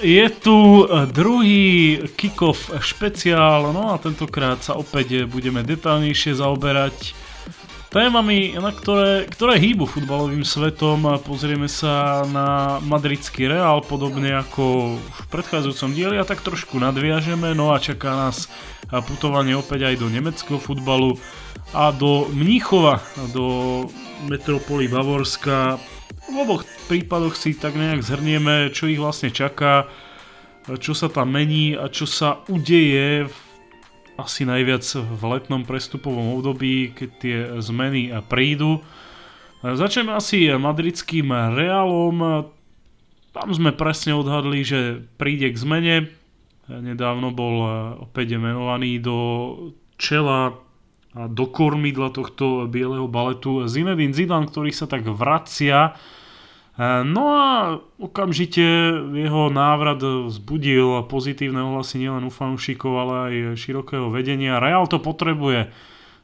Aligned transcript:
je 0.00 0.26
tu 0.32 0.88
druhý 1.12 2.00
kick-off 2.16 2.72
špeciál, 2.80 3.72
no 3.72 3.92
a 3.92 4.00
tentokrát 4.00 4.64
sa 4.64 4.74
opäť 4.76 5.28
budeme 5.28 5.60
detálnejšie 5.60 6.40
zaoberať 6.40 7.12
témami, 7.90 8.54
na 8.54 8.70
ktoré, 8.70 9.26
ktoré 9.26 9.58
hýbu 9.58 9.82
futbalovým 9.82 10.46
svetom. 10.46 11.20
Pozrieme 11.26 11.66
sa 11.66 12.22
na 12.30 12.78
madridský 12.86 13.50
Real, 13.50 13.82
podobne 13.82 14.30
ako 14.38 14.94
v 14.96 15.20
predchádzajúcom 15.28 15.90
dieli 15.90 16.16
a 16.16 16.24
tak 16.24 16.40
trošku 16.46 16.78
nadviažeme. 16.78 17.50
No 17.52 17.74
a 17.74 17.82
čaká 17.82 18.14
nás 18.14 18.46
putovanie 19.10 19.58
opäť 19.58 19.90
aj 19.90 20.00
do 20.00 20.06
nemeckého 20.06 20.62
futbalu 20.62 21.18
a 21.74 21.90
do 21.90 22.30
Mníchova, 22.30 23.02
do 23.34 23.86
metropoly 24.30 24.86
Bavorska. 24.86 25.82
V 26.30 26.38
oboch 26.38 26.62
prípadoch 26.86 27.34
si 27.34 27.58
tak 27.58 27.74
nejak 27.74 28.06
zhrnieme, 28.06 28.70
čo 28.70 28.86
ich 28.86 29.02
vlastne 29.02 29.34
čaká, 29.34 29.90
čo 30.78 30.94
sa 30.94 31.10
tam 31.10 31.34
mení 31.34 31.74
a 31.74 31.90
čo 31.90 32.06
sa 32.06 32.46
udeje 32.46 33.26
v 33.26 33.36
asi 34.20 34.44
najviac 34.44 34.84
v 35.00 35.22
letnom 35.32 35.64
prestupovom 35.64 36.36
období, 36.36 36.92
keď 36.92 37.10
tie 37.18 37.38
zmeny 37.64 38.12
prídu. 38.28 38.84
Začneme 39.64 40.12
asi 40.12 40.52
madridským 40.52 41.32
Realom. 41.32 42.46
Tam 43.32 43.48
sme 43.50 43.72
presne 43.72 44.12
odhadli, 44.12 44.60
že 44.60 45.00
príde 45.16 45.48
k 45.48 45.56
zmene. 45.56 45.96
Nedávno 46.68 47.32
bol 47.32 47.56
opäť 48.06 48.36
menovaný 48.36 49.00
do 49.00 49.18
čela 49.96 50.54
a 51.10 51.26
do 51.26 51.50
kormidla 51.50 52.14
tohto 52.14 52.70
bieleho 52.70 53.10
baletu 53.10 53.66
Zinedine 53.66 54.14
Zidane, 54.14 54.46
ktorý 54.46 54.70
sa 54.70 54.86
tak 54.86 55.02
vracia 55.10 55.98
no 57.04 57.24
a 57.36 57.76
okamžite 58.00 58.64
jeho 59.12 59.52
návrat 59.52 60.00
vzbudil 60.00 61.04
pozitívne 61.12 61.60
ohlasy 61.60 62.00
nielen 62.00 62.24
u 62.24 62.32
fanúšikov, 62.32 62.92
ale 62.96 63.14
aj 63.28 63.60
širokého 63.60 64.08
vedenia. 64.08 64.56
Real 64.56 64.88
to 64.88 64.96
potrebuje. 64.96 65.68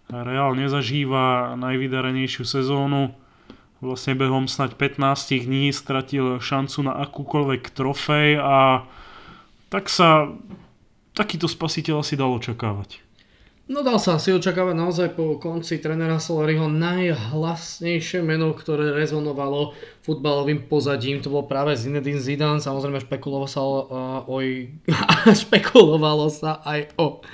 Real 0.09 0.57
nezažíva 0.57 1.59
najvydarenejšiu 1.61 2.49
sezónu. 2.49 3.13
Vlastne 3.85 4.17
behom 4.17 4.49
snať 4.49 4.81
15 4.81 5.45
dní 5.45 5.69
stratil 5.77 6.41
šancu 6.41 6.89
na 6.89 6.97
akúkoľvek 7.05 7.63
trofej 7.77 8.41
a 8.41 8.89
tak 9.69 9.93
sa 9.93 10.33
takýto 11.13 11.45
spasiteľ 11.45 12.01
asi 12.01 12.17
dal 12.17 12.33
očakávať. 12.33 13.06
No 13.67 13.83
dal 13.83 13.99
sa 13.99 14.15
asi 14.15 14.31
očakávať 14.31 14.79
naozaj 14.79 15.09
po 15.19 15.43
konci 15.43 15.83
trenera 15.83 16.23
Solariho 16.23 16.71
najhlasnejšie 16.71 18.23
meno, 18.23 18.55
ktoré 18.55 18.95
rezonovalo 18.95 19.75
futbalovým 20.07 20.71
pozadím. 20.71 21.19
To 21.27 21.35
bol 21.35 21.51
práve 21.51 21.75
Zinedine 21.75 22.23
Zidane. 22.23 22.63
Samozrejme 22.63 23.03
špekulovalo 23.03 23.51
sa, 23.51 23.67
o, 23.67 24.39
špekulovalo 25.43 26.31
sa 26.31 26.63
aj 26.63 26.95
o 26.95 27.27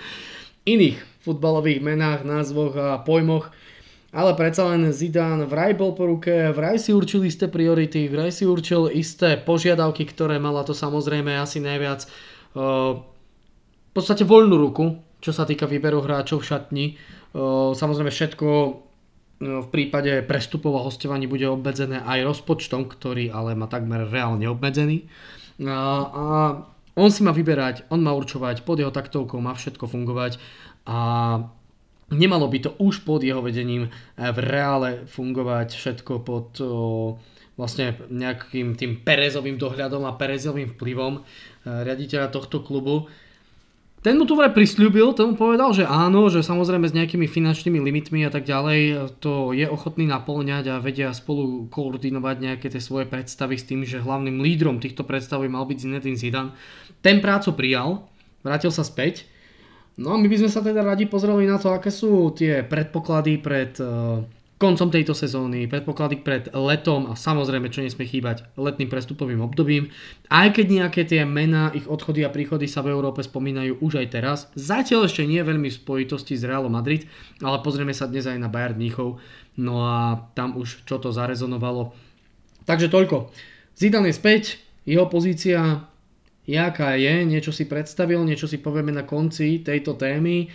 iných 0.64 1.04
futbalových 1.20 1.84
menách, 1.84 2.24
názvoch 2.24 2.80
a 2.80 2.96
pojmoch. 3.04 3.52
Ale 4.16 4.32
predsa 4.32 4.72
len 4.72 4.88
Zidane 4.88 5.44
vraj 5.44 5.76
bol 5.76 5.92
po 5.92 6.08
ruke, 6.08 6.48
vraj 6.56 6.80
si 6.80 6.96
určil 6.96 7.28
isté 7.28 7.44
priority, 7.44 8.08
vraj 8.08 8.32
si 8.32 8.48
určil 8.48 8.88
isté 8.88 9.36
požiadavky, 9.36 10.08
ktoré 10.08 10.40
mala 10.40 10.64
to 10.64 10.72
samozrejme 10.72 11.36
asi 11.36 11.60
najviac 11.60 12.08
v 12.56 13.92
podstate 13.92 14.24
voľnú 14.24 14.56
ruku 14.56 15.11
čo 15.22 15.30
sa 15.30 15.46
týka 15.46 15.70
výberu 15.70 16.02
hráčov 16.02 16.42
v 16.42 16.48
šatni. 16.50 16.86
Samozrejme 17.78 18.10
všetko 18.10 18.48
v 19.42 19.68
prípade 19.70 20.22
prestupov 20.26 20.78
a 20.78 20.84
hostovaní 20.86 21.30
bude 21.30 21.46
obmedzené 21.46 22.02
aj 22.02 22.26
rozpočtom, 22.26 22.90
ktorý 22.90 23.30
ale 23.30 23.54
má 23.54 23.70
takmer 23.70 24.10
reálne 24.10 24.50
obmedzený. 24.50 25.06
A 25.62 26.26
on 26.98 27.08
si 27.08 27.22
má 27.22 27.30
vyberať, 27.32 27.86
on 27.88 28.02
má 28.02 28.12
určovať, 28.12 28.66
pod 28.66 28.82
jeho 28.82 28.90
taktovkou 28.90 29.38
má 29.38 29.54
všetko 29.54 29.88
fungovať 29.88 30.36
a 30.84 30.98
nemalo 32.12 32.46
by 32.52 32.58
to 32.68 32.70
už 32.76 33.06
pod 33.06 33.24
jeho 33.24 33.40
vedením 33.40 33.88
v 34.18 34.38
reále 34.42 35.08
fungovať 35.08 35.72
všetko 35.72 36.12
pod 36.20 36.60
vlastne 37.56 37.96
nejakým 38.10 38.76
tým 38.76 39.00
Perezovým 39.00 39.56
dohľadom 39.56 40.04
a 40.04 40.16
Perezovým 40.16 40.76
vplyvom 40.76 41.24
riaditeľa 41.64 42.28
tohto 42.28 42.60
klubu. 42.60 43.08
Ten 44.02 44.18
mu 44.18 44.26
tu 44.26 44.34
vraj 44.34 44.50
prislúbil, 44.50 45.14
ten 45.14 45.30
mu 45.30 45.38
povedal, 45.38 45.70
že 45.70 45.86
áno, 45.86 46.26
že 46.26 46.42
samozrejme 46.42 46.90
s 46.90 46.96
nejakými 46.98 47.30
finančnými 47.30 47.78
limitmi 47.78 48.26
a 48.26 48.34
tak 48.34 48.42
ďalej 48.42 49.14
to 49.22 49.54
je 49.54 49.62
ochotný 49.62 50.10
naplňať 50.10 50.74
a 50.74 50.82
vedia 50.82 51.14
spolu 51.14 51.70
koordinovať 51.70 52.36
nejaké 52.42 52.66
tie 52.66 52.82
svoje 52.82 53.06
predstavy 53.06 53.54
s 53.54 53.62
tým, 53.62 53.86
že 53.86 54.02
hlavným 54.02 54.42
lídrom 54.42 54.82
týchto 54.82 55.06
predstav 55.06 55.38
mal 55.46 55.62
byť 55.70 55.78
Zinedine 55.78 56.18
Zidane. 56.18 56.50
Ten 56.98 57.22
prácu 57.22 57.54
prijal, 57.54 58.02
vrátil 58.42 58.74
sa 58.74 58.82
späť. 58.82 59.22
No 59.94 60.14
a 60.14 60.18
my 60.18 60.26
by 60.26 60.36
sme 60.42 60.50
sa 60.50 60.66
teda 60.66 60.82
radi 60.82 61.06
pozreli 61.06 61.46
na 61.46 61.62
to, 61.62 61.70
aké 61.70 61.94
sú 61.94 62.34
tie 62.34 62.66
predpoklady 62.66 63.38
pred 63.38 63.78
koncom 64.62 64.94
tejto 64.94 65.10
sezóny, 65.10 65.66
predpoklady 65.66 66.22
pred 66.22 66.46
letom 66.54 67.10
a 67.10 67.18
samozrejme, 67.18 67.66
čo 67.66 67.82
nesmie 67.82 68.06
chýbať, 68.06 68.46
letným 68.54 68.86
prestupovým 68.86 69.42
obdobím. 69.42 69.90
Aj 70.30 70.46
keď 70.54 70.66
nejaké 70.70 71.02
tie 71.02 71.26
mená, 71.26 71.74
ich 71.74 71.90
odchody 71.90 72.22
a 72.22 72.30
príchody 72.30 72.70
sa 72.70 72.86
v 72.86 72.94
Európe 72.94 73.26
spomínajú 73.26 73.82
už 73.82 73.98
aj 73.98 74.06
teraz, 74.14 74.38
zatiaľ 74.54 75.10
ešte 75.10 75.26
nie 75.26 75.42
veľmi 75.42 75.66
v 75.66 75.78
spojitosti 75.82 76.38
s 76.38 76.46
Realom 76.46 76.78
Madrid, 76.78 77.10
ale 77.42 77.58
pozrieme 77.66 77.90
sa 77.90 78.06
dnes 78.06 78.30
aj 78.30 78.38
na 78.38 78.46
Bayern 78.46 78.78
Mníchov, 78.78 79.18
no 79.58 79.82
a 79.82 80.30
tam 80.38 80.54
už 80.54 80.86
čo 80.86 81.02
to 81.02 81.10
zarezonovalo. 81.10 81.90
Takže 82.62 82.86
toľko. 82.86 83.34
Zidane 83.74 84.14
je 84.14 84.20
späť, 84.22 84.42
jeho 84.86 85.10
pozícia 85.10 85.90
jaká 86.46 86.94
je, 86.94 87.26
niečo 87.26 87.50
si 87.50 87.66
predstavil, 87.66 88.22
niečo 88.22 88.46
si 88.46 88.62
povieme 88.62 88.94
na 88.94 89.02
konci 89.02 89.58
tejto 89.66 89.98
témy, 89.98 90.46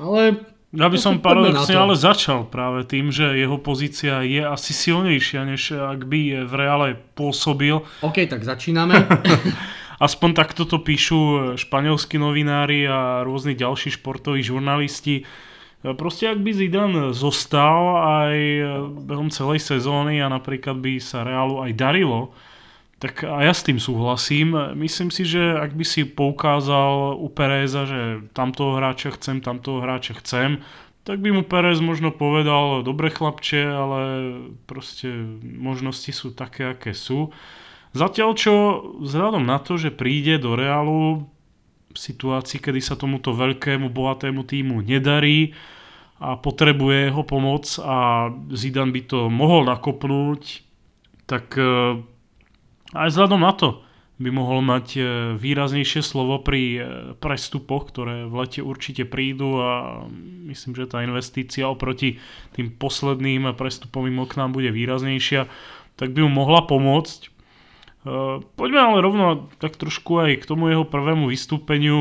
ale 0.00 0.55
ja 0.76 0.86
by 0.92 0.98
som 1.00 1.24
paradoxne 1.24 1.72
ale 1.72 1.96
začal 1.96 2.44
práve 2.44 2.84
tým, 2.84 3.08
že 3.08 3.32
jeho 3.32 3.56
pozícia 3.56 4.20
je 4.20 4.44
asi 4.44 4.76
silnejšia, 4.76 5.40
než 5.48 5.72
ak 5.72 6.04
by 6.04 6.44
v 6.44 6.52
reále 6.52 6.88
pôsobil. 7.16 7.80
OK, 8.04 8.28
tak 8.28 8.44
začíname. 8.44 9.08
Aspoň 10.06 10.36
takto 10.36 10.68
to 10.68 10.84
píšu 10.84 11.52
španielskí 11.56 12.20
novinári 12.20 12.84
a 12.84 13.24
rôzni 13.24 13.56
ďalší 13.56 13.96
športoví 13.96 14.44
žurnalisti. 14.44 15.24
Proste 15.80 16.28
ak 16.28 16.44
by 16.44 16.50
Zidane 16.52 17.04
zostal 17.16 17.82
aj 18.04 18.36
behom 19.08 19.32
celej 19.32 19.64
sezóny 19.64 20.20
a 20.20 20.28
napríklad 20.28 20.76
by 20.76 21.00
sa 21.00 21.24
Reálu 21.24 21.64
aj 21.64 21.72
darilo, 21.72 22.36
tak 22.96 23.28
a 23.28 23.44
ja 23.44 23.52
s 23.52 23.60
tým 23.60 23.76
súhlasím. 23.76 24.56
Myslím 24.72 25.12
si, 25.12 25.28
že 25.28 25.60
ak 25.60 25.76
by 25.76 25.84
si 25.84 26.08
poukázal 26.08 27.20
u 27.20 27.28
Pereza, 27.28 27.84
že 27.84 28.24
tamtoho 28.32 28.80
hráča 28.80 29.12
chcem, 29.20 29.44
tamtoho 29.44 29.84
hráča 29.84 30.16
chcem, 30.24 30.64
tak 31.04 31.20
by 31.20 31.28
mu 31.28 31.42
Perez 31.44 31.78
možno 31.78 32.10
povedal, 32.10 32.80
dobre 32.82 33.12
chlapče, 33.12 33.62
ale 33.68 34.00
proste 34.64 35.12
možnosti 35.44 36.08
sú 36.10 36.32
také, 36.32 36.72
aké 36.72 36.96
sú. 36.96 37.30
Zatiaľ 37.92 38.30
čo 38.34 38.52
vzhľadom 39.04 39.44
na 39.44 39.60
to, 39.60 39.76
že 39.76 39.94
príde 39.94 40.40
do 40.40 40.56
Realu 40.56 41.28
v 41.92 41.98
situácii, 42.00 42.58
kedy 42.58 42.80
sa 42.80 42.96
tomuto 42.96 43.36
veľkému, 43.36 43.92
bohatému 43.92 44.42
týmu 44.44 44.80
nedarí 44.82 45.52
a 46.16 46.34
potrebuje 46.40 47.12
jeho 47.12 47.22
pomoc 47.28 47.68
a 47.80 48.28
Zidane 48.56 48.92
by 48.92 49.02
to 49.04 49.28
mohol 49.28 49.68
nakopnúť, 49.68 50.64
tak 51.28 51.54
aj 53.04 53.08
vzhľadom 53.12 53.40
na 53.44 53.52
to 53.52 53.86
by 54.16 54.32
mohol 54.32 54.64
mať 54.64 54.86
e, 54.96 55.00
výraznejšie 55.36 56.00
slovo 56.00 56.40
pri 56.40 56.62
e, 56.72 56.80
prestupoch, 57.20 57.92
ktoré 57.92 58.24
v 58.24 58.34
lete 58.40 58.64
určite 58.64 59.04
prídu 59.04 59.60
a 59.60 59.72
myslím, 60.48 60.72
že 60.72 60.88
tá 60.88 61.04
investícia 61.04 61.68
oproti 61.68 62.16
tým 62.56 62.72
posledným 62.72 63.52
prestupovým 63.52 64.24
oknám 64.24 64.56
bude 64.56 64.72
výraznejšia, 64.72 65.52
tak 66.00 66.16
by 66.16 66.24
mu 66.24 66.32
mohla 66.32 66.64
pomôcť. 66.64 67.20
E, 67.20 67.30
poďme 68.40 68.80
ale 68.80 69.04
rovno 69.04 69.52
tak 69.60 69.76
trošku 69.76 70.16
aj 70.24 70.40
k 70.40 70.48
tomu 70.48 70.72
jeho 70.72 70.88
prvému 70.88 71.28
vystúpeniu. 71.28 72.00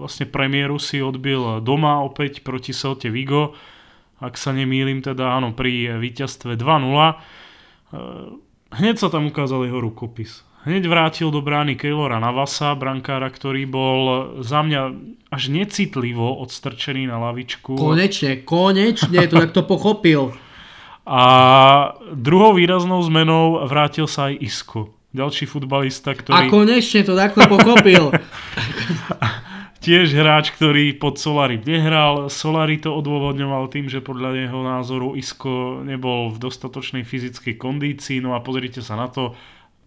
Vlastne 0.00 0.24
premiéru 0.24 0.80
si 0.80 1.04
odbil 1.04 1.60
doma 1.60 2.00
opäť 2.00 2.40
proti 2.40 2.72
Celte 2.72 3.12
Vigo. 3.12 3.52
Ak 4.24 4.40
sa 4.40 4.56
nemýlim, 4.56 5.04
teda 5.04 5.36
áno, 5.36 5.52
pri 5.52 6.00
víťazstve 6.00 6.56
2-0 6.56 8.40
Hneď 8.72 8.96
sa 8.96 9.08
tam 9.12 9.28
ukázal 9.28 9.68
jeho 9.68 9.84
rukopis. 9.84 10.44
Hneď 10.62 10.86
vrátil 10.86 11.28
do 11.34 11.42
brány 11.42 11.74
Keylora 11.74 12.22
Navasa, 12.22 12.78
brankára, 12.78 13.26
ktorý 13.28 13.66
bol 13.66 14.00
za 14.46 14.62
mňa 14.62 14.82
až 15.28 15.42
necitlivo 15.50 16.38
odstrčený 16.38 17.10
na 17.10 17.18
lavičku. 17.18 17.74
Konečne, 17.74 18.46
konečne, 18.46 19.26
to 19.26 19.42
tak 19.42 19.50
to 19.50 19.66
pochopil. 19.74 20.30
A 21.02 21.22
druhou 22.14 22.54
výraznou 22.54 23.02
zmenou 23.02 23.66
vrátil 23.66 24.06
sa 24.06 24.30
aj 24.30 24.38
Isko. 24.38 24.94
Ďalší 25.12 25.44
futbalista, 25.44 26.16
ktorý... 26.16 26.46
A 26.46 26.48
konečne 26.48 27.04
to 27.04 27.12
takto 27.12 27.44
pochopil. 27.44 28.14
tiež 29.82 30.14
hráč, 30.14 30.54
ktorý 30.54 30.94
pod 30.94 31.18
Solari 31.18 31.58
nehral. 31.58 32.30
Solari 32.30 32.78
to 32.78 32.94
odôvodňoval 32.94 33.66
tým, 33.68 33.90
že 33.90 33.98
podľa 33.98 34.46
jeho 34.46 34.60
názoru 34.62 35.18
Isko 35.18 35.82
nebol 35.82 36.30
v 36.30 36.38
dostatočnej 36.38 37.02
fyzickej 37.02 37.58
kondícii. 37.58 38.22
No 38.22 38.38
a 38.38 38.40
pozrite 38.40 38.80
sa 38.80 38.94
na 38.94 39.10
to, 39.10 39.34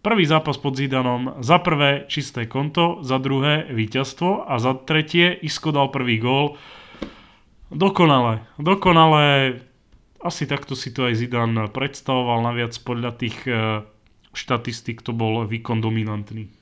Prvý 0.06 0.22
zápas 0.30 0.62
pod 0.62 0.78
Zidanom, 0.78 1.42
za 1.42 1.58
prvé 1.58 2.06
čisté 2.06 2.46
konto, 2.46 3.02
za 3.02 3.18
druhé 3.18 3.66
víťazstvo 3.74 4.46
a 4.46 4.62
za 4.62 4.78
tretie 4.78 5.34
Isko 5.34 5.74
dal 5.74 5.90
prvý 5.90 6.22
gól. 6.22 6.62
Dokonale, 7.74 8.46
dokonale, 8.62 9.58
asi 10.22 10.46
takto 10.46 10.78
si 10.78 10.94
to 10.94 11.10
aj 11.10 11.18
Zidan 11.18 11.58
predstavoval, 11.74 12.46
naviac 12.46 12.78
podľa 12.86 13.18
tých 13.18 13.50
e, 13.50 13.82
štatistik 14.30 15.02
to 15.02 15.10
bol 15.10 15.42
výkon 15.50 15.82
dominantný. 15.82 16.54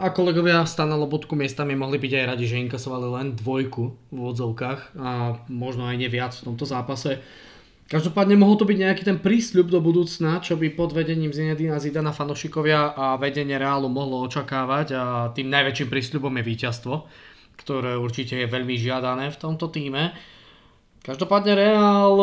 A 0.00 0.16
kolegovia 0.16 0.64
Stana 0.64 0.96
Lobotku 0.96 1.36
miestami 1.36 1.76
mohli 1.76 2.00
byť 2.00 2.12
aj 2.16 2.24
radi, 2.24 2.48
že 2.48 2.56
inkasovali 2.56 3.04
len 3.20 3.26
dvojku 3.36 3.84
v 4.08 4.18
odzovkách 4.32 4.96
a 4.96 5.36
možno 5.52 5.84
aj 5.84 6.00
neviac 6.00 6.32
v 6.32 6.48
tomto 6.48 6.64
zápase. 6.64 7.20
Každopádne 7.84 8.40
mohol 8.40 8.56
to 8.56 8.64
byť 8.64 8.78
nejaký 8.80 9.02
ten 9.04 9.20
prísľub 9.20 9.68
do 9.68 9.76
budúcna, 9.84 10.40
čo 10.40 10.56
by 10.56 10.72
pod 10.72 10.96
vedením 10.96 11.36
Zinedina 11.36 11.76
Zidana 11.76 12.16
fanošikovia 12.16 12.96
a 12.96 13.20
vedenie 13.20 13.60
Reálu 13.60 13.92
mohlo 13.92 14.24
očakávať 14.24 14.86
a 14.96 15.04
tým 15.36 15.52
najväčším 15.52 15.92
prísľubom 15.92 16.32
je 16.32 16.48
víťazstvo, 16.48 16.94
ktoré 17.60 18.00
určite 18.00 18.40
je 18.40 18.48
veľmi 18.48 18.80
žiadané 18.80 19.28
v 19.28 19.40
tomto 19.42 19.68
týme. 19.68 20.16
Každopádne 21.04 21.52
Reál 21.52 22.16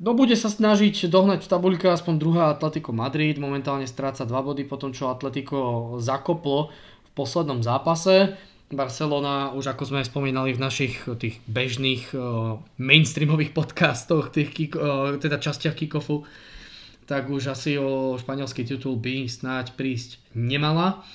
no, 0.00 0.10
bude 0.12 0.36
sa 0.36 0.48
snažiť 0.48 1.08
dohnať 1.08 1.44
v 1.44 1.50
tabuľke 1.50 1.86
aspoň 1.88 2.14
druhá 2.16 2.44
Atletico 2.52 2.92
Madrid, 2.92 3.40
momentálne 3.40 3.88
stráca 3.88 4.28
2 4.28 4.32
body 4.32 4.62
po 4.64 4.76
tom, 4.76 4.92
čo 4.92 5.08
Atletico 5.08 5.96
zakoplo 6.02 6.72
v 7.06 7.10
poslednom 7.16 7.64
zápase. 7.64 8.36
Barcelona, 8.66 9.54
už 9.54 9.70
ako 9.70 9.94
sme 9.94 10.02
spomínali 10.02 10.50
v 10.50 10.58
našich 10.58 11.06
tých 11.22 11.38
bežných 11.46 12.10
uh, 12.18 12.58
mainstreamových 12.82 13.54
podcastoch, 13.54 14.34
tých 14.34 14.50
kick, 14.50 14.72
uh, 14.74 15.14
teda 15.22 15.38
častiach 15.38 15.78
kickoffu, 15.78 16.26
tak 17.06 17.30
už 17.30 17.54
asi 17.54 17.78
o 17.78 18.18
španielský 18.18 18.66
titul 18.66 18.98
by 18.98 19.30
snáď 19.30 19.70
prísť 19.78 20.18
nemala. 20.34 21.06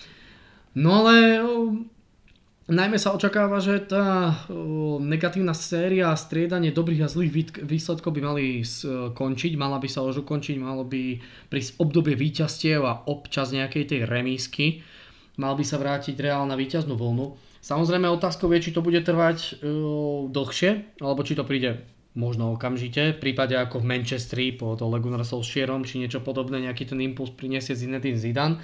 No 0.80 1.04
ale 1.04 1.44
uh, 1.44 1.76
najmä 2.70 3.02
sa 3.02 3.16
očakáva, 3.16 3.58
že 3.58 3.82
tá 3.82 4.38
negatívna 5.02 5.58
séria 5.58 6.14
a 6.14 6.20
striedanie 6.20 6.70
dobrých 6.70 7.06
a 7.06 7.12
zlých 7.12 7.64
výsledkov 7.66 8.14
by 8.14 8.22
mali 8.22 8.46
skončiť, 8.62 9.58
mala 9.58 9.82
by 9.82 9.90
sa 9.90 10.06
už 10.06 10.22
ukončiť, 10.22 10.62
malo 10.62 10.86
by 10.86 11.18
prísť 11.50 11.82
obdobie 11.82 12.14
víťazstiev 12.14 12.86
a 12.86 13.08
občas 13.10 13.50
nejakej 13.56 13.84
tej 13.90 14.00
remísky 14.06 14.86
mal 15.40 15.58
by 15.58 15.64
sa 15.66 15.82
vrátiť 15.82 16.14
Reál 16.20 16.46
na 16.46 16.60
víťaznú 16.60 16.94
voľnu. 16.94 17.34
Samozrejme 17.62 18.10
otázkou 18.10 18.50
je, 18.58 18.70
či 18.70 18.74
to 18.74 18.82
bude 18.82 18.98
trvať 19.02 19.62
uh, 19.62 20.28
dlhšie, 20.30 21.02
alebo 21.02 21.22
či 21.22 21.38
to 21.38 21.46
príde 21.46 21.82
možno 22.18 22.52
okamžite, 22.58 23.16
v 23.16 23.22
prípade 23.22 23.56
ako 23.56 23.80
v 23.80 23.88
Manchestri 23.88 24.52
pod 24.52 24.84
Ole 24.84 25.00
Gunnar 25.00 25.24
Solskjaerom, 25.24 25.88
či 25.88 26.02
niečo 26.02 26.20
podobné, 26.20 26.60
nejaký 26.60 26.92
ten 26.92 27.00
impuls 27.00 27.32
priniesie 27.32 27.78
Zinedine 27.78 28.20
Zidane. 28.20 28.60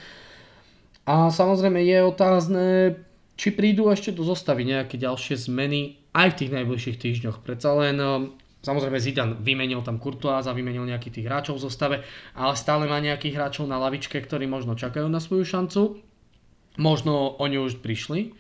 A 1.08 1.32
samozrejme 1.32 1.80
je 1.88 1.98
otázne, 2.04 2.66
či 3.38 3.54
prídu 3.54 3.88
ešte 3.94 4.12
do 4.12 4.26
zostavy 4.26 4.66
nejaké 4.66 4.98
ďalšie 4.98 5.38
zmeny 5.48 6.02
aj 6.12 6.34
v 6.34 6.38
tých 6.44 6.52
najbližších 6.58 6.98
týždňoch. 6.98 7.46
Predsa 7.46 7.70
len 7.78 7.98
Samozrejme 8.58 9.00
Zidane 9.00 9.38
vymenil 9.40 9.80
tam 9.80 9.96
Courtois 9.96 10.44
a 10.44 10.52
vymenil 10.52 10.84
nejakých 10.84 11.22
tých 11.22 11.28
hráčov 11.32 11.56
v 11.56 11.66
zostave, 11.72 11.96
ale 12.36 12.54
stále 12.60 12.84
má 12.84 13.00
nejakých 13.00 13.40
hráčov 13.40 13.64
na 13.64 13.80
lavičke, 13.80 14.20
ktorí 14.20 14.44
možno 14.44 14.76
čakajú 14.76 15.08
na 15.08 15.24
svoju 15.24 15.48
šancu. 15.48 15.82
Možno 16.76 17.40
oni 17.40 17.64
už 17.64 17.80
prišli. 17.80 18.36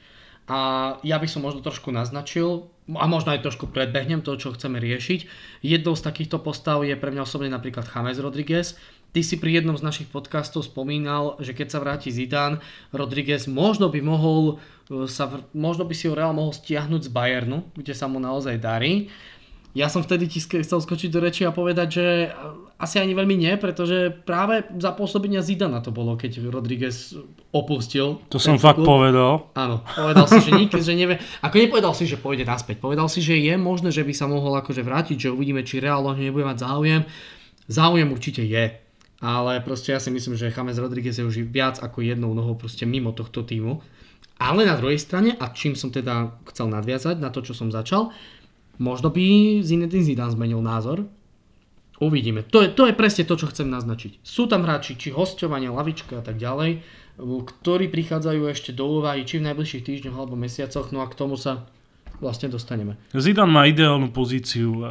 A 0.51 0.59
ja 0.99 1.15
by 1.21 1.27
som 1.31 1.47
možno 1.47 1.63
trošku 1.63 1.95
naznačil, 1.95 2.67
a 2.95 3.03
možno 3.03 3.35
aj 3.35 3.43
trošku 3.43 3.67
predbehnem 3.67 4.23
to, 4.23 4.39
čo 4.39 4.55
chceme 4.55 4.79
riešiť. 4.79 5.27
Jednou 5.59 5.95
z 5.95 6.05
takýchto 6.07 6.39
postav 6.39 6.83
je 6.87 6.95
pre 6.95 7.11
mňa 7.11 7.27
osobne 7.27 7.51
napríklad 7.51 7.83
James 7.83 8.19
Rodriguez. 8.19 8.79
Ty 9.11 9.21
si 9.23 9.39
pri 9.39 9.59
jednom 9.59 9.75
z 9.75 9.83
našich 9.83 10.07
podcastov 10.07 10.63
spomínal, 10.67 11.35
že 11.43 11.51
keď 11.51 11.67
sa 11.71 11.79
vráti 11.83 12.11
Zidane, 12.11 12.63
Rodriguez 12.95 13.47
možno 13.47 13.91
by 13.91 13.99
mohol 13.99 14.59
sa, 14.87 15.43
možno 15.51 15.83
by 15.83 15.93
si 15.93 16.07
ho 16.07 16.15
Real 16.15 16.31
mohol 16.31 16.55
stiahnuť 16.55 17.07
z 17.07 17.13
Bayernu, 17.13 17.67
kde 17.75 17.91
sa 17.91 18.07
mu 18.07 18.23
naozaj 18.23 18.55
darí. 18.59 19.11
Ja 19.77 19.93
som 19.93 20.01
vtedy 20.01 20.25
ti 20.25 20.41
chcel 20.41 20.79
skočiť 20.81 21.13
do 21.13 21.21
reči 21.21 21.45
a 21.45 21.53
povedať, 21.53 21.87
že 21.91 22.05
asi 22.81 22.97
ani 22.97 23.13
veľmi 23.13 23.37
nie, 23.37 23.53
pretože 23.61 24.09
práve 24.25 24.65
za 24.81 24.89
pôsobenia 24.89 25.45
Zidana 25.45 25.85
to 25.85 25.93
bolo, 25.93 26.17
keď 26.17 26.49
Rodriguez 26.49 27.13
opustil. 27.53 28.17
To 28.33 28.41
som 28.41 28.57
fakt 28.57 28.81
klub. 28.81 28.89
povedal. 28.89 29.53
Áno, 29.53 29.85
povedal 29.85 30.25
si, 30.25 30.41
že 30.41 30.51
nikdy, 30.57 30.81
že 30.81 30.93
nevie. 30.97 31.21
Ako 31.45 31.61
nepovedal 31.61 31.93
si, 31.93 32.09
že 32.09 32.17
pôjde 32.17 32.47
naspäť. 32.47 32.81
Povedal 32.81 33.05
si, 33.05 33.21
že 33.21 33.37
je 33.37 33.53
možné, 33.53 33.93
že 33.93 34.01
by 34.01 34.13
sa 34.17 34.25
mohol 34.25 34.57
akože 34.57 34.81
vrátiť, 34.81 35.29
že 35.29 35.33
uvidíme, 35.33 35.61
či 35.61 35.77
reálne 35.77 36.17
nebude 36.17 36.47
mať 36.47 36.57
záujem. 36.57 37.01
Záujem 37.69 38.09
určite 38.09 38.41
je. 38.41 38.81
Ale 39.21 39.61
proste 39.61 39.93
ja 39.93 40.01
si 40.01 40.09
myslím, 40.13 40.37
že 40.37 40.53
James 40.53 40.77
Rodriguez 40.77 41.17
je 41.17 41.25
už 41.25 41.49
viac 41.49 41.81
ako 41.81 42.05
jednou 42.05 42.33
nohou 42.37 42.57
proste 42.57 42.85
mimo 42.85 43.13
tohto 43.13 43.41
týmu. 43.41 43.81
Ale 44.37 44.69
na 44.69 44.77
druhej 44.77 45.01
strane, 45.01 45.33
a 45.33 45.49
čím 45.49 45.73
som 45.73 45.89
teda 45.89 46.37
chcel 46.53 46.69
nadviazať 46.69 47.17
na 47.17 47.33
to, 47.33 47.41
čo 47.41 47.57
som 47.57 47.73
začal, 47.73 48.13
Možno 48.77 49.09
by 49.09 49.59
Zinedine 49.65 50.05
Zidane 50.05 50.33
zmenil 50.33 50.61
názor. 50.61 51.09
Uvidíme. 51.97 52.45
To 52.53 52.61
je, 52.61 52.69
to 52.69 52.85
je 52.85 52.93
presne 52.93 53.25
to, 53.25 53.33
čo 53.33 53.49
chcem 53.49 53.73
naznačiť. 53.73 54.21
Sú 54.21 54.45
tam 54.45 54.69
hráči, 54.69 54.93
či 55.01 55.09
hostovanie, 55.09 55.73
lavička 55.73 56.21
a 56.21 56.23
tak 56.23 56.37
ďalej, 56.37 56.85
ktorí 57.17 57.89
prichádzajú 57.89 58.41
ešte 58.45 58.69
do 58.77 59.01
úvahy, 59.01 59.25
či 59.25 59.41
v 59.41 59.49
najbližších 59.49 59.81
týždňoch 59.81 60.13
alebo 60.13 60.37
mesiacoch, 60.37 60.93
no 60.93 61.01
a 61.01 61.09
k 61.09 61.17
tomu 61.17 61.41
sa 61.41 61.65
vlastne 62.21 62.53
dostaneme. 62.53 63.01
Zidane 63.17 63.49
má 63.49 63.65
ideálnu 63.65 64.13
pozíciu. 64.13 64.85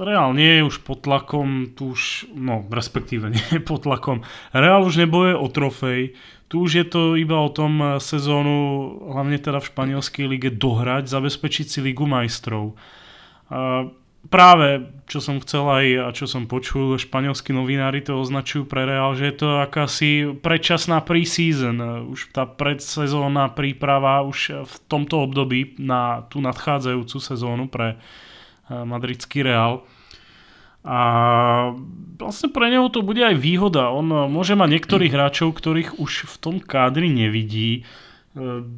Reál 0.00 0.32
nie 0.32 0.60
je 0.60 0.62
už 0.64 0.80
pod 0.80 1.04
tlakom, 1.04 1.76
tu 1.76 1.92
už, 1.92 2.32
no 2.32 2.64
respektíve 2.72 3.28
nie 3.36 3.46
je 3.52 3.60
pod 3.60 3.84
tlakom. 3.84 4.24
Reál 4.56 4.80
už 4.80 4.96
neboje 4.96 5.36
o 5.36 5.44
trofej, 5.52 6.16
tu 6.46 6.62
už 6.62 6.70
je 6.78 6.86
to 6.86 7.02
iba 7.18 7.38
o 7.42 7.50
tom 7.50 7.98
sezónu, 7.98 8.56
hlavne 9.10 9.38
teda 9.38 9.58
v 9.58 9.68
španielskej 9.70 10.24
lige, 10.30 10.50
dohrať, 10.54 11.10
zabezpečiť 11.10 11.66
si 11.66 11.78
ligu 11.82 12.06
majstrov 12.06 12.78
práve, 14.28 14.90
čo 15.06 15.22
som 15.22 15.38
chcel 15.38 15.64
aj 15.66 15.86
a 16.02 16.08
čo 16.10 16.26
som 16.26 16.50
počul, 16.50 16.98
španielskí 16.98 17.54
novinári 17.54 18.02
to 18.02 18.18
označujú 18.18 18.66
pre 18.66 18.84
Real, 18.84 19.14
že 19.14 19.30
je 19.30 19.36
to 19.38 19.48
akási 19.62 20.10
predčasná 20.42 21.00
pre-season, 21.02 22.10
už 22.10 22.34
tá 22.34 22.44
predsezónna 22.44 23.54
príprava 23.54 24.26
už 24.26 24.66
v 24.66 24.74
tomto 24.90 25.22
období 25.22 25.78
na 25.78 26.26
tú 26.28 26.42
nadchádzajúcu 26.42 27.16
sezónu 27.22 27.70
pre 27.70 27.96
eh, 27.96 27.98
madridský 28.70 29.46
Real. 29.46 29.86
A 30.86 30.98
vlastne 32.14 32.48
pre 32.54 32.70
neho 32.70 32.86
to 32.88 33.02
bude 33.02 33.18
aj 33.18 33.34
výhoda. 33.34 33.90
On 33.90 34.06
môže 34.30 34.54
mať 34.54 34.78
niektorých 34.78 35.10
hráčov, 35.10 35.58
ktorých 35.58 35.98
už 35.98 36.30
v 36.30 36.36
tom 36.38 36.56
kádri 36.62 37.10
nevidí. 37.10 37.82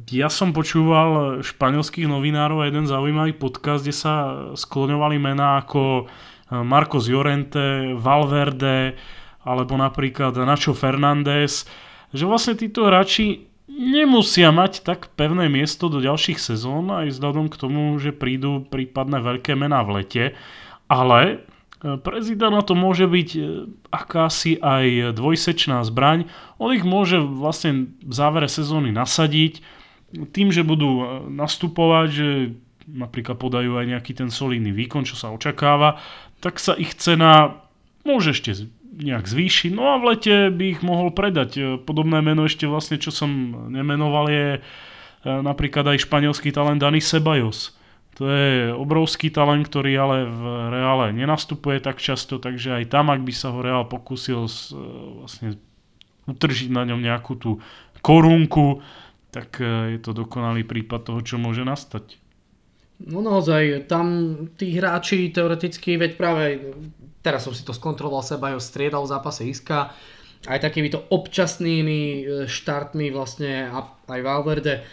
Ja 0.09 0.31
som 0.31 0.55
počúval 0.55 1.43
španielských 1.43 2.07
novinárov 2.07 2.63
a 2.63 2.67
jeden 2.71 2.87
zaujímavý 2.87 3.35
podcast, 3.35 3.83
kde 3.83 3.91
sa 3.91 4.13
skloňovali 4.55 5.19
mená 5.19 5.59
ako 5.59 6.07
eh, 6.07 6.63
Marcos 6.63 7.11
Llorente, 7.11 7.93
Valverde 7.99 8.95
alebo 9.43 9.75
napríklad 9.75 10.35
Nacho 10.47 10.71
Fernández, 10.71 11.67
že 12.15 12.23
vlastne 12.23 12.55
títo 12.55 12.87
hráči 12.87 13.51
nemusia 13.67 14.51
mať 14.51 14.83
tak 14.83 15.11
pevné 15.13 15.51
miesto 15.51 15.91
do 15.91 15.99
ďalších 16.03 16.39
sezón 16.39 16.91
aj 16.91 17.11
vzhľadom 17.11 17.47
k 17.51 17.59
tomu, 17.59 17.95
že 17.99 18.15
prídu 18.15 18.65
prípadné 18.67 19.19
veľké 19.19 19.59
mená 19.59 19.83
v 19.83 20.01
lete, 20.01 20.23
ale 20.87 21.43
Prezident 21.79 22.59
to 22.67 22.75
môže 22.75 23.07
byť 23.07 23.29
e, 23.39 23.41
akási 23.87 24.59
aj 24.59 25.15
dvojsečná 25.15 25.79
zbraň. 25.87 26.27
On 26.59 26.75
ich 26.75 26.83
môže 26.83 27.23
vlastne 27.23 27.95
v 28.03 28.11
závere 28.11 28.51
sezóny 28.51 28.91
nasadiť 28.91 29.63
tým, 30.35 30.51
že 30.51 30.67
budú 30.67 30.91
e, 30.99 31.03
nastupovať, 31.31 32.07
že 32.11 32.29
napríklad 32.83 33.39
podajú 33.39 33.79
aj 33.79 33.95
nejaký 33.95 34.11
ten 34.11 34.27
solidný 34.27 34.75
výkon, 34.75 35.07
čo 35.07 35.15
sa 35.15 35.31
očakáva, 35.31 36.03
tak 36.43 36.59
sa 36.59 36.75
ich 36.75 36.99
cena 36.99 37.63
môže 38.03 38.35
ešte 38.35 38.67
nejak 38.99 39.31
zvýšiť. 39.31 39.71
No 39.71 39.95
a 39.95 40.03
v 40.03 40.07
lete 40.11 40.35
by 40.51 40.65
ich 40.75 40.81
mohol 40.83 41.15
predať. 41.15 41.49
E, 41.55 41.61
podobné 41.79 42.19
meno 42.19 42.43
ešte 42.43 42.67
vlastne, 42.67 42.99
čo 42.99 43.15
som 43.15 43.31
nemenoval, 43.71 44.27
je 44.27 44.47
napríklad 45.23 45.83
aj 45.83 46.07
španielský 46.07 46.51
talent 46.55 46.79
Dani 46.79 47.03
Ceballos 47.03 47.78
to 48.19 48.27
je 48.27 48.75
obrovský 48.75 49.31
talent, 49.31 49.63
ktorý 49.63 49.95
ale 49.95 50.17
v 50.27 50.43
Reále 50.75 51.15
nenastupuje 51.15 51.79
tak 51.79 52.03
často, 52.03 52.35
takže 52.35 52.75
aj 52.75 52.91
tam, 52.91 53.15
ak 53.15 53.23
by 53.23 53.31
sa 53.31 53.55
ho 53.55 53.63
Reál 53.63 53.87
pokúsil 53.87 54.43
vlastne 55.23 55.55
utržiť 56.27 56.67
na 56.67 56.83
ňom 56.83 56.99
nejakú 56.99 57.39
tú 57.39 57.63
korunku, 58.03 58.83
tak 59.31 59.63
e, 59.63 59.95
je 59.95 59.99
to 60.03 60.11
dokonalý 60.11 60.67
prípad 60.67 61.07
toho, 61.07 61.23
čo 61.23 61.39
môže 61.39 61.63
nastať. 61.63 62.19
No 63.07 63.23
naozaj, 63.23 63.87
tam 63.87 64.35
tí 64.59 64.75
hráči 64.75 65.31
teoreticky, 65.31 65.95
veď 65.95 66.11
práve 66.19 66.75
teraz 67.23 67.47
som 67.47 67.55
si 67.55 67.63
to 67.63 67.71
skontroloval, 67.71 68.19
seba 68.19 68.51
ho 68.51 68.59
striedal 68.59 69.07
v 69.07 69.15
zápase 69.15 69.47
Iska, 69.47 69.95
aj 70.43 70.59
takýmito 70.59 71.07
občasnými 71.07 71.99
e, 72.03 72.21
štartmi 72.51 73.15
vlastne 73.15 73.71
aj 74.11 74.19
Valverde 74.19 74.83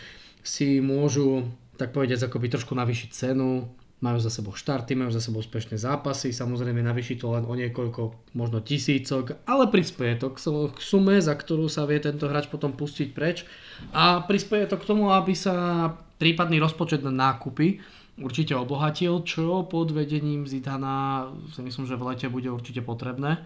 si 0.47 0.79
môžu 0.79 1.43
tak 1.77 1.93
povediať, 1.93 2.27
akoby 2.27 2.47
trošku 2.53 2.73
navýšiť 2.73 3.11
cenu, 3.13 3.69
majú 3.97 4.19
za 4.21 4.29
sebou 4.29 4.53
štarty, 4.53 4.93
majú 4.93 5.09
za 5.09 5.25
sebou 5.25 5.41
úspešné 5.41 5.81
zápasy, 5.81 6.29
samozrejme 6.29 6.85
navýši 6.85 7.17
to 7.17 7.33
len 7.33 7.49
o 7.49 7.55
niekoľko, 7.57 8.33
možno 8.37 8.61
tisícok, 8.61 9.41
ale 9.49 9.73
prispieje 9.73 10.21
to 10.21 10.29
k 10.37 10.81
sume, 10.81 11.17
za 11.17 11.33
ktorú 11.33 11.65
sa 11.73 11.89
vie 11.89 11.97
tento 11.97 12.29
hráč 12.29 12.53
potom 12.53 12.77
pustiť 12.77 13.09
preč 13.17 13.49
a 13.97 14.21
prispieje 14.21 14.69
to 14.69 14.77
k 14.77 14.89
tomu, 14.89 15.17
aby 15.17 15.33
sa 15.33 15.89
prípadný 16.21 16.61
rozpočet 16.61 17.01
na 17.01 17.13
nákupy 17.13 17.81
určite 18.21 18.57
obohatil, 18.57 19.25
čo 19.25 19.65
pod 19.69 19.93
vedením 19.93 20.49
Zidana 20.49 21.29
si 21.53 21.61
myslím, 21.61 21.85
že 21.85 21.97
v 21.97 22.07
lete 22.13 22.27
bude 22.33 22.49
určite 22.49 22.81
potrebné. 22.81 23.45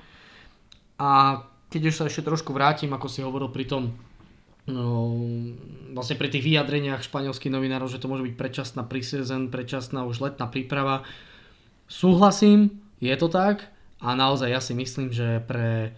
A 0.98 1.42
keď 1.70 1.90
už 1.90 1.94
sa 1.94 2.06
ešte 2.06 2.26
trošku 2.26 2.54
vrátim, 2.54 2.90
ako 2.90 3.06
si 3.06 3.22
hovoril 3.22 3.50
pri 3.50 3.66
tom 3.66 3.94
no, 4.70 5.18
vlastne 5.92 6.16
pri 6.16 6.30
tých 6.30 6.46
vyjadreniach 6.46 7.04
španielských 7.04 7.52
novinárov, 7.52 7.90
že 7.90 7.98
to 7.98 8.06
môže 8.06 8.24
byť 8.24 8.34
predčasná 8.38 8.82
preseason, 8.86 9.50
predčasná 9.50 10.06
už 10.06 10.22
letná 10.22 10.46
príprava. 10.46 11.02
Súhlasím, 11.90 12.80
je 13.02 13.14
to 13.18 13.26
tak 13.26 13.66
a 13.98 14.14
naozaj 14.14 14.48
ja 14.48 14.60
si 14.62 14.72
myslím, 14.72 15.10
že 15.10 15.42
pre 15.44 15.92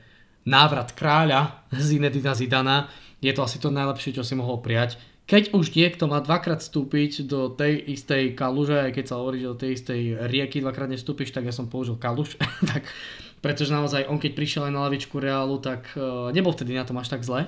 návrat 0.48 0.96
kráľa 0.96 1.62
Zinedina 1.76 2.32
Zidana 2.32 2.90
je 3.22 3.30
to 3.30 3.46
asi 3.46 3.62
to 3.62 3.70
najlepšie, 3.70 4.16
čo 4.16 4.26
si 4.26 4.34
mohol 4.34 4.58
prijať. 4.58 4.98
Keď 5.22 5.54
už 5.54 5.70
niekto 5.78 6.10
má 6.10 6.18
dvakrát 6.18 6.58
vstúpiť 6.58 7.30
do 7.30 7.46
tej 7.54 7.78
istej 7.94 8.34
kaluže, 8.34 8.74
aj 8.74 8.92
keď 8.98 9.04
sa 9.06 9.22
hovorí, 9.22 9.38
že 9.38 9.52
do 9.54 9.60
tej 9.62 9.70
istej 9.78 10.00
rieky 10.26 10.58
dvakrát 10.58 10.90
nestúpiš, 10.90 11.30
tak 11.30 11.46
ja 11.46 11.54
som 11.54 11.70
použil 11.70 11.94
kaluž. 11.94 12.34
tak, 12.74 12.90
pretože 13.38 13.70
naozaj 13.70 14.10
on 14.10 14.18
keď 14.18 14.34
prišiel 14.34 14.62
aj 14.66 14.74
na 14.74 14.82
lavičku 14.90 15.22
Reálu, 15.22 15.62
tak 15.62 15.94
uh, 15.94 16.34
nebol 16.34 16.50
vtedy 16.50 16.74
na 16.74 16.82
tom 16.82 16.98
až 16.98 17.14
tak 17.14 17.22
zle 17.22 17.46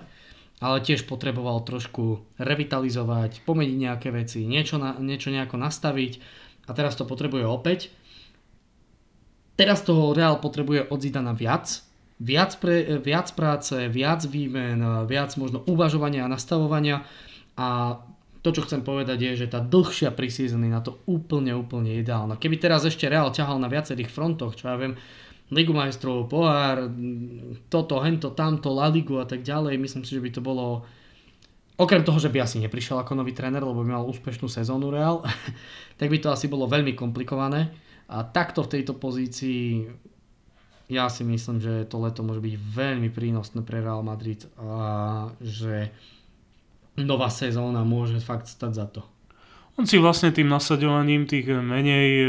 ale 0.62 0.82
tiež 0.82 1.06
potreboval 1.11 1.62
trošku 1.66 2.23
revitalizovať, 2.38 3.42
pomeniť 3.42 3.76
nejaké 3.78 4.08
veci, 4.14 4.46
niečo, 4.46 4.78
na, 4.78 4.94
niečo 4.99 5.34
nejako 5.34 5.58
nastaviť 5.58 6.23
a 6.66 6.70
teraz 6.73 6.94
to 6.94 7.08
potrebuje 7.08 7.44
opäť. 7.44 7.90
Teraz 9.54 9.87
toho 9.87 10.14
Real 10.14 10.42
potrebuje 10.42 10.90
od 10.90 10.99
Zidana 10.99 11.30
viac, 11.34 11.82
viac, 12.18 12.58
pre, 12.58 12.99
viac 12.99 13.30
práce, 13.34 13.75
viac 13.90 14.26
výmen, 14.26 15.06
viac 15.06 15.34
možno 15.38 15.62
uvažovania 15.66 16.26
a 16.26 16.32
nastavovania 16.32 17.06
a 17.54 17.99
to, 18.44 18.52
čo 18.52 18.68
chcem 18.68 18.84
povedať 18.84 19.18
je, 19.25 19.32
že 19.46 19.56
tá 19.56 19.64
dlhšia 19.64 20.12
preseason 20.12 20.61
je 20.61 20.68
na 20.68 20.84
to 20.84 21.00
úplne, 21.08 21.56
úplne 21.56 21.96
ideálna. 21.96 22.37
Keby 22.37 22.61
teraz 22.61 22.84
ešte 22.84 23.08
Real 23.08 23.32
ťahal 23.32 23.56
na 23.56 23.73
viacerých 23.73 24.12
frontoch, 24.12 24.52
čo 24.52 24.68
ja 24.68 24.76
viem, 24.76 25.00
Ligu 25.52 25.76
majstrov, 25.76 26.24
pohár, 26.24 26.88
toto, 27.68 28.00
hento, 28.00 28.32
tamto, 28.32 28.72
La 28.72 28.88
Ligu 28.88 29.20
a 29.20 29.28
tak 29.28 29.44
ďalej. 29.44 29.76
Myslím 29.76 30.04
si, 30.06 30.16
že 30.16 30.24
by 30.24 30.30
to 30.32 30.40
bolo... 30.40 30.86
Okrem 31.74 32.06
toho, 32.06 32.22
že 32.22 32.30
by 32.30 32.40
asi 32.40 32.62
neprišiel 32.62 33.02
ako 33.02 33.18
nový 33.18 33.34
tréner, 33.34 33.60
lebo 33.60 33.82
by 33.82 33.98
mal 33.98 34.06
úspešnú 34.06 34.46
sezónu 34.46 34.94
Real, 34.94 35.20
tak 36.00 36.08
by 36.08 36.18
to 36.22 36.30
asi 36.30 36.46
bolo 36.48 36.70
veľmi 36.70 36.94
komplikované. 36.96 37.74
A 38.08 38.22
takto 38.24 38.64
v 38.64 38.78
tejto 38.78 38.96
pozícii 38.96 39.88
ja 40.88 41.08
si 41.08 41.24
myslím, 41.24 41.60
že 41.60 41.88
to 41.88 41.96
leto 42.00 42.20
môže 42.20 42.44
byť 42.44 42.54
veľmi 42.60 43.08
prínosné 43.08 43.64
pre 43.64 43.80
Real 43.80 44.04
Madrid 44.04 44.44
a 44.60 45.32
že 45.40 45.88
nová 47.00 47.32
sezóna 47.32 47.82
môže 47.82 48.20
fakt 48.20 48.46
stať 48.46 48.72
za 48.76 48.86
to. 48.86 49.13
On 49.74 49.82
si 49.82 49.98
vlastne 49.98 50.30
tým 50.30 50.46
nasadovaním 50.46 51.26
tých 51.26 51.50
menej 51.50 52.10
e, 52.22 52.28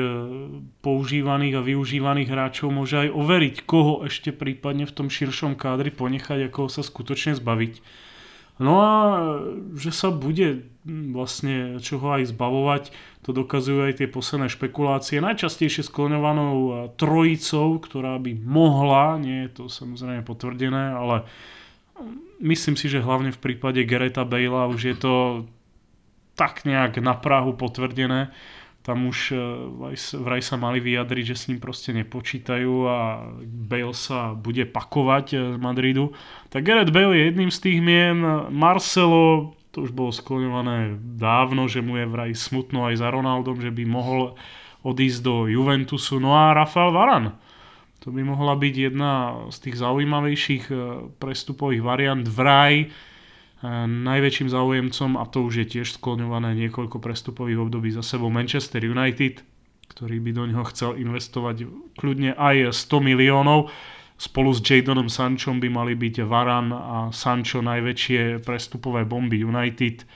používaných 0.82 1.62
a 1.62 1.66
využívaných 1.66 2.30
hráčov 2.34 2.74
môže 2.74 3.06
aj 3.06 3.14
overiť, 3.14 3.56
koho 3.70 4.02
ešte 4.02 4.34
prípadne 4.34 4.90
v 4.90 4.96
tom 4.98 5.14
širšom 5.14 5.54
kádri 5.54 5.94
ponechať 5.94 6.50
a 6.50 6.54
koho 6.54 6.74
sa 6.74 6.82
skutočne 6.82 7.38
zbaviť. 7.38 7.86
No 8.58 8.82
a 8.82 8.94
že 9.78 9.94
sa 9.94 10.10
bude 10.10 10.66
vlastne 10.88 11.78
čoho 11.84 12.18
aj 12.18 12.34
zbavovať, 12.34 12.84
to 13.22 13.30
dokazujú 13.36 13.94
aj 13.94 14.02
tie 14.02 14.08
posledné 14.10 14.48
špekulácie. 14.50 15.22
Najčastejšie 15.22 15.86
skloňovanou 15.86 16.56
e, 16.58 16.70
trojicou, 16.98 17.78
ktorá 17.78 18.18
by 18.18 18.42
mohla, 18.42 19.22
nie 19.22 19.46
je 19.46 19.62
to 19.62 19.64
samozrejme 19.70 20.26
potvrdené, 20.26 20.98
ale 20.98 21.30
myslím 22.42 22.74
si, 22.74 22.90
že 22.90 23.06
hlavne 23.06 23.30
v 23.30 23.38
prípade 23.38 23.86
Gereta 23.86 24.26
Bale'a 24.26 24.66
už 24.66 24.82
je 24.82 24.96
to 24.98 25.14
tak 26.36 26.68
nejak 26.68 27.00
na 27.00 27.16
Prahu 27.16 27.56
potvrdené. 27.56 28.32
Tam 28.86 29.10
už 29.10 29.34
e, 29.34 29.38
vraj 30.22 30.46
sa 30.46 30.62
mali 30.62 30.78
vyjadriť, 30.78 31.34
že 31.34 31.36
s 31.36 31.48
ním 31.50 31.58
proste 31.58 31.90
nepočítajú 31.90 32.74
a 32.86 33.26
Bale 33.42 33.98
sa 33.98 34.38
bude 34.38 34.62
pakovať 34.70 35.26
e, 35.34 35.38
z 35.56 35.58
Madridu. 35.58 36.14
Tak 36.54 36.62
Gareth 36.62 36.94
Bale 36.94 37.18
je 37.18 37.24
jedným 37.34 37.50
z 37.50 37.60
tých 37.66 37.80
mien. 37.82 38.22
Marcelo, 38.54 39.58
to 39.74 39.90
už 39.90 39.92
bolo 39.92 40.14
skloňované 40.14 41.02
dávno, 41.02 41.66
že 41.66 41.82
mu 41.82 41.98
je 41.98 42.06
vraj 42.06 42.38
smutno 42.38 42.86
aj 42.86 43.02
za 43.02 43.10
Ronaldom, 43.10 43.58
že 43.58 43.74
by 43.74 43.84
mohol 43.90 44.38
odísť 44.86 45.20
do 45.26 45.50
Juventusu. 45.50 46.22
No 46.22 46.38
a 46.38 46.54
Rafael 46.54 46.94
Varan. 46.94 47.34
To 48.06 48.14
by 48.14 48.22
mohla 48.22 48.54
byť 48.54 48.76
jedna 48.78 49.12
z 49.50 49.58
tých 49.66 49.82
zaujímavejších 49.82 50.64
e, 50.70 50.76
prestupových 51.18 51.82
variant. 51.82 52.22
Vraj 52.22 52.94
najväčším 53.88 54.50
záujemcom, 54.52 55.18
a 55.18 55.24
to 55.26 55.46
už 55.46 55.54
je 55.64 55.66
tiež 55.80 55.98
skloňované 55.98 56.54
niekoľko 56.56 57.02
prestupových 57.02 57.66
období 57.66 57.90
za 57.90 58.06
sebou, 58.06 58.30
Manchester 58.30 58.84
United, 58.84 59.42
ktorý 59.90 60.18
by 60.22 60.32
do 60.34 60.44
neho 60.50 60.66
chcel 60.70 60.98
investovať 60.98 61.70
kľudne 61.96 62.36
aj 62.36 62.74
100 62.74 63.00
miliónov. 63.00 63.72
Spolu 64.16 64.56
s 64.56 64.64
Jadonom 64.64 65.12
Sančom 65.12 65.60
by 65.60 65.68
mali 65.68 65.94
byť 65.94 66.24
Varan 66.24 66.72
a 66.72 66.98
Sancho 67.12 67.60
najväčšie 67.60 68.40
prestupové 68.48 69.04
bomby 69.04 69.44
United. 69.44 70.08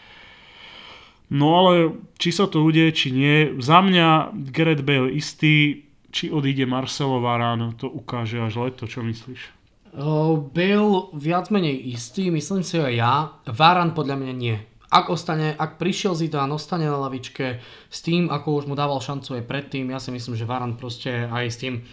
No 1.30 1.60
ale 1.60 2.00
či 2.16 2.32
sa 2.32 2.48
to 2.48 2.64
udeje, 2.64 2.96
či 2.96 3.08
nie, 3.12 3.60
za 3.60 3.84
mňa 3.84 4.34
Gareth 4.56 4.88
Bale 4.88 5.12
istý, 5.14 5.86
či 6.10 6.34
odíde 6.34 6.66
Marcelo 6.66 7.22
Varan, 7.22 7.76
to 7.78 7.86
ukáže 7.86 8.42
až 8.42 8.58
leto, 8.58 8.90
čo 8.90 9.06
myslíš? 9.06 9.59
Byl 10.54 11.10
viac 11.14 11.50
menej 11.50 11.94
istý, 11.94 12.32
myslím 12.32 12.64
si 12.64 12.78
aj 12.78 12.94
ja. 12.94 13.14
Varan 13.50 13.92
podľa 13.98 14.16
mňa 14.16 14.34
nie. 14.38 14.58
Ak, 14.90 15.10
ostane, 15.14 15.54
ak 15.54 15.78
prišiel 15.78 16.18
Zidane, 16.18 16.50
ostane 16.54 16.90
na 16.90 16.98
lavičke 16.98 17.62
s 17.90 18.00
tým, 18.02 18.30
ako 18.34 18.62
už 18.62 18.66
mu 18.66 18.74
dával 18.74 18.98
šancu 18.98 19.38
aj 19.38 19.46
predtým, 19.46 19.94
ja 19.94 20.02
si 20.02 20.10
myslím, 20.10 20.34
že 20.34 20.50
Varan 20.50 20.78
proste 20.82 21.30
aj 21.30 21.46
s 21.46 21.58
tým 21.62 21.86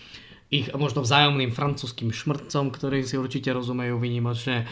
ich 0.49 0.73
možno 0.73 1.05
vzájomným 1.05 1.53
francúzským 1.53 2.09
šmrtcom, 2.09 2.73
ktorí 2.73 3.05
si 3.05 3.21
určite 3.21 3.53
rozumejú 3.53 4.01
vynimočne, 4.01 4.65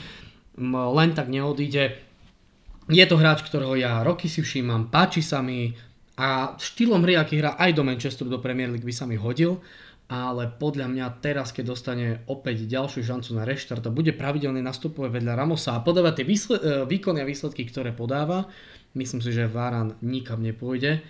len 0.62 1.11
tak 1.12 1.28
neodíde. 1.28 2.00
Je 2.88 3.04
to 3.04 3.16
hráč, 3.21 3.45
ktorého 3.45 3.76
ja 3.76 4.00
roky 4.00 4.28
si 4.28 4.40
všímam, 4.40 4.88
páči 4.88 5.21
sa 5.21 5.45
mi 5.45 5.73
a 6.14 6.54
štýlom 6.54 7.02
hry, 7.02 7.19
aký 7.19 7.43
hrá 7.43 7.59
aj 7.59 7.75
do 7.75 7.83
Manchesteru, 7.83 8.31
do 8.31 8.38
Premier 8.38 8.71
League 8.71 8.87
by 8.87 8.95
sa 8.95 9.04
mi 9.04 9.19
hodil 9.19 9.59
ale 10.05 10.53
podľa 10.53 10.93
mňa 10.93 11.07
teraz, 11.25 11.51
keď 11.51 11.65
dostane 11.73 12.07
opäť 12.29 12.69
ďalšiu 12.69 13.01
šancu 13.01 13.31
na 13.41 13.49
reštart 13.49 13.89
a 13.89 13.95
bude 13.95 14.13
pravidelne 14.13 14.61
nastupovať 14.61 15.11
vedľa 15.17 15.33
Ramosa 15.33 15.77
a 15.77 15.85
podávať 15.85 16.21
tie 16.21 16.27
výsled, 16.29 16.61
e, 16.61 16.85
výkony 16.85 17.25
a 17.25 17.29
výsledky, 17.29 17.65
ktoré 17.65 17.97
podáva, 17.97 18.45
myslím 18.93 19.25
si, 19.25 19.33
že 19.33 19.49
Varan 19.49 19.97
nikam 20.05 20.45
nepôjde. 20.45 21.01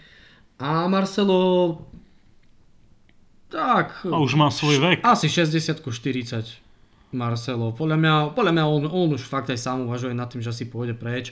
A 0.63 0.87
Marcelo 0.87 1.83
tak... 3.51 4.03
A 4.03 4.19
už 4.19 4.35
má 4.35 4.51
svoj 4.51 4.83
vek. 4.83 5.07
Asi 5.07 5.31
60 5.31 5.83
40 5.83 6.65
Marcelo. 7.15 7.71
Podľa 7.71 7.97
mňa, 7.99 8.15
podľa 8.35 8.53
mňa 8.55 8.65
on, 8.67 8.83
on 8.91 9.09
už 9.15 9.23
fakt 9.23 9.51
aj 9.55 9.59
sám 9.63 9.87
uvažuje 9.87 10.11
nad 10.11 10.27
tým, 10.27 10.43
že 10.43 10.51
si 10.51 10.67
pôjde 10.67 10.99
preč. 10.99 11.31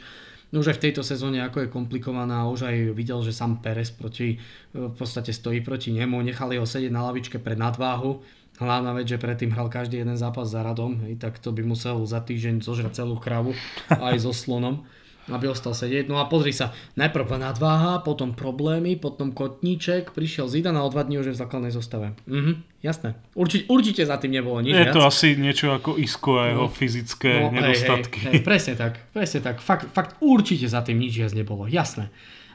No 0.52 0.61
už 0.61 0.76
aj 0.76 0.78
v 0.78 0.85
tejto 0.88 1.00
sezóne, 1.00 1.40
ako 1.40 1.64
je 1.64 1.73
komplikovaná, 1.73 2.44
už 2.44 2.68
aj 2.68 2.76
videl, 2.92 3.25
že 3.25 3.32
sám 3.32 3.64
Perez 3.64 3.88
proti, 3.88 4.37
v 4.76 4.92
podstate 4.92 5.32
stojí 5.32 5.64
proti 5.64 5.97
nemu, 5.97 6.21
nechali 6.21 6.61
ho 6.61 6.68
sedieť 6.68 6.92
na 6.92 7.09
lavičke 7.09 7.40
pre 7.40 7.56
nadváhu. 7.56 8.21
Hlavná 8.61 8.92
vec, 8.92 9.09
že 9.09 9.16
predtým 9.16 9.49
hral 9.56 9.73
každý 9.73 10.04
jeden 10.04 10.14
zápas 10.21 10.52
za 10.52 10.61
radom, 10.61 11.00
hej, 11.09 11.16
tak 11.16 11.40
to 11.40 11.56
by 11.56 11.64
musel 11.64 12.04
za 12.04 12.21
týždeň 12.21 12.61
zožrať 12.61 13.00
celú 13.00 13.16
kravu 13.16 13.56
aj 13.88 14.21
so 14.21 14.37
slonom 14.37 14.85
aby 15.30 15.46
ostal 15.46 15.70
sedieť. 15.70 16.10
No 16.10 16.18
a 16.18 16.26
pozri 16.26 16.50
sa, 16.50 16.74
najprv 16.98 17.38
nadváha, 17.38 18.02
potom 18.02 18.34
problémy, 18.34 18.98
potom 18.98 19.30
kotníček, 19.30 20.10
prišiel 20.10 20.50
Zidan 20.50 20.74
a 20.74 20.82
o 20.82 20.90
dva 20.90 21.06
dní 21.06 21.22
už 21.22 21.30
je 21.30 21.34
v 21.38 21.42
základnej 21.46 21.70
zostave. 21.70 22.18
Mhm, 22.26 22.82
jasné. 22.82 23.14
Určite, 23.38 23.70
určite 23.70 24.02
za 24.02 24.18
tým 24.18 24.34
nebolo 24.34 24.58
nič 24.58 24.74
Je 24.74 24.82
viac. 24.82 24.94
to 24.96 25.06
asi 25.06 25.38
niečo 25.38 25.70
ako 25.70 25.94
Isko 25.94 26.42
a 26.42 26.44
jeho 26.50 26.66
no, 26.66 26.72
fyzické 26.72 27.32
no, 27.38 27.54
nedostatky. 27.54 28.18
Hej, 28.18 28.26
hej, 28.26 28.34
hej, 28.34 28.42
presne 28.42 28.74
tak, 28.74 28.92
presne 29.14 29.40
tak. 29.46 29.62
Fakt, 29.62 29.86
fakt 29.94 30.18
určite 30.18 30.66
za 30.66 30.82
tým 30.82 30.98
nič 30.98 31.14
viac 31.14 31.32
nebolo, 31.38 31.70
jasné. 31.70 32.10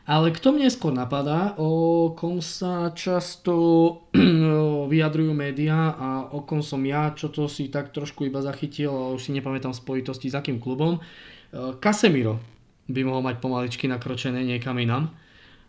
Ale 0.08 0.32
kto 0.32 0.56
mne 0.56 0.72
skôr 0.72 0.96
napadá, 0.96 1.52
o 1.60 2.16
kom 2.16 2.40
sa 2.40 2.96
často 2.96 3.52
vyjadrujú 4.92 5.36
médiá 5.36 6.00
a 6.00 6.32
o 6.32 6.48
kom 6.48 6.64
som 6.64 6.80
ja, 6.88 7.12
čo 7.12 7.28
to 7.28 7.52
si 7.52 7.68
tak 7.68 7.92
trošku 7.92 8.24
iba 8.24 8.40
zachytil, 8.40 8.88
ale 8.88 9.20
už 9.20 9.28
si 9.28 9.36
nepamätám 9.36 9.76
spojitosti 9.76 10.32
s 10.32 10.40
akým 10.40 10.64
klubom. 10.64 11.04
Casemiro 11.84 12.57
by 12.88 13.02
mohol 13.04 13.24
mať 13.24 13.44
pomaličky 13.44 13.86
nakročené 13.88 14.44
niekam 14.44 14.80
inam. 14.80 15.12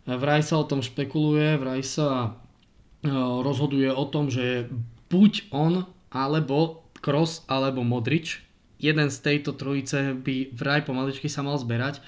Vraj 0.07 0.41
sa 0.41 0.57
o 0.57 0.65
tom 0.65 0.81
špekuluje, 0.81 1.59
vraj 1.59 1.83
sa 1.85 2.39
e, 3.05 3.09
rozhoduje 3.43 3.91
o 3.91 4.05
tom, 4.09 4.31
že 4.31 4.71
buď 5.11 5.53
on, 5.53 5.85
alebo 6.09 6.87
Kroos, 6.99 7.45
alebo 7.45 7.85
Modrič. 7.85 8.41
Jeden 8.79 9.11
z 9.11 9.17
tejto 9.19 9.53
trojice 9.53 10.15
by 10.15 10.55
vraj 10.55 10.87
pomaličky 10.87 11.27
sa 11.27 11.43
mal 11.43 11.59
zberať. 11.59 11.99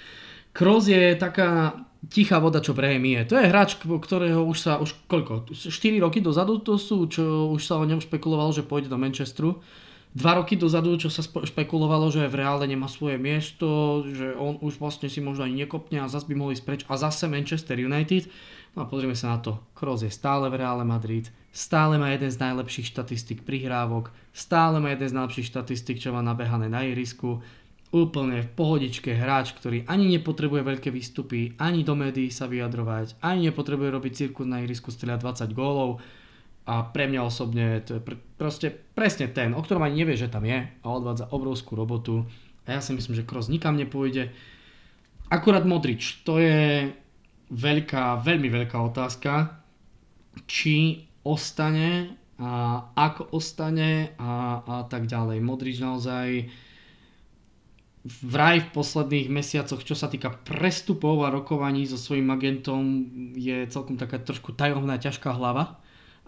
Kroos 0.55 0.87
je 0.87 1.15
taká 1.15 1.83
tichá 2.09 2.41
voda, 2.41 2.63
čo 2.63 2.73
brehemie. 2.73 3.21
To 3.29 3.37
je 3.37 3.51
hráč, 3.51 3.77
ktorého 3.77 4.41
už 4.47 4.57
sa, 4.57 4.81
už 4.81 4.97
koľko, 5.05 5.53
4 5.53 5.69
roky 6.01 6.19
dozadu 6.23 6.57
to 6.57 6.81
sú, 6.81 7.05
čo 7.05 7.53
už 7.53 7.61
sa 7.61 7.77
o 7.77 7.85
ňom 7.85 8.01
špekulovalo, 8.01 8.49
že 8.49 8.65
pôjde 8.65 8.89
do 8.89 8.97
Manchesteru. 8.97 9.61
Dva 10.11 10.35
roky 10.35 10.59
dozadu, 10.59 10.99
čo 10.99 11.07
sa 11.07 11.23
špekulovalo, 11.23 12.11
že 12.11 12.27
v 12.27 12.43
reále 12.43 12.67
nemá 12.67 12.91
svoje 12.91 13.15
miesto, 13.15 14.03
že 14.11 14.35
on 14.35 14.59
už 14.59 14.75
vlastne 14.75 15.07
si 15.07 15.23
možno 15.23 15.47
ani 15.47 15.63
nekopne 15.63 16.03
a 16.03 16.11
zase 16.11 16.27
by 16.27 16.35
mohli 16.35 16.59
spreč 16.59 16.83
a 16.91 16.99
zase 16.99 17.31
Manchester 17.31 17.79
United. 17.79 18.27
No 18.75 18.83
a 18.83 18.89
pozrieme 18.91 19.15
sa 19.15 19.35
na 19.35 19.39
to. 19.39 19.63
Kroos 19.71 20.03
je 20.03 20.11
stále 20.11 20.51
v 20.51 20.59
Reále 20.59 20.83
Madrid, 20.83 21.31
stále 21.55 21.95
má 21.95 22.11
jeden 22.11 22.27
z 22.27 22.43
najlepších 22.43 22.91
štatistik 22.91 23.47
prihrávok, 23.47 24.11
stále 24.35 24.83
má 24.83 24.91
jeden 24.91 25.07
z 25.07 25.15
najlepších 25.15 25.47
štatistik, 25.47 26.03
čo 26.03 26.11
má 26.11 26.19
nabehané 26.19 26.67
na 26.67 26.83
ihrisku 26.83 27.39
úplne 27.91 28.39
v 28.39 28.51
pohodičke 28.55 29.11
hráč, 29.11 29.51
ktorý 29.51 29.83
ani 29.83 30.15
nepotrebuje 30.15 30.63
veľké 30.63 30.89
výstupy, 30.95 31.59
ani 31.59 31.83
do 31.83 31.91
médií 31.91 32.31
sa 32.31 32.47
vyjadrovať, 32.47 33.19
ani 33.19 33.51
nepotrebuje 33.51 33.89
robiť 33.91 34.13
cirkus 34.15 34.47
na 34.47 34.63
ihrisku, 34.63 34.91
strieľať 34.95 35.51
20 35.51 35.51
gólov 35.51 35.99
a 36.65 36.85
pre 36.85 37.09
mňa 37.09 37.21
osobne 37.25 37.81
to 37.81 37.97
je 37.97 38.01
pr- 38.01 38.21
proste 38.37 38.69
presne 38.93 39.25
ten, 39.27 39.57
o 39.57 39.61
ktorom 39.61 39.81
ani 39.81 40.05
nevie, 40.05 40.13
že 40.13 40.29
tam 40.29 40.45
je 40.45 40.69
a 40.69 40.85
odvádza 40.85 41.33
obrovskú 41.33 41.73
robotu 41.73 42.29
a 42.65 42.77
ja 42.77 42.81
si 42.81 42.93
myslím, 42.93 43.17
že 43.17 43.25
Kroos 43.25 43.49
nikam 43.49 43.73
nepôjde. 43.73 44.29
Akurát 45.31 45.65
Modrič, 45.65 46.21
to 46.21 46.37
je 46.37 46.91
veľká, 47.49 48.21
veľmi 48.21 48.47
veľká 48.51 48.77
otázka, 48.77 49.57
či 50.45 51.07
ostane 51.25 52.15
a 52.37 52.85
ako 52.93 53.33
ostane 53.33 54.13
a, 54.17 54.61
a 54.61 54.75
tak 54.85 55.09
ďalej. 55.09 55.41
Modrič 55.41 55.81
naozaj 55.81 56.49
vraj 58.25 58.65
v 58.65 58.71
posledných 58.73 59.29
mesiacoch, 59.29 59.81
čo 59.85 59.93
sa 59.93 60.09
týka 60.09 60.33
prestupov 60.41 61.21
a 61.21 61.33
rokovaní 61.33 61.85
so 61.85 62.01
svojím 62.01 62.33
agentom, 62.33 62.81
je 63.37 63.65
celkom 63.69 63.97
taká 63.97 64.17
trošku 64.21 64.57
tajomná, 64.57 64.97
ťažká 64.97 65.33
hlava 65.37 65.80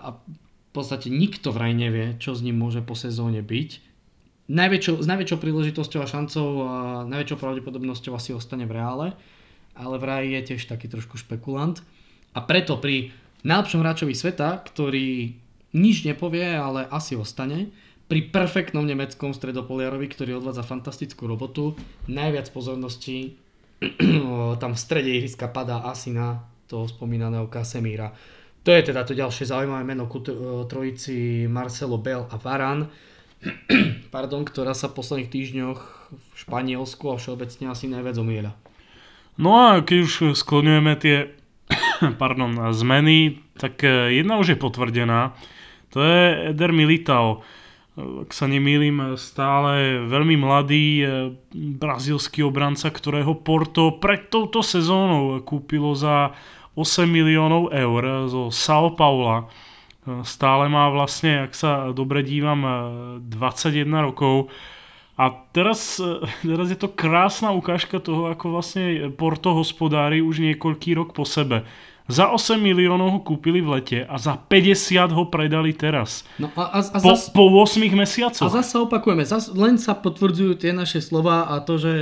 a 0.03 0.19
v 0.19 0.71
podstate 0.75 1.07
nikto 1.07 1.55
vraj 1.55 1.71
nevie, 1.71 2.19
čo 2.19 2.35
s 2.35 2.43
ním 2.43 2.59
môže 2.59 2.83
po 2.83 2.97
sezóne 2.97 3.39
byť. 3.39 3.69
Najväčšou, 4.51 4.99
s 4.99 5.07
najväčšou 5.07 5.39
príležitosťou 5.39 5.99
a 6.03 6.11
šancou 6.11 6.47
a 6.67 6.73
najväčšou 7.07 7.39
pravdepodobnosťou 7.39 8.11
asi 8.11 8.35
ostane 8.35 8.67
v 8.67 8.75
reále, 8.75 9.07
ale 9.73 9.95
vraj 9.97 10.27
je 10.27 10.53
tiež 10.53 10.67
taký 10.67 10.91
trošku 10.91 11.15
špekulant. 11.15 11.79
A 12.35 12.43
preto 12.43 12.75
pri 12.75 13.15
najlepšom 13.47 13.79
hráčovi 13.79 14.11
sveta, 14.11 14.59
ktorý 14.59 15.37
nič 15.73 16.03
nepovie, 16.03 16.53
ale 16.53 16.85
asi 16.91 17.15
ostane, 17.15 17.71
pri 18.11 18.29
perfektnom 18.29 18.83
nemeckom 18.83 19.31
stredopoliarovi, 19.31 20.05
ktorý 20.11 20.37
odvádza 20.37 20.67
fantastickú 20.67 21.25
robotu. 21.25 21.73
Najviac 22.11 22.51
pozorností 22.51 23.39
tam 24.61 24.71
v 24.75 24.79
strede 24.79 25.09
ihriska 25.09 25.49
padá 25.49 25.87
asi 25.87 26.11
na 26.11 26.43
toho 26.67 26.85
spomínaného 26.87 27.47
Casemíra. 27.47 28.11
To 28.63 28.69
je 28.71 28.81
teda 28.81 29.03
to 29.03 29.11
ďalšie 29.11 29.43
zaujímavé 29.43 29.83
meno 29.83 30.07
ku 30.07 30.23
trojici 30.67 31.45
Marcelo 31.51 31.99
Bell 31.99 32.23
a 32.31 32.39
Varan, 32.39 32.87
pardon, 34.15 34.47
ktorá 34.47 34.71
sa 34.71 34.87
v 34.87 35.03
posledných 35.03 35.31
týždňoch 35.31 35.79
v 36.15 36.35
Španielsku 36.39 37.11
a 37.11 37.19
všeobecne 37.19 37.67
asi 37.67 37.91
najviac 37.91 38.15
omieľa. 38.15 38.51
No 39.35 39.51
a 39.59 39.83
keď 39.83 39.97
už 40.07 40.13
skloňujeme 40.39 40.93
tie 40.95 41.35
pardon, 42.21 42.55
zmeny, 42.71 43.43
tak 43.59 43.83
eh, 43.83 44.15
jedna 44.15 44.39
už 44.39 44.55
je 44.55 44.57
potvrdená. 44.57 45.35
To 45.91 45.99
je 45.99 46.55
Eder 46.55 46.71
Militao 46.71 47.43
ak 47.93 48.33
sa 48.33 48.49
nemýlim, 48.49 49.13
stále 49.21 50.01
veľmi 50.09 50.33
mladý 50.41 50.85
eh, 50.97 51.07
brazílsky 51.53 52.41
obranca, 52.41 52.89
ktorého 52.89 53.37
Porto 53.37 54.01
pred 54.01 54.33
touto 54.33 54.65
sezónou 54.65 55.37
kúpilo 55.45 55.93
za 55.93 56.33
8 56.73 57.05
miliónov 57.05 57.69
eur 57.69 58.27
zo 58.29 58.49
São 58.49 58.93
Paula. 58.93 59.45
Eh, 60.03 60.21
stále 60.25 60.67
má 60.67 60.89
vlastne, 60.89 61.47
ak 61.47 61.53
sa 61.53 61.93
dobre 61.93 62.25
dívam, 62.25 62.65
21 63.21 63.87
eh, 63.87 64.01
rokov. 64.01 64.35
A 65.13 65.29
teraz, 65.53 66.01
teraz 66.41 66.67
je 66.73 66.79
to 66.79 66.89
krásna 66.89 67.53
ukážka 67.53 68.01
toho, 68.01 68.33
ako 68.33 68.57
vlastne 68.57 69.13
Porto 69.13 69.53
hospodári 69.53 70.25
už 70.25 70.41
niekoľký 70.41 70.97
rok 70.97 71.13
po 71.13 71.21
sebe. 71.21 71.69
Za 72.03 72.35
8 72.35 72.59
miliónov 72.59 73.15
ho 73.15 73.19
kúpili 73.23 73.63
v 73.63 73.79
lete 73.79 73.99
a 74.03 74.19
za 74.19 74.35
50 74.35 75.07
ho 75.15 75.23
predali 75.31 75.71
teraz. 75.71 76.27
No 76.35 76.51
a, 76.59 76.75
a, 76.75 76.79
a 76.83 76.99
po, 76.99 77.15
zas, 77.15 77.31
po 77.31 77.47
8 77.47 77.79
mesiacoch. 77.95 78.51
A 78.51 78.59
zase 78.59 78.75
opakujeme, 78.75 79.23
zas, 79.23 79.47
len 79.55 79.79
sa 79.79 79.95
potvrdzujú 79.95 80.59
tie 80.59 80.75
naše 80.75 80.99
slova 80.99 81.47
a 81.47 81.63
to, 81.63 81.79
že 81.79 81.93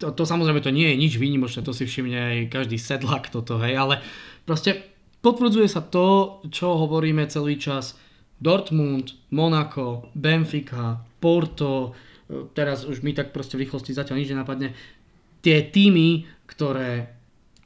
to, 0.00 0.08
to 0.16 0.24
samozrejme 0.24 0.64
to 0.64 0.72
nie 0.72 0.88
je 0.88 0.96
nič 0.96 1.12
výnimočné, 1.20 1.60
to 1.60 1.76
si 1.76 1.84
všimne 1.84 2.16
aj 2.16 2.36
každý 2.48 2.80
sedlak 2.80 3.28
toto, 3.28 3.60
hej, 3.60 3.76
ale 3.76 4.00
proste 4.48 4.80
potvrdzuje 5.20 5.68
sa 5.68 5.84
to, 5.84 6.40
čo 6.48 6.72
hovoríme 6.80 7.28
celý 7.28 7.60
čas. 7.60 7.92
Dortmund, 8.40 9.16
Monaco, 9.36 10.12
Benfica, 10.16 10.96
Porto, 11.20 11.92
teraz 12.56 12.88
už 12.88 13.04
mi 13.04 13.12
tak 13.12 13.36
proste 13.36 13.60
v 13.60 13.68
rýchlosti 13.68 13.92
zatiaľ 13.92 14.16
nič 14.16 14.32
nenapadne, 14.32 14.72
tie 15.44 15.60
týmy, 15.60 16.24
ktoré 16.48 17.12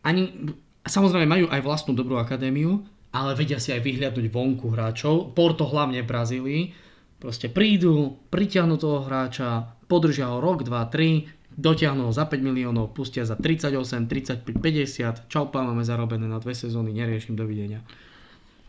ani 0.02 0.50
Samozrejme 0.86 1.28
majú 1.28 1.46
aj 1.52 1.60
vlastnú 1.60 1.92
dobrú 1.92 2.16
akadémiu, 2.16 2.80
ale 3.12 3.36
vedia 3.36 3.60
si 3.60 3.74
aj 3.74 3.84
vyhliadnúť 3.84 4.26
vonku 4.32 4.72
hráčov. 4.72 5.36
Porto 5.36 5.66
hlavne 5.68 6.00
v 6.00 6.08
Brazílii. 6.08 6.62
Proste 7.20 7.52
prídu, 7.52 8.16
pritiahnu 8.32 8.80
toho 8.80 9.04
hráča, 9.04 9.76
podržia 9.84 10.32
ho 10.32 10.40
rok, 10.40 10.64
2, 10.64 10.72
3, 10.72 11.52
dotiahnu 11.52 12.08
ho 12.08 12.12
za 12.16 12.24
5 12.24 12.40
miliónov, 12.40 12.96
pustia 12.96 13.28
za 13.28 13.36
38, 13.36 14.08
35, 14.08 14.56
50. 14.56 15.28
Čau, 15.28 15.52
pán, 15.52 15.68
máme 15.68 15.84
zarobené 15.84 16.24
na 16.24 16.40
dve 16.40 16.56
sezóny, 16.56 16.96
neriešim, 16.96 17.36
dovidenia. 17.36 17.84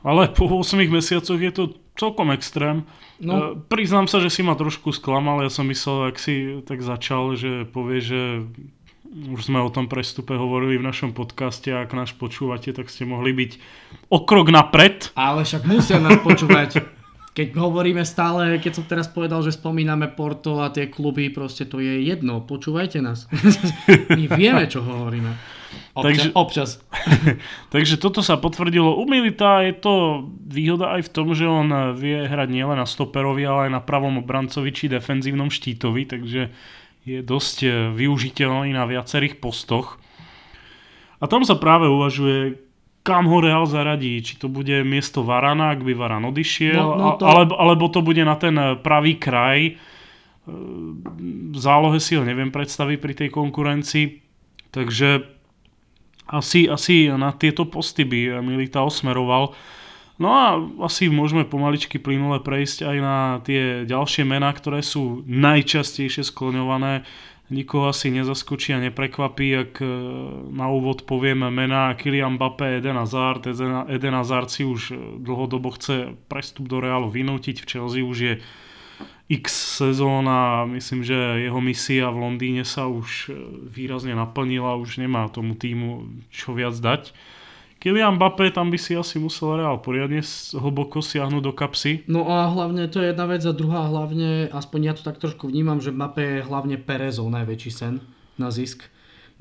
Ale 0.03 0.33
po 0.33 0.49
8 0.49 0.81
mesiacoch 0.89 1.37
je 1.37 1.53
to 1.53 1.63
celkom 1.93 2.33
extrém. 2.33 2.83
No. 3.21 3.55
E, 3.55 3.61
priznám 3.69 4.09
sa, 4.09 4.17
že 4.17 4.33
si 4.33 4.41
ma 4.41 4.57
trošku 4.57 4.89
sklamal, 4.91 5.45
ja 5.45 5.51
som 5.53 5.69
myslel, 5.69 6.09
ak 6.09 6.17
si 6.17 6.59
tak 6.65 6.81
začal, 6.81 7.37
že 7.37 7.69
povie, 7.69 8.01
že 8.01 8.21
už 9.11 9.51
sme 9.51 9.59
o 9.59 9.67
tom 9.67 9.91
prestupe 9.91 10.39
hovorili 10.39 10.79
v 10.79 10.87
našom 10.87 11.11
podcaste 11.11 11.67
a 11.67 11.83
ak 11.83 11.91
nás 11.91 12.15
počúvate, 12.15 12.71
tak 12.71 12.87
ste 12.87 13.03
mohli 13.03 13.35
byť 13.35 13.51
o 14.07 14.23
krok 14.23 14.47
napred. 14.47 15.11
Ale 15.19 15.43
však 15.43 15.67
musia 15.67 15.99
nás 15.99 16.15
počúvať. 16.23 16.79
Keď 17.31 17.55
hovoríme 17.55 18.03
stále, 18.03 18.59
keď 18.59 18.71
som 18.75 18.85
teraz 18.87 19.07
povedal, 19.07 19.39
že 19.39 19.55
spomíname 19.55 20.11
Porto 20.11 20.59
a 20.59 20.67
tie 20.67 20.91
kluby, 20.91 21.31
proste 21.31 21.63
to 21.63 21.79
je 21.79 22.03
jedno. 22.03 22.43
Počúvajte 22.43 22.99
nás. 22.99 23.27
My 24.19 24.27
vieme, 24.35 24.67
čo 24.67 24.83
hovoríme. 24.83 25.31
Občas. 25.95 26.03
Takže, 26.03 26.27
občas. 26.35 26.69
takže 27.75 27.95
toto 27.99 28.19
sa 28.19 28.35
potvrdilo. 28.35 28.99
U 28.99 29.07
Milita 29.07 29.63
je 29.63 29.75
to 29.75 29.93
výhoda 30.27 30.99
aj 30.99 31.07
v 31.07 31.11
tom, 31.11 31.31
že 31.31 31.47
on 31.47 31.95
vie 31.95 32.27
hrať 32.27 32.51
nielen 32.51 32.79
na 32.79 32.87
stoperovi, 32.87 33.43
ale 33.47 33.71
aj 33.71 33.79
na 33.79 33.81
pravom 33.83 34.19
obrancovi 34.19 34.71
či 34.75 34.91
defenzívnom 34.91 35.47
štítovi, 35.47 36.07
takže 36.07 36.51
je 37.01 37.19
dosť 37.25 37.57
e, 37.65 37.69
využiteľný 37.97 38.73
na 38.73 38.85
viacerých 38.85 39.41
postoch. 39.41 39.97
A 41.21 41.29
tam 41.29 41.45
sa 41.45 41.57
práve 41.57 41.89
uvažuje, 41.89 42.57
kam 43.01 43.29
ho 43.29 43.41
Real 43.41 43.65
zaradí. 43.65 44.21
Či 44.21 44.41
to 44.41 44.47
bude 44.49 44.85
miesto 44.85 45.25
Varana, 45.25 45.73
ak 45.73 45.81
by 45.81 45.93
Varan 45.97 46.25
odišiel, 46.29 46.77
no, 46.77 46.97
no 46.97 47.09
to... 47.17 47.25
alebo, 47.25 47.53
alebo 47.57 47.85
to 47.89 48.05
bude 48.05 48.21
na 48.21 48.37
ten 48.37 48.53
e, 48.57 48.77
pravý 48.77 49.17
kraj. 49.17 49.59
E, 49.65 49.73
v 51.51 51.57
zálohe 51.57 51.97
si 51.97 52.17
ho 52.17 52.23
neviem 52.25 52.53
predstaviť 52.53 52.97
pri 53.01 53.13
tej 53.17 53.29
konkurencii. 53.33 54.05
Takže 54.71 55.25
asi, 56.31 56.69
asi 56.71 57.11
na 57.11 57.35
tieto 57.35 57.67
posty 57.67 58.07
by 58.07 58.39
Milita 58.39 58.85
osmeroval. 58.85 59.51
No 60.21 60.29
a 60.29 60.61
asi 60.85 61.09
môžeme 61.09 61.49
pomaličky 61.49 61.97
plynule 61.97 62.45
prejsť 62.45 62.85
aj 62.85 62.97
na 63.01 63.17
tie 63.41 63.89
ďalšie 63.89 64.21
mená, 64.21 64.53
ktoré 64.53 64.85
sú 64.85 65.25
najčastejšie 65.25 66.21
skloňované. 66.21 67.01
Nikoho 67.49 67.89
asi 67.89 68.13
nezaskočí 68.13 68.71
a 68.71 68.79
neprekvapí, 68.79 69.47
ak 69.57 69.81
e, 69.81 69.89
na 70.55 70.71
úvod 70.71 71.03
poviem 71.03 71.49
mená 71.51 71.91
Kylian 71.97 72.37
Mbappé, 72.37 72.79
Eden 72.79 72.95
Hazard. 73.01 73.49
Eden 73.89 74.15
Hazard 74.15 74.53
si 74.53 74.63
už 74.63 74.95
dlhodobo 75.19 75.73
chce 75.75 76.15
prestup 76.29 76.69
do 76.69 76.79
Realu 76.79 77.11
vynútiť. 77.11 77.65
V 77.65 77.67
Chelsea 77.67 78.05
už 78.05 78.17
je 78.21 78.33
x 79.27 79.51
sezóna 79.83 80.63
a 80.63 80.69
myslím, 80.69 81.01
že 81.01 81.17
jeho 81.49 81.59
misia 81.59 82.13
v 82.13 82.21
Londýne 82.29 82.63
sa 82.63 82.85
už 82.85 83.09
e, 83.27 83.29
výrazne 83.73 84.13
naplnila, 84.13 84.77
už 84.77 85.01
nemá 85.01 85.27
tomu 85.33 85.57
týmu 85.57 86.07
čo 86.29 86.53
viac 86.53 86.77
dať. 86.77 87.09
Kylian 87.81 88.21
Mbappé 88.21 88.53
tam 88.53 88.69
by 88.69 88.77
si 88.77 88.93
asi 88.93 89.17
musel 89.17 89.57
Real 89.57 89.81
poriadne 89.81 90.21
hlboko 90.53 91.01
siahnuť 91.01 91.41
do 91.41 91.49
kapsy. 91.49 92.05
No 92.05 92.29
a 92.29 92.45
hlavne 92.45 92.85
to 92.85 93.01
je 93.01 93.09
jedna 93.09 93.25
vec 93.25 93.41
a 93.41 93.57
druhá 93.57 93.89
hlavne, 93.89 94.53
aspoň 94.53 94.79
ja 94.85 94.93
to 94.93 95.01
tak 95.01 95.17
trošku 95.17 95.49
vnímam, 95.49 95.81
že 95.81 95.89
Mbappé 95.89 96.21
je 96.21 96.45
hlavne 96.45 96.77
Perezov 96.77 97.33
najväčší 97.33 97.71
sen 97.73 98.05
na 98.37 98.53
zisk. 98.53 98.85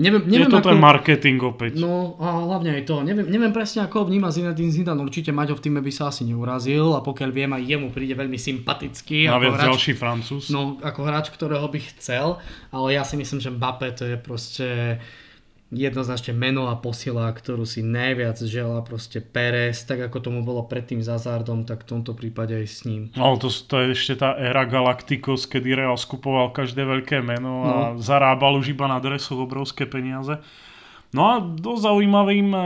Neviem, 0.01 0.25
neviem, 0.25 0.49
je 0.49 0.57
to 0.57 0.65
ako, 0.65 0.73
ten 0.73 0.81
marketing 0.81 1.39
opäť. 1.45 1.77
No 1.77 2.17
a 2.17 2.41
hlavne 2.49 2.73
aj 2.81 2.89
to. 2.89 3.05
Neviem, 3.05 3.29
neviem 3.29 3.53
presne 3.53 3.85
ako 3.85 4.09
vníma 4.09 4.33
Zinedine 4.33 4.73
Zidane. 4.73 5.05
Určite 5.05 5.29
Maťo 5.29 5.61
v 5.61 5.69
týme 5.69 5.85
by 5.85 5.93
sa 5.93 6.09
asi 6.09 6.25
neurazil 6.25 6.97
a 6.97 7.05
pokiaľ 7.05 7.29
viem 7.29 7.53
aj 7.53 7.61
jemu 7.69 7.93
príde 7.93 8.17
veľmi 8.17 8.41
sympatický. 8.41 9.29
Naviac 9.29 9.61
hráč, 9.61 9.69
ďalší 9.69 9.93
francúz. 10.01 10.49
No 10.49 10.81
ako 10.81 11.05
hráč, 11.05 11.29
ktorého 11.29 11.69
by 11.69 11.81
chcel. 11.93 12.41
Ale 12.73 12.97
ja 12.97 13.05
si 13.05 13.21
myslím, 13.21 13.45
že 13.45 13.53
Mbappé 13.53 13.93
to 13.93 14.09
je 14.09 14.17
proste 14.17 14.97
jednoznačne 15.71 16.35
meno 16.35 16.67
a 16.67 16.75
posila, 16.75 17.31
ktorú 17.31 17.63
si 17.63 17.87
najviac 17.87 18.43
žela 18.43 18.83
proste 18.83 19.23
Pérez, 19.23 19.87
tak 19.87 20.03
ako 20.03 20.19
tomu 20.19 20.41
bolo 20.43 20.67
predtým 20.67 20.99
za 20.99 21.15
Zardom, 21.15 21.63
tak 21.63 21.87
v 21.87 21.95
tomto 21.95 22.19
prípade 22.19 22.59
aj 22.59 22.67
s 22.67 22.79
ním. 22.91 23.15
No 23.15 23.39
to, 23.39 23.47
to 23.47 23.87
je 23.87 23.87
ešte 23.95 24.19
tá 24.19 24.35
éra 24.35 24.67
Galacticos, 24.67 25.47
kedy 25.47 25.79
Real 25.79 25.95
skupoval 25.95 26.51
každé 26.51 26.83
veľké 26.83 27.23
meno 27.23 27.63
a 27.63 27.75
no. 27.95 28.03
zarábal 28.03 28.59
už 28.59 28.75
iba 28.75 28.91
na 28.91 28.99
dresoch 28.99 29.39
obrovské 29.39 29.87
peniaze. 29.87 30.43
No 31.15 31.23
a 31.31 31.43
do 31.43 31.75
zaujímavým 31.79 32.51
e, 32.55 32.63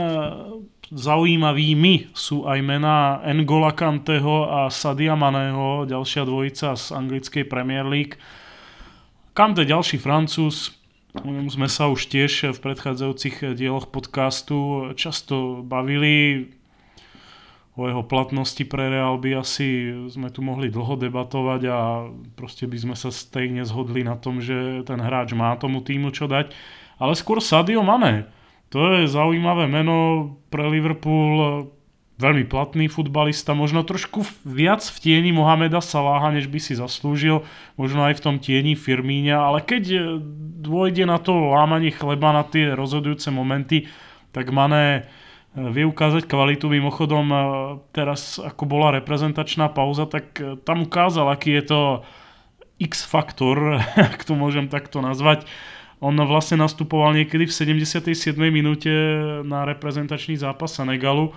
zaujímavými 0.93 2.13
sú 2.13 2.45
aj 2.45 2.59
mená 2.61 3.21
N'Gola 3.25 3.73
Kanteho 3.73 4.45
a 4.45 4.59
Sadia 4.69 5.17
Maného, 5.17 5.85
ďalšia 5.89 6.25
dvojica 6.25 6.77
z 6.77 6.85
anglickej 6.93 7.45
Premier 7.49 7.85
League. 7.85 8.17
Kante 9.33 9.65
ďalší 9.65 9.97
Francúz, 9.97 10.84
sme 11.23 11.67
sa 11.71 11.87
už 11.87 12.11
tiež 12.11 12.55
v 12.55 12.59
predchádzajúcich 12.59 13.55
dieloch 13.55 13.87
podcastu 13.87 14.91
často 14.99 15.63
bavili 15.63 16.49
o 17.75 17.87
jeho 17.91 18.03
platnosti 18.07 18.63
pre 18.63 18.87
Real 18.87 19.19
by 19.19 19.43
asi 19.43 19.91
sme 20.07 20.31
tu 20.31 20.39
mohli 20.39 20.71
dlho 20.71 20.95
debatovať 20.95 21.61
a 21.67 21.79
proste 22.39 22.67
by 22.67 22.77
sme 22.79 22.95
sa 22.95 23.11
stejne 23.11 23.67
zhodli 23.67 24.03
na 24.03 24.15
tom, 24.15 24.39
že 24.39 24.83
ten 24.87 24.99
hráč 24.99 25.35
má 25.35 25.55
tomu 25.59 25.83
týmu 25.83 26.15
čo 26.15 26.31
dať. 26.31 26.55
Ale 26.95 27.13
skôr 27.19 27.43
Sadio 27.43 27.83
Mane. 27.83 28.31
To 28.71 28.95
je 28.95 29.11
zaujímavé 29.11 29.67
meno 29.67 30.31
pre 30.47 30.67
Liverpool 30.71 31.67
veľmi 32.15 32.47
platný 32.47 32.87
futbalista, 32.87 33.51
možno 33.51 33.83
trošku 33.83 34.23
viac 34.47 34.79
v 34.87 34.97
tieni 35.03 35.35
Mohameda 35.35 35.83
Saláha, 35.83 36.31
než 36.31 36.47
by 36.47 36.59
si 36.63 36.73
zaslúžil, 36.79 37.43
možno 37.75 38.07
aj 38.07 38.19
v 38.19 38.23
tom 38.23 38.35
tieni 38.39 38.71
Firmíňa, 38.79 39.35
ale 39.35 39.59
keď 39.59 39.83
e, 39.91 39.99
dôjde 40.63 41.03
na 41.03 41.19
to 41.19 41.35
lámanie 41.51 41.91
chleba 41.91 42.31
na 42.31 42.47
tie 42.47 42.71
rozhodujúce 42.71 43.27
momenty, 43.35 43.91
tak 44.31 44.47
Mané 44.55 44.87
e, 44.95 45.01
vie 45.75 45.83
ukázať 45.83 46.23
kvalitu. 46.23 46.71
Mimochodom, 46.71 47.25
e, 47.27 47.37
teraz 47.91 48.39
ako 48.39 48.63
bola 48.63 48.95
reprezentačná 48.95 49.67
pauza, 49.75 50.07
tak 50.07 50.39
tam 50.63 50.87
ukázal, 50.87 51.27
aký 51.27 51.59
je 51.59 51.63
to 51.67 51.79
X-faktor, 52.79 53.83
ak 54.15 54.23
to 54.23 54.39
môžem 54.39 54.71
takto 54.71 55.03
nazvať. 55.03 55.43
On 55.99 56.15
vlastne 56.15 56.63
nastupoval 56.63 57.11
niekedy 57.11 57.47
v 57.47 57.55
77. 57.55 58.07
minúte 58.47 58.91
na 59.43 59.67
reprezentačný 59.67 60.39
zápas 60.39 60.75
Senegalu 60.79 61.35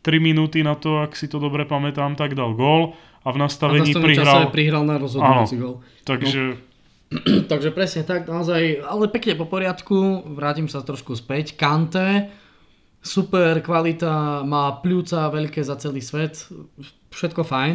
3 0.00 0.16
minúty 0.20 0.64
na 0.64 0.76
to, 0.76 1.04
ak 1.04 1.12
si 1.12 1.28
to 1.28 1.36
dobre 1.36 1.68
pamätám, 1.68 2.16
tak 2.16 2.32
dal 2.32 2.56
gól 2.56 2.96
a 3.20 3.28
v 3.32 3.36
nastavení 3.36 3.92
a 3.92 4.00
prihral... 4.00 4.48
prihral 4.48 4.84
na 4.88 4.96
rozhodujúci 4.96 5.56
gól. 5.60 5.84
Takže... 6.08 6.42
No. 6.56 6.68
Takže 7.50 7.74
presne 7.74 8.06
tak, 8.06 8.30
naozaj, 8.30 8.86
ale 8.86 9.10
pekne 9.10 9.34
po 9.34 9.50
poriadku, 9.50 10.30
vrátim 10.30 10.70
sa 10.70 10.80
trošku 10.86 11.18
späť. 11.18 11.58
Kante, 11.58 12.30
super 13.02 13.58
kvalita, 13.58 14.46
má 14.46 14.78
pľúca 14.78 15.26
veľké 15.26 15.58
za 15.58 15.74
celý 15.74 16.00
svet, 16.00 16.46
všetko 17.10 17.42
fajn. 17.42 17.74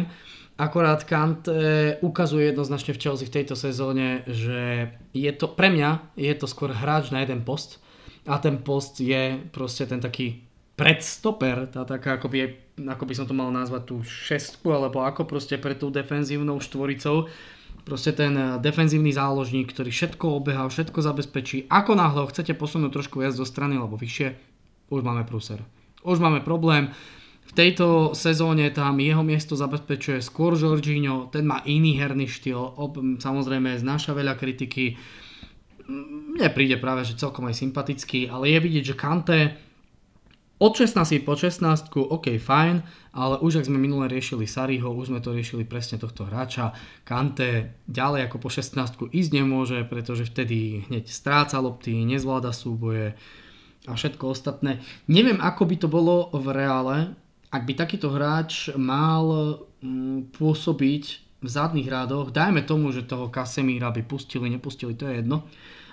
Akorát 0.56 1.04
Kante 1.04 2.00
ukazuje 2.00 2.48
jednoznačne 2.48 2.96
v 2.96 3.00
Chelsea 3.04 3.28
v 3.28 3.34
tejto 3.36 3.52
sezóne, 3.52 4.24
že 4.24 4.88
je 5.12 5.28
to, 5.36 5.52
pre 5.52 5.68
mňa 5.68 6.16
je 6.16 6.32
to 6.32 6.48
skôr 6.48 6.72
hráč 6.72 7.12
na 7.12 7.20
jeden 7.20 7.44
post 7.44 7.84
a 8.24 8.40
ten 8.40 8.64
post 8.64 8.96
je 9.04 9.36
proste 9.52 9.84
ten 9.84 10.00
taký 10.00 10.45
predstoper, 10.76 11.72
tá 11.72 11.88
taká 11.88 12.20
akoby, 12.20 12.52
ako 12.84 13.04
by 13.08 13.14
som 13.16 13.24
to 13.24 13.32
mal 13.32 13.48
nazvať 13.48 13.82
tú 13.88 13.96
šestku, 14.04 14.68
alebo 14.68 15.02
ako 15.02 15.24
proste 15.24 15.56
pre 15.56 15.72
tú 15.72 15.88
defenzívnou 15.88 16.60
štvoricou, 16.60 17.32
proste 17.88 18.12
ten 18.12 18.36
eh, 18.36 18.46
defenzívny 18.60 19.10
záložník, 19.10 19.72
ktorý 19.72 19.88
všetko 19.88 20.36
obeha, 20.36 20.68
všetko 20.68 21.00
zabezpečí. 21.00 21.66
Ako 21.72 21.96
náhle 21.96 22.22
ho 22.22 22.30
chcete 22.30 22.52
posunúť 22.52 22.92
trošku 22.92 23.24
viac 23.24 23.32
do 23.32 23.48
strany 23.48 23.80
alebo 23.80 23.96
vyššie, 23.96 24.36
už 24.92 25.00
máme 25.00 25.24
prúser. 25.24 25.64
Už 26.06 26.20
máme 26.22 26.44
problém. 26.44 26.92
V 27.46 27.52
tejto 27.54 28.10
sezóne 28.12 28.68
tam 28.74 28.98
jeho 28.98 29.22
miesto 29.22 29.54
zabezpečuje 29.54 30.18
skôr 30.18 30.58
Jorginho, 30.58 31.30
ten 31.30 31.46
má 31.46 31.62
iný 31.62 31.94
herný 31.94 32.26
štýl, 32.26 32.58
ob, 32.58 32.98
samozrejme 33.22 33.78
znáša 33.78 34.18
veľa 34.18 34.34
kritiky. 34.34 34.98
Mne 35.86 36.50
príde 36.50 36.74
práve, 36.74 37.06
že 37.06 37.14
celkom 37.14 37.46
aj 37.46 37.62
sympatický, 37.62 38.26
ale 38.26 38.50
je 38.50 38.58
vidieť, 38.58 38.84
že 38.90 38.98
Kante 38.98 39.38
od 40.56 40.72
16 40.72 41.20
po 41.20 41.36
16, 41.36 41.92
OK, 41.92 42.40
fajn, 42.40 42.80
ale 43.12 43.36
už 43.44 43.60
ak 43.60 43.68
sme 43.68 43.76
minule 43.76 44.08
riešili 44.08 44.48
Sariho, 44.48 44.88
už 44.88 45.12
sme 45.12 45.20
to 45.20 45.36
riešili 45.36 45.68
presne 45.68 46.00
tohto 46.00 46.24
hráča. 46.24 46.72
Kante 47.04 47.76
ďalej 47.84 48.24
ako 48.28 48.36
po 48.40 48.48
16 48.48 49.12
ísť 49.12 49.30
nemôže, 49.36 49.84
pretože 49.84 50.24
vtedy 50.24 50.88
hneď 50.88 51.12
stráca 51.12 51.60
lopty, 51.60 51.92
nezvláda 52.08 52.56
súboje 52.56 53.12
a 53.84 53.92
všetko 53.92 54.32
ostatné. 54.32 54.80
Neviem, 55.12 55.44
ako 55.44 55.62
by 55.68 55.76
to 55.76 55.88
bolo 55.92 56.32
v 56.32 56.46
reále, 56.56 56.96
ak 57.52 57.62
by 57.68 57.72
takýto 57.76 58.08
hráč 58.10 58.72
mal 58.74 59.60
mm, 59.84 60.34
pôsobiť 60.34 61.04
v 61.44 61.48
zadných 61.48 61.92
rádoch, 61.92 62.32
dajme 62.32 62.64
tomu, 62.64 62.90
že 62.96 63.04
toho 63.04 63.28
Kasemíra 63.28 63.92
by 63.92 64.02
pustili, 64.08 64.48
nepustili, 64.48 64.96
to 64.96 65.04
je 65.06 65.20
jedno, 65.20 65.44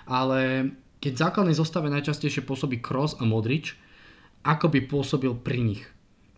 ale 0.08 0.72
keď 1.04 1.12
v 1.12 1.22
základnej 1.28 1.56
zostave 1.56 1.92
najčastejšie 1.92 2.48
pôsobí 2.48 2.80
Kroos 2.80 3.20
a 3.20 3.28
Modrič, 3.28 3.76
ako 4.44 4.66
by 4.68 4.80
pôsobil 4.84 5.32
pri 5.34 5.58
nich. 5.64 5.82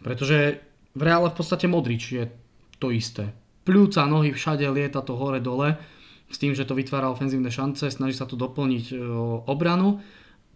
Pretože 0.01 0.63
v 0.95 1.03
reále 1.03 1.29
v 1.29 1.37
podstate 1.37 1.67
Modrič 1.67 2.03
je 2.15 2.25
to 2.79 2.95
isté. 2.95 3.35
Pľúca 3.67 4.07
nohy 4.07 4.31
všade, 4.31 4.63
lieta 4.71 5.03
to 5.03 5.19
hore 5.19 5.43
dole, 5.43 5.75
s 6.31 6.37
tým, 6.39 6.55
že 6.55 6.67
to 6.67 6.79
vytvára 6.79 7.11
ofenzívne 7.11 7.51
šance, 7.51 7.91
snaží 7.91 8.15
sa 8.15 8.27
to 8.27 8.39
doplniť 8.39 8.85
e, 8.91 8.95
obranu 9.47 10.03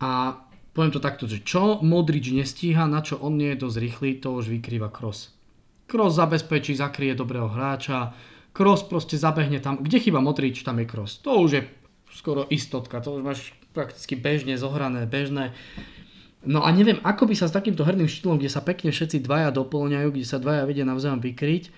a 0.03 0.39
poviem 0.75 0.95
to 0.95 1.03
takto, 1.03 1.27
že 1.27 1.43
čo 1.43 1.83
Modrič 1.83 2.31
nestíha, 2.31 2.87
na 2.87 3.03
čo 3.03 3.19
on 3.19 3.39
nie 3.39 3.55
je 3.55 3.63
dosť 3.67 3.77
rýchly, 3.79 4.11
to 4.19 4.35
už 4.35 4.51
vykrýva 4.51 4.91
Kroos. 4.91 5.35
Kroos 5.91 6.15
zabezpečí, 6.15 6.75
zakrie 6.79 7.15
dobrého 7.15 7.51
hráča, 7.51 8.15
Kroos 8.51 8.83
proste 8.83 9.15
zabehne 9.15 9.63
tam, 9.63 9.79
kde 9.83 9.99
chyba 9.99 10.19
Modrič, 10.23 10.63
tam 10.63 10.79
je 10.83 10.87
Kroos. 10.87 11.19
To 11.23 11.43
už 11.43 11.51
je 11.51 11.63
skoro 12.15 12.47
istotka, 12.51 12.99
to 12.99 13.19
už 13.19 13.23
máš 13.23 13.41
prakticky 13.71 14.19
bežne 14.19 14.59
zohrané, 14.59 15.07
bežné. 15.07 15.55
No 16.40 16.64
a 16.64 16.72
neviem, 16.72 16.96
ako 17.05 17.29
by 17.29 17.35
sa 17.37 17.53
s 17.53 17.57
takýmto 17.57 17.85
herným 17.85 18.09
štýlom, 18.09 18.40
kde 18.40 18.48
sa 18.48 18.64
pekne 18.64 18.88
všetci 18.88 19.20
dvaja 19.20 19.53
doplňajú, 19.53 20.09
kde 20.09 20.24
sa 20.24 20.40
dvaja 20.40 20.64
vedia 20.64 20.88
navzájom 20.88 21.20
vykryť, 21.20 21.68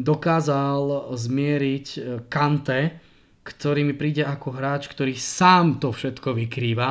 dokázal 0.00 1.12
zmieriť 1.12 1.86
e, 1.96 1.98
Kante, 2.32 2.96
ktorý 3.44 3.84
mi 3.84 3.92
príde 3.92 4.24
ako 4.24 4.56
hráč, 4.56 4.88
ktorý 4.88 5.12
sám 5.20 5.76
to 5.84 5.92
všetko 5.92 6.32
vykrýva. 6.32 6.88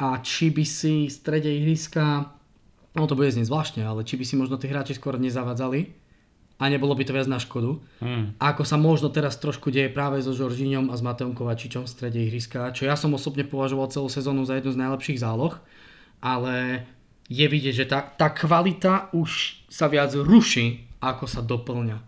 A 0.00 0.08
či 0.22 0.54
by 0.54 0.64
si 0.64 1.10
v 1.10 1.12
strede 1.12 1.50
ihriska, 1.50 2.30
no 2.94 3.02
to 3.10 3.18
bude 3.18 3.34
znieť 3.34 3.50
zvláštne, 3.50 3.82
ale 3.82 4.06
či 4.06 4.14
by 4.14 4.24
si 4.24 4.34
možno 4.38 4.54
tí 4.54 4.70
hráči 4.70 4.94
skôr 4.94 5.18
nezavadzali 5.18 5.92
a 6.62 6.68
nebolo 6.70 6.94
by 6.94 7.04
to 7.04 7.12
viac 7.12 7.26
na 7.26 7.42
škodu. 7.42 7.82
Hmm. 7.98 8.38
Ako 8.38 8.62
sa 8.62 8.78
možno 8.78 9.10
teraz 9.10 9.34
trošku 9.36 9.74
deje 9.74 9.90
práve 9.90 10.22
so 10.22 10.30
Žoržíňom 10.30 10.88
a 10.88 10.94
s 10.94 11.02
Mateom 11.02 11.34
Kovačičom 11.34 11.84
v 11.84 11.92
strede 11.92 12.22
ihriska, 12.22 12.70
čo 12.70 12.86
ja 12.86 12.94
som 12.94 13.12
osobne 13.18 13.42
považoval 13.44 13.90
celú 13.92 14.06
sezónu 14.06 14.46
za 14.46 14.56
jednu 14.56 14.72
z 14.72 14.80
najlepších 14.80 15.20
záloh 15.20 15.58
ale 16.20 16.86
je 17.26 17.46
vidieť, 17.46 17.74
že 17.74 17.86
tá, 17.88 18.04
tá 18.04 18.30
kvalita 18.30 19.12
už 19.16 19.62
sa 19.70 19.88
viac 19.88 20.12
ruší, 20.14 20.84
ako 21.00 21.24
sa 21.24 21.40
doplňa 21.40 21.98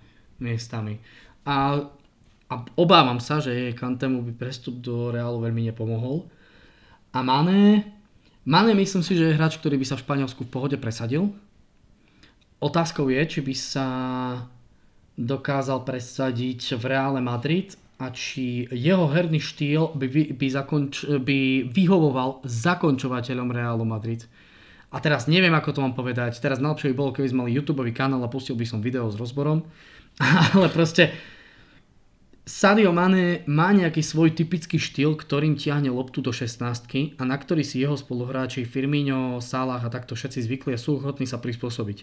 miestami. 0.43 1.01
A, 1.47 1.81
a 2.51 2.55
obávam 2.77 3.23
sa, 3.23 3.39
že 3.39 3.73
Kantemu 3.73 4.21
by 4.27 4.33
prestup 4.37 4.83
do 4.83 5.15
Realu 5.15 5.41
veľmi 5.41 5.73
nepomohol. 5.73 6.27
A 7.15 7.23
Mané, 7.23 7.87
Mané 8.43 8.75
myslím 8.75 9.07
si, 9.07 9.15
že 9.15 9.31
je 9.31 9.39
hráč, 9.39 9.57
ktorý 9.63 9.79
by 9.79 9.87
sa 9.87 9.97
v 9.97 10.05
Španielsku 10.05 10.43
v 10.45 10.53
pohode 10.53 10.77
presadil. 10.77 11.31
Otázkou 12.63 13.11
je, 13.11 13.23
či 13.27 13.41
by 13.43 13.55
sa 13.55 13.89
dokázal 15.19 15.83
presadiť 15.87 16.79
v 16.79 16.85
Reále 16.89 17.21
Madrid 17.23 17.75
a 18.03 18.11
či 18.11 18.67
jeho 18.75 19.07
herný 19.07 19.39
štýl 19.39 19.95
by, 19.95 20.35
by, 20.35 20.47
zakonč, 20.51 21.07
by 21.23 21.71
vyhovoval 21.71 22.43
zakončovateľom 22.43 23.55
Realu 23.55 23.87
Madrid. 23.87 24.27
A 24.91 24.99
teraz 24.99 25.31
neviem, 25.31 25.55
ako 25.55 25.71
to 25.71 25.81
mám 25.87 25.95
povedať. 25.95 26.43
Teraz 26.43 26.59
najlepšie 26.59 26.91
by 26.93 26.97
bolo, 26.99 27.15
keby 27.15 27.31
sme 27.31 27.41
mali 27.47 27.55
YouTube 27.55 27.87
kanál 27.95 28.27
a 28.27 28.29
pustil 28.29 28.59
by 28.59 28.67
som 28.67 28.83
video 28.83 29.07
s 29.07 29.15
rozborom. 29.15 29.63
Ale 30.59 30.67
proste 30.75 31.15
Sadio 32.43 32.91
Mane 32.91 33.47
má 33.47 33.71
nejaký 33.71 34.03
svoj 34.03 34.35
typický 34.35 34.75
štýl, 34.75 35.15
ktorým 35.15 35.55
tiahne 35.55 35.95
loptu 35.95 36.19
do 36.19 36.35
16 36.35 36.59
a 37.15 37.23
na 37.23 37.37
ktorý 37.39 37.63
si 37.63 37.79
jeho 37.79 37.95
spoluhráči 37.95 38.67
Firmino, 38.67 39.39
Salah 39.39 39.79
a 39.79 39.89
takto 39.95 40.19
všetci 40.19 40.51
zvykli 40.51 40.75
a 40.75 40.79
sú 40.83 40.99
ochotní 40.99 41.23
sa 41.23 41.39
prispôsobiť. 41.39 42.03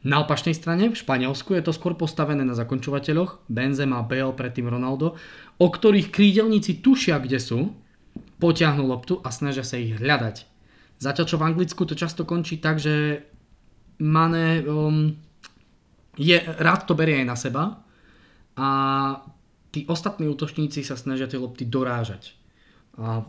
Na 0.00 0.24
opačnej 0.24 0.56
strane, 0.56 0.88
v 0.88 0.96
Španielsku, 0.96 1.52
je 1.52 1.60
to 1.60 1.76
skôr 1.76 1.92
postavené 1.92 2.40
na 2.40 2.56
zakončovateľoch, 2.56 3.44
Benzema, 3.52 4.00
Bale, 4.00 4.32
predtým 4.32 4.64
Ronaldo, 4.64 5.12
o 5.60 5.66
ktorých 5.68 6.08
krídelníci 6.08 6.80
tušia, 6.80 7.20
kde 7.20 7.36
sú, 7.36 7.76
potiahnu 8.40 8.88
loptu 8.88 9.20
a 9.20 9.28
snažia 9.28 9.60
sa 9.60 9.76
ich 9.76 10.00
hľadať. 10.00 10.48
Zatiaľ 10.96 11.26
čo 11.28 11.36
v 11.36 11.46
Anglicku 11.52 11.84
to 11.84 11.92
často 11.92 12.24
končí 12.24 12.56
tak, 12.56 12.80
že 12.80 13.24
Mane 14.00 14.64
um, 14.64 15.12
je, 16.16 16.36
rád 16.40 16.88
to 16.88 16.96
berie 16.96 17.20
aj 17.20 17.26
na 17.28 17.36
seba 17.36 17.64
a 18.56 18.68
tí 19.68 19.84
ostatní 19.84 20.28
útočníci 20.32 20.80
sa 20.80 20.96
snažia 20.96 21.28
tie 21.28 21.36
lopty 21.36 21.68
dorážať. 21.68 22.32
A 22.96 23.24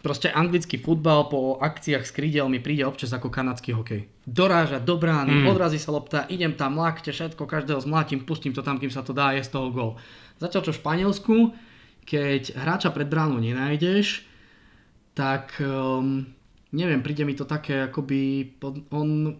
Proste 0.00 0.32
anglický 0.32 0.80
futbal 0.80 1.28
po 1.28 1.60
akciách 1.60 2.08
s 2.08 2.12
krídel 2.16 2.48
mi 2.48 2.56
príde 2.56 2.88
občas 2.88 3.12
ako 3.12 3.28
kanadský 3.28 3.76
hokej. 3.76 4.08
Doráža 4.24 4.80
do 4.80 4.96
brány, 4.96 5.44
mm. 5.44 5.46
odrazí 5.52 5.76
sa 5.76 5.92
lopta, 5.92 6.24
idem 6.32 6.56
tam, 6.56 6.80
lakte 6.80 7.12
všetko, 7.12 7.44
každého 7.44 7.84
zmlátim, 7.84 8.24
pustím 8.24 8.56
to 8.56 8.64
tam, 8.64 8.80
kým 8.80 8.88
sa 8.88 9.04
to 9.04 9.12
dá, 9.12 9.36
je 9.36 9.44
z 9.44 9.52
toho 9.52 9.68
gol. 9.68 9.90
Zatiaľ 10.40 10.62
čo 10.64 10.72
v 10.72 10.80
Španielsku, 10.80 11.36
keď 12.08 12.56
hráča 12.56 12.96
pred 12.96 13.12
bránou 13.12 13.44
nenájdeš, 13.44 14.24
tak 15.12 15.60
um, 15.60 16.24
neviem, 16.72 17.04
príde 17.04 17.28
mi 17.28 17.36
to 17.36 17.44
také, 17.44 17.92
akoby 17.92 18.56
on 18.88 19.36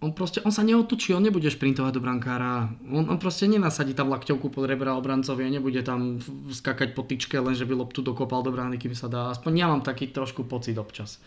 on 0.00 0.16
proste, 0.16 0.40
on 0.40 0.52
sa 0.52 0.64
neotočí, 0.64 1.12
on 1.12 1.20
nebude 1.20 1.52
šprintovať 1.52 1.92
do 1.92 2.00
brankára. 2.00 2.72
On, 2.88 3.04
on 3.04 3.18
proste 3.20 3.44
nenasadí 3.44 3.92
tam 3.92 4.08
lakťovku 4.08 4.48
pod 4.48 4.64
rebra 4.64 4.96
obrancovi 4.96 5.44
a 5.44 5.52
nebude 5.52 5.84
tam 5.84 6.16
skakať 6.48 6.96
po 6.96 7.04
tyčke, 7.04 7.36
len 7.36 7.52
že 7.52 7.68
by 7.68 7.76
loptu 7.76 8.00
dokopal 8.00 8.40
do 8.40 8.48
brány, 8.48 8.80
kým 8.80 8.96
sa 8.96 9.12
dá. 9.12 9.28
Aspoň 9.28 9.52
ja 9.60 9.66
mám 9.68 9.84
taký 9.84 10.08
trošku 10.08 10.48
pocit 10.48 10.80
občas. 10.80 11.20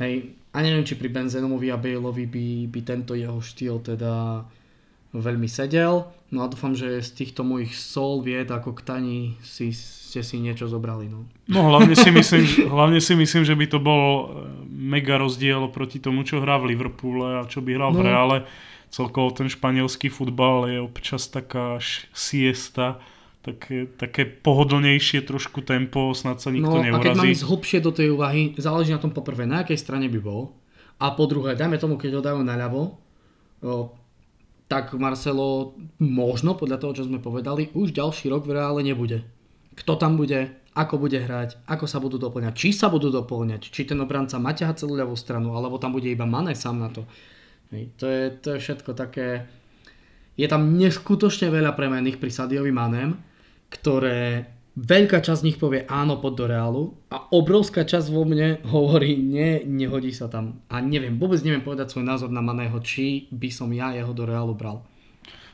Hej, 0.00 0.32
a 0.56 0.64
neviem, 0.64 0.88
či 0.88 0.96
pri 0.96 1.12
Benzenomovi 1.12 1.68
a 1.68 1.76
Baleovi 1.76 2.24
by, 2.24 2.46
by 2.72 2.80
tento 2.80 3.12
jeho 3.12 3.36
štýl 3.44 3.84
teda 3.84 4.40
veľmi 5.20 5.48
sedel. 5.48 6.08
No 6.32 6.40
a 6.40 6.48
dúfam, 6.48 6.72
že 6.72 7.04
z 7.04 7.10
týchto 7.12 7.44
mojich 7.44 7.76
sol 7.76 8.24
vied 8.24 8.48
ako 8.48 8.72
Ktani 8.72 9.36
si, 9.44 9.76
ste 9.76 10.24
si 10.24 10.40
niečo 10.40 10.64
zobrali. 10.64 11.12
No, 11.12 11.28
no 11.52 11.68
hlavne, 11.68 11.92
si 11.92 12.08
myslím, 12.08 12.72
hlavne 12.72 13.00
si 13.04 13.12
myslím, 13.12 13.44
že 13.44 13.52
by 13.52 13.66
to 13.68 13.78
bol 13.78 14.04
e, 14.08 14.24
mega 14.72 15.20
rozdiel 15.20 15.68
proti 15.68 16.00
tomu, 16.00 16.24
čo 16.24 16.40
hrá 16.40 16.56
v 16.56 16.72
Liverpoole 16.72 17.44
a 17.44 17.48
čo 17.48 17.60
by 17.60 17.76
hral 17.76 17.92
no. 17.92 18.00
v 18.00 18.02
Reále. 18.08 18.38
Celkovo 18.88 19.32
ten 19.36 19.52
španielský 19.52 20.08
futbal 20.08 20.72
je 20.72 20.78
občas 20.80 21.28
taká 21.28 21.76
siesta, 22.12 23.00
také, 23.44 23.88
také 23.88 24.24
pohodlnejšie 24.24 25.24
trošku 25.24 25.64
tempo, 25.64 26.12
snad 26.16 26.40
sa 26.40 26.52
nikto 26.52 26.76
no, 26.76 26.84
neurazí. 26.84 27.00
a 27.00 27.06
keď 27.08 27.16
mám 27.16 27.32
ísť 27.32 27.48
hlbšie 27.48 27.78
do 27.84 27.92
tej 27.92 28.08
úvahy, 28.12 28.52
záleží 28.56 28.92
na 28.92 29.00
tom 29.00 29.12
poprvé, 29.12 29.48
na 29.48 29.64
akej 29.64 29.80
strane 29.80 30.08
by 30.08 30.20
bol. 30.20 30.52
A 31.00 31.12
po 31.12 31.24
druhé, 31.24 31.56
dajme 31.56 31.80
tomu, 31.80 31.96
keď 31.96 32.20
ho 32.20 32.22
dajú 32.24 32.40
naľavo, 32.44 33.00
tak 34.72 34.96
Marcelo 34.96 35.76
možno, 36.00 36.56
podľa 36.56 36.80
toho, 36.80 36.96
čo 36.96 37.04
sme 37.04 37.20
povedali, 37.20 37.68
už 37.76 37.92
ďalší 37.92 38.32
rok 38.32 38.48
v 38.48 38.56
reále 38.56 38.80
nebude. 38.80 39.20
Kto 39.76 40.00
tam 40.00 40.16
bude, 40.16 40.48
ako 40.72 40.96
bude 40.96 41.20
hrať, 41.20 41.60
ako 41.68 41.84
sa 41.84 42.00
budú 42.00 42.16
doplňať, 42.16 42.56
či 42.56 42.72
sa 42.72 42.88
budú 42.88 43.12
doplňať, 43.12 43.68
či 43.68 43.84
ten 43.84 44.00
obranca 44.00 44.40
má 44.40 44.56
ťahať 44.56 44.80
celú 44.80 44.96
ľavú 44.96 45.12
stranu, 45.12 45.52
alebo 45.52 45.76
tam 45.76 45.92
bude 45.92 46.08
iba 46.08 46.24
Mane 46.24 46.56
sám 46.56 46.80
na 46.80 46.88
to. 46.88 47.04
To 48.00 48.04
je, 48.08 48.32
to 48.40 48.56
je 48.56 48.58
všetko 48.64 48.96
také... 48.96 49.44
Je 50.40 50.48
tam 50.48 50.80
neskutočne 50.80 51.52
veľa 51.52 51.76
premenných 51.76 52.16
pri 52.16 52.32
Sadiovi 52.32 52.72
Manem, 52.72 53.20
ktoré 53.68 54.48
Veľká 54.72 55.20
časť 55.20 55.44
z 55.44 55.46
nich 55.52 55.60
povie 55.60 55.84
áno 55.84 56.16
pod 56.16 56.40
do 56.40 56.48
Reálu 56.48 56.96
a 57.12 57.28
obrovská 57.28 57.84
časť 57.84 58.08
vo 58.08 58.24
mne 58.24 58.56
hovorí 58.64 59.20
nie, 59.20 59.60
nehodí 59.68 60.16
sa 60.16 60.32
tam. 60.32 60.64
A 60.72 60.80
neviem, 60.80 61.20
vôbec 61.20 61.44
neviem 61.44 61.60
povedať 61.60 61.92
svoj 61.92 62.08
názor 62.08 62.32
na 62.32 62.40
Maného, 62.40 62.80
či 62.80 63.28
by 63.28 63.52
som 63.52 63.68
ja 63.68 63.92
jeho 63.92 64.16
do 64.16 64.24
Reálu 64.24 64.56
bral. 64.56 64.80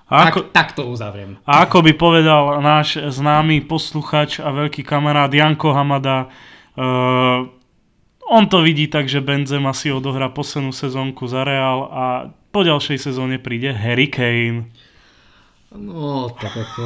A 0.07 0.31
ako, 0.31 0.55
tak, 0.55 0.73
tak 0.73 0.79
to 0.79 0.87
uzavriem. 0.87 1.35
A 1.43 1.67
ako 1.67 1.83
by 1.83 1.93
povedal 1.99 2.63
náš 2.63 2.97
známy 3.11 3.67
posluchač 3.67 4.39
a 4.39 4.55
veľký 4.55 4.87
kamarát 4.87 5.35
Janko 5.35 5.75
Hamada, 5.75 6.31
uh, 6.79 7.45
on 8.31 8.45
to 8.47 8.63
vidí 8.63 8.87
tak, 8.87 9.11
že 9.11 9.19
Benzema 9.19 9.75
si 9.75 9.91
odohrá 9.91 10.31
poslednú 10.31 10.71
sezónku 10.71 11.27
za 11.27 11.43
Real 11.43 11.91
a 11.91 12.05
po 12.55 12.63
ďalšej 12.63 12.99
sezóne 13.03 13.43
príde 13.43 13.75
Harry 13.75 14.07
Kane. 14.07 14.71
No, 15.75 16.31
tak 16.39 16.55
ako, 16.55 16.85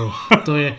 to 0.48 0.56
je... 0.56 0.72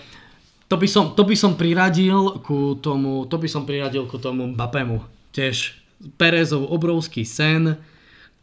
To 0.71 0.75
by 0.79 0.87
som, 0.87 1.13
to 1.13 1.23
by 1.27 1.35
som 1.35 1.59
priradil 1.59 2.39
ku 2.41 2.79
tomu, 2.79 3.27
to 3.27 3.35
by 3.37 3.47
som 3.51 3.67
priradil 3.67 4.07
ku 4.07 4.17
tomu 4.17 4.47
Mbappému. 4.55 5.03
Tiež 5.35 5.79
Perezov 6.15 6.67
obrovský 6.67 7.23
sen, 7.23 7.79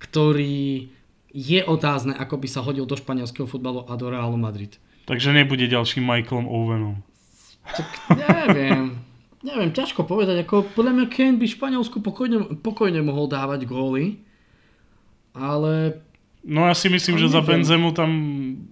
ktorý 0.00 0.88
je 1.30 1.61
otázne, 1.62 2.16
ako 2.16 2.40
by 2.40 2.48
sa 2.50 2.64
hodil 2.64 2.88
do 2.88 2.98
španielského 2.98 3.46
futbalu 3.46 3.87
a 3.87 3.94
do 3.94 4.11
Realu 4.11 4.40
Madrid. 4.40 4.80
Takže 5.06 5.35
nebude 5.35 5.66
ďalším 5.66 6.06
Michaelom 6.06 6.46
Owenom. 6.46 6.96
Tak 7.66 7.88
neviem. 8.14 8.98
neviem, 9.42 9.70
ťažko 9.70 10.04
povedať. 10.06 10.42
Ako, 10.46 10.66
podľa 10.74 10.92
mňa 10.96 11.06
Kane 11.12 11.38
by 11.38 11.46
Španielsku 11.46 12.02
pokojne, 12.02 12.59
pokojne 12.61 13.00
mohol 13.04 13.30
dávať 13.30 13.66
góly. 13.66 14.22
Ale 15.30 16.02
No 16.40 16.64
ja 16.64 16.72
si 16.72 16.88
myslím, 16.88 17.20
že 17.20 17.29
za 17.29 17.44
Benzemu 17.44 17.92
tam 17.92 18.11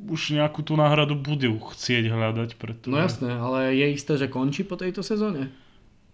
už 0.08 0.32
nejakú 0.32 0.64
tú 0.64 0.72
náhradu 0.72 1.12
budú 1.20 1.60
chcieť 1.60 2.08
hľadať. 2.08 2.56
Pretože... 2.56 2.88
No 2.88 2.96
jasné, 2.96 3.30
ale 3.36 3.76
je 3.76 3.86
isté, 3.92 4.16
že 4.16 4.32
končí 4.32 4.64
po 4.64 4.80
tejto 4.80 5.04
sezóne? 5.04 5.52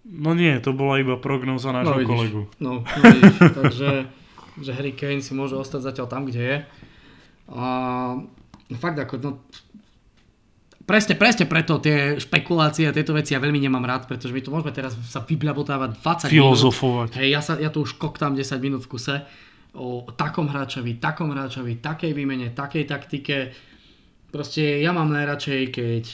No 0.03 0.35
nie, 0.35 0.59
to 0.59 0.75
bola 0.75 0.99
iba 0.99 1.15
prognóza 1.15 1.71
nášho 1.71 2.03
no, 2.03 2.09
kolegu. 2.11 2.43
No, 2.59 2.73
no 2.83 3.03
vidíš, 3.07 3.39
takže 3.63 3.89
že 4.61 4.71
Harry 4.75 4.95
Kane 4.95 5.23
si 5.23 5.33
môže 5.35 5.55
ostať 5.55 5.81
zatiaľ 5.95 6.07
tam, 6.11 6.27
kde 6.27 6.43
je. 6.43 6.59
A 7.55 7.67
no 8.69 8.77
fakt 8.79 8.99
ako, 8.99 9.15
no, 9.23 9.31
Presne, 10.85 11.17
presne 11.17 11.49
preto 11.49 11.81
tie 11.81 12.21
špekulácie 12.21 12.85
a 12.85 12.93
tieto 12.93 13.17
veci 13.17 13.33
ja 13.33 13.41
veľmi 13.41 13.57
nemám 13.57 13.89
rád, 13.89 14.05
pretože 14.05 14.37
my 14.37 14.45
tu 14.45 14.53
môžeme 14.53 14.69
teraz 14.69 14.93
sa 15.09 15.25
vybľabotávať 15.25 15.97
20 15.97 16.29
Filozofovať. 16.29 17.09
minút. 17.17 17.21
Hej, 17.25 17.29
ja, 17.33 17.41
sa, 17.41 17.53
ja 17.57 17.73
tu 17.73 17.81
už 17.81 17.97
koktám 17.97 18.37
10 18.37 18.45
minút 18.61 18.85
v 18.85 18.93
kuse 18.93 19.25
o 19.75 20.07
takom 20.15 20.47
hráčovi, 20.47 21.03
takom 21.03 21.35
hráčovi, 21.35 21.83
takej 21.83 22.15
výmene, 22.15 22.55
takej 22.55 22.85
taktike. 22.87 23.51
Proste 24.31 24.83
ja 24.83 24.95
mám 24.95 25.11
najradšej, 25.11 25.63
keď 25.71 26.05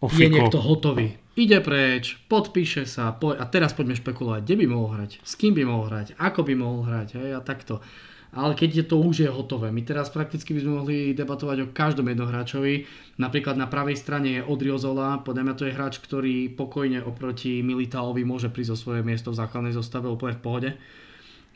Ofiko. 0.00 0.20
je 0.20 0.28
niekto 0.28 0.58
hotový. 0.60 1.16
Ide 1.36 1.60
preč, 1.60 2.16
podpíše 2.32 2.88
sa 2.88 3.12
po... 3.12 3.36
a 3.36 3.44
teraz 3.44 3.76
poďme 3.76 3.92
špekulovať, 3.92 4.40
kde 4.40 4.56
by 4.56 4.66
mohol 4.72 4.88
hrať, 4.96 5.20
s 5.20 5.36
kým 5.36 5.52
by 5.52 5.68
mohol 5.68 5.92
hrať, 5.92 6.16
ako 6.16 6.40
by 6.48 6.54
mohol 6.56 6.80
hrať 6.88 7.20
hej, 7.20 7.36
a 7.36 7.44
takto. 7.44 7.84
Ale 8.32 8.56
keď 8.56 8.70
je 8.72 8.84
to 8.88 8.96
už 9.00 9.16
je 9.24 9.30
hotové, 9.32 9.68
my 9.72 9.84
teraz 9.84 10.08
prakticky 10.12 10.56
by 10.56 10.60
sme 10.64 10.72
mohli 10.80 10.96
debatovať 11.16 11.56
o 11.60 11.72
každom 11.72 12.08
jednom 12.08 12.28
hráčovi. 12.28 12.88
Napríklad 13.20 13.56
na 13.56 13.68
pravej 13.68 13.96
strane 13.96 14.40
je 14.40 14.46
Odriozola, 14.48 15.24
podľa 15.24 15.42
mňa 15.44 15.54
to 15.56 15.64
je 15.68 15.76
hráč, 15.76 15.94
ktorý 16.00 16.52
pokojne 16.52 17.04
oproti 17.04 17.60
Militaovi 17.60 18.24
môže 18.28 18.52
prísť 18.52 18.72
o 18.72 18.80
svoje 18.80 19.00
miesto 19.04 19.32
v 19.32 19.40
základnej 19.40 19.76
zostave 19.76 20.08
úplne 20.08 20.36
v 20.36 20.42
pohode. 20.44 20.70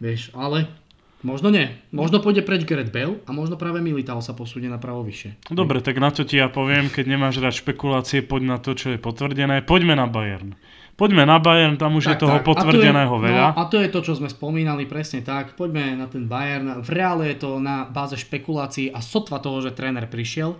Vieš, 0.00 0.32
ale 0.32 0.66
Možno 1.20 1.52
nie. 1.52 1.68
Možno 1.92 2.24
pôjde 2.24 2.40
preč 2.40 2.64
Gareth 2.64 2.88
Bale 2.88 3.20
a 3.28 3.30
možno 3.36 3.60
práve 3.60 3.84
Militao 3.84 4.24
sa 4.24 4.32
posúde 4.32 4.72
na 4.72 4.80
pravo 4.80 5.04
vyššie. 5.04 5.52
Dobre, 5.52 5.84
tak 5.84 6.00
na 6.00 6.08
to 6.08 6.24
ti 6.24 6.40
ja 6.40 6.48
poviem, 6.48 6.88
keď 6.88 7.04
nemáš 7.12 7.44
rád 7.44 7.52
špekulácie, 7.60 8.24
poď 8.24 8.42
na 8.48 8.56
to, 8.56 8.72
čo 8.72 8.96
je 8.96 8.98
potvrdené. 8.98 9.60
Poďme 9.60 10.00
na 10.00 10.08
Bayern. 10.08 10.56
Poďme 10.96 11.28
na 11.28 11.36
Bayern, 11.36 11.76
tam 11.76 12.00
už 12.00 12.08
tak, 12.08 12.12
je 12.16 12.24
toho 12.24 12.40
tak. 12.40 12.48
potvrdeného 12.48 13.12
a 13.12 13.20
je, 13.20 13.24
veľa. 13.28 13.46
No, 13.52 13.56
a 13.60 13.62
to 13.68 13.76
je 13.84 13.92
to, 13.92 14.00
čo 14.00 14.16
sme 14.16 14.32
spomínali, 14.32 14.88
presne 14.88 15.20
tak. 15.20 15.60
Poďme 15.60 15.92
na 15.92 16.08
ten 16.08 16.24
Bayern. 16.24 16.80
V 16.80 16.88
reále 16.88 17.36
je 17.36 17.44
to 17.44 17.60
na 17.60 17.84
báze 17.84 18.16
špekulácií 18.16 18.88
a 18.88 19.04
sotva 19.04 19.44
toho, 19.44 19.60
že 19.60 19.76
tréner 19.76 20.08
prišiel. 20.08 20.56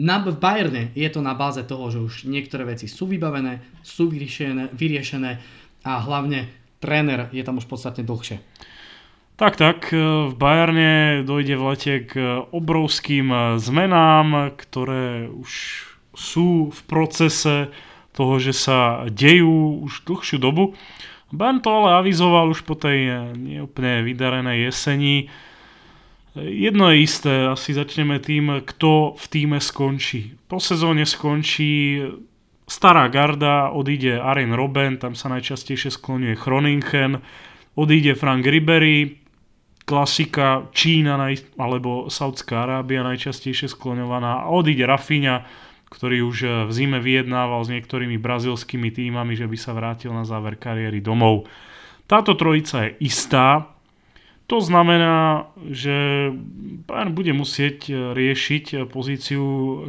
Na, 0.00 0.24
v 0.24 0.32
Bayerne 0.32 0.88
je 0.96 1.08
to 1.12 1.20
na 1.20 1.36
báze 1.36 1.60
toho, 1.68 1.84
že 1.92 2.00
už 2.00 2.14
niektoré 2.24 2.64
veci 2.64 2.88
sú 2.88 3.04
vybavené, 3.04 3.60
sú 3.84 4.08
vyriešené, 4.08 4.72
vyriešené 4.72 5.30
a 5.84 5.92
hlavne 6.00 6.48
tréner 6.80 7.28
je 7.28 7.44
tam 7.44 7.60
už 7.60 7.68
podstatne 7.68 8.08
dlhšie. 8.08 8.40
Tak, 9.38 9.54
tak, 9.54 9.94
v 9.94 10.34
Bayerne 10.34 11.22
dojde 11.22 11.54
v 11.54 11.62
lete 11.70 11.94
k 12.02 12.42
obrovským 12.50 13.54
zmenám, 13.62 14.58
ktoré 14.58 15.30
už 15.30 15.86
sú 16.10 16.74
v 16.74 16.80
procese 16.90 17.70
toho, 18.18 18.42
že 18.42 18.50
sa 18.50 19.06
dejú 19.06 19.86
už 19.86 20.02
dlhšiu 20.10 20.42
dobu. 20.42 20.74
Bayern 21.30 21.62
to 21.62 21.70
ale 21.70 22.02
avizoval 22.02 22.50
už 22.50 22.66
po 22.66 22.74
tej 22.74 23.30
neúplne 23.38 24.02
vydarenej 24.02 24.74
jeseni. 24.74 25.30
Jedno 26.34 26.90
je 26.90 27.06
isté, 27.06 27.46
asi 27.46 27.78
začneme 27.78 28.18
tým, 28.18 28.66
kto 28.66 29.14
v 29.14 29.24
týme 29.30 29.62
skončí. 29.62 30.34
Po 30.50 30.58
sezóne 30.58 31.06
skončí 31.06 32.02
stará 32.66 33.06
garda, 33.06 33.70
odíde 33.70 34.18
Aren 34.18 34.50
Robben, 34.50 34.98
tam 34.98 35.14
sa 35.14 35.30
najčastejšie 35.30 35.94
skloňuje 35.94 36.34
Chroningen, 36.34 37.22
odíde 37.78 38.18
Frank 38.18 38.42
Ribery, 38.42 39.27
klasika 39.88 40.68
Čína 40.76 41.16
alebo 41.56 42.12
Saudská 42.12 42.68
Arábia 42.68 43.00
najčastejšie 43.08 43.72
skloňovaná. 43.72 44.44
A 44.44 44.52
odíde 44.52 44.84
Rafinha, 44.84 45.48
ktorý 45.88 46.28
už 46.28 46.36
eh, 46.44 46.50
v 46.68 46.70
zime 46.76 47.00
vyjednával 47.00 47.64
s 47.64 47.72
niektorými 47.72 48.20
brazilskými 48.20 48.92
týmami, 48.92 49.32
že 49.32 49.48
by 49.48 49.56
sa 49.56 49.72
vrátil 49.72 50.12
na 50.12 50.28
záver 50.28 50.60
kariéry 50.60 51.00
domov. 51.00 51.48
Táto 52.04 52.36
trojica 52.36 52.88
je 52.88 53.08
istá, 53.08 53.72
to 54.48 54.64
znamená, 54.64 55.44
že 55.68 56.32
Bayern 56.88 57.12
bude 57.12 57.32
musieť 57.32 57.88
eh, 57.88 58.12
riešiť 58.12 58.64
eh, 58.76 58.78
pozíciu 58.84 59.44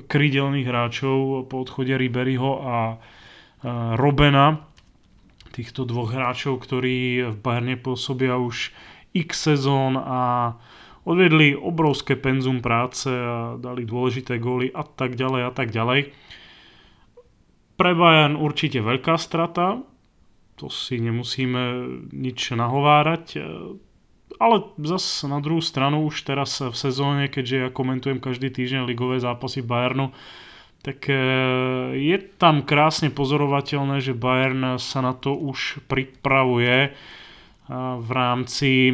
krydelných 0.08 0.68
hráčov 0.68 1.52
po 1.52 1.56
odchode 1.68 1.92
Riberyho 1.92 2.52
a 2.64 2.78
Robena, 4.00 4.64
týchto 5.52 5.84
dvoch 5.84 6.16
hráčov, 6.16 6.64
ktorí 6.64 7.28
v 7.28 7.36
Bayerne 7.44 7.76
pôsobia 7.76 8.40
už 8.40 8.72
x 9.13 9.50
sezón 9.50 9.98
a 9.98 10.54
odvedli 11.08 11.58
obrovské 11.58 12.13
penzum 12.19 12.62
práce 12.62 13.10
a 13.10 13.58
dali 13.58 13.88
dôležité 13.88 14.38
góly 14.38 14.69
a 14.69 14.86
tak 14.86 15.17
ďalej 15.17 15.41
a 15.48 15.52
tak 15.52 15.74
ďalej. 15.74 16.13
Pre 17.80 17.91
Bayern 17.95 18.36
určite 18.36 18.84
veľká 18.84 19.15
strata, 19.15 19.80
to 20.60 20.67
si 20.67 21.00
nemusíme 21.00 21.88
nič 22.12 22.52
nahovárať. 22.52 23.39
Ale 24.38 24.56
zase 24.84 25.26
na 25.26 25.39
druhú 25.39 25.63
stranu 25.63 26.06
už 26.06 26.28
teraz 26.28 26.60
v 26.60 26.76
sezóne, 26.76 27.32
keďže 27.32 27.56
ja 27.56 27.69
komentujem 27.72 28.19
každý 28.19 28.52
týždeň 28.52 28.86
ligové 28.86 29.17
zápasy 29.17 29.63
Bayernu, 29.63 30.12
tak 30.80 31.12
e, 31.12 31.15
je 31.98 32.17
tam 32.39 32.63
krásne 32.63 33.12
pozorovateľné, 33.12 34.00
že 34.00 34.15
Bayern 34.15 34.80
sa 34.80 35.04
na 35.04 35.12
to 35.12 35.36
už 35.36 35.84
pripravuje 35.91 36.95
v 37.69 38.10
rámci 38.10 38.91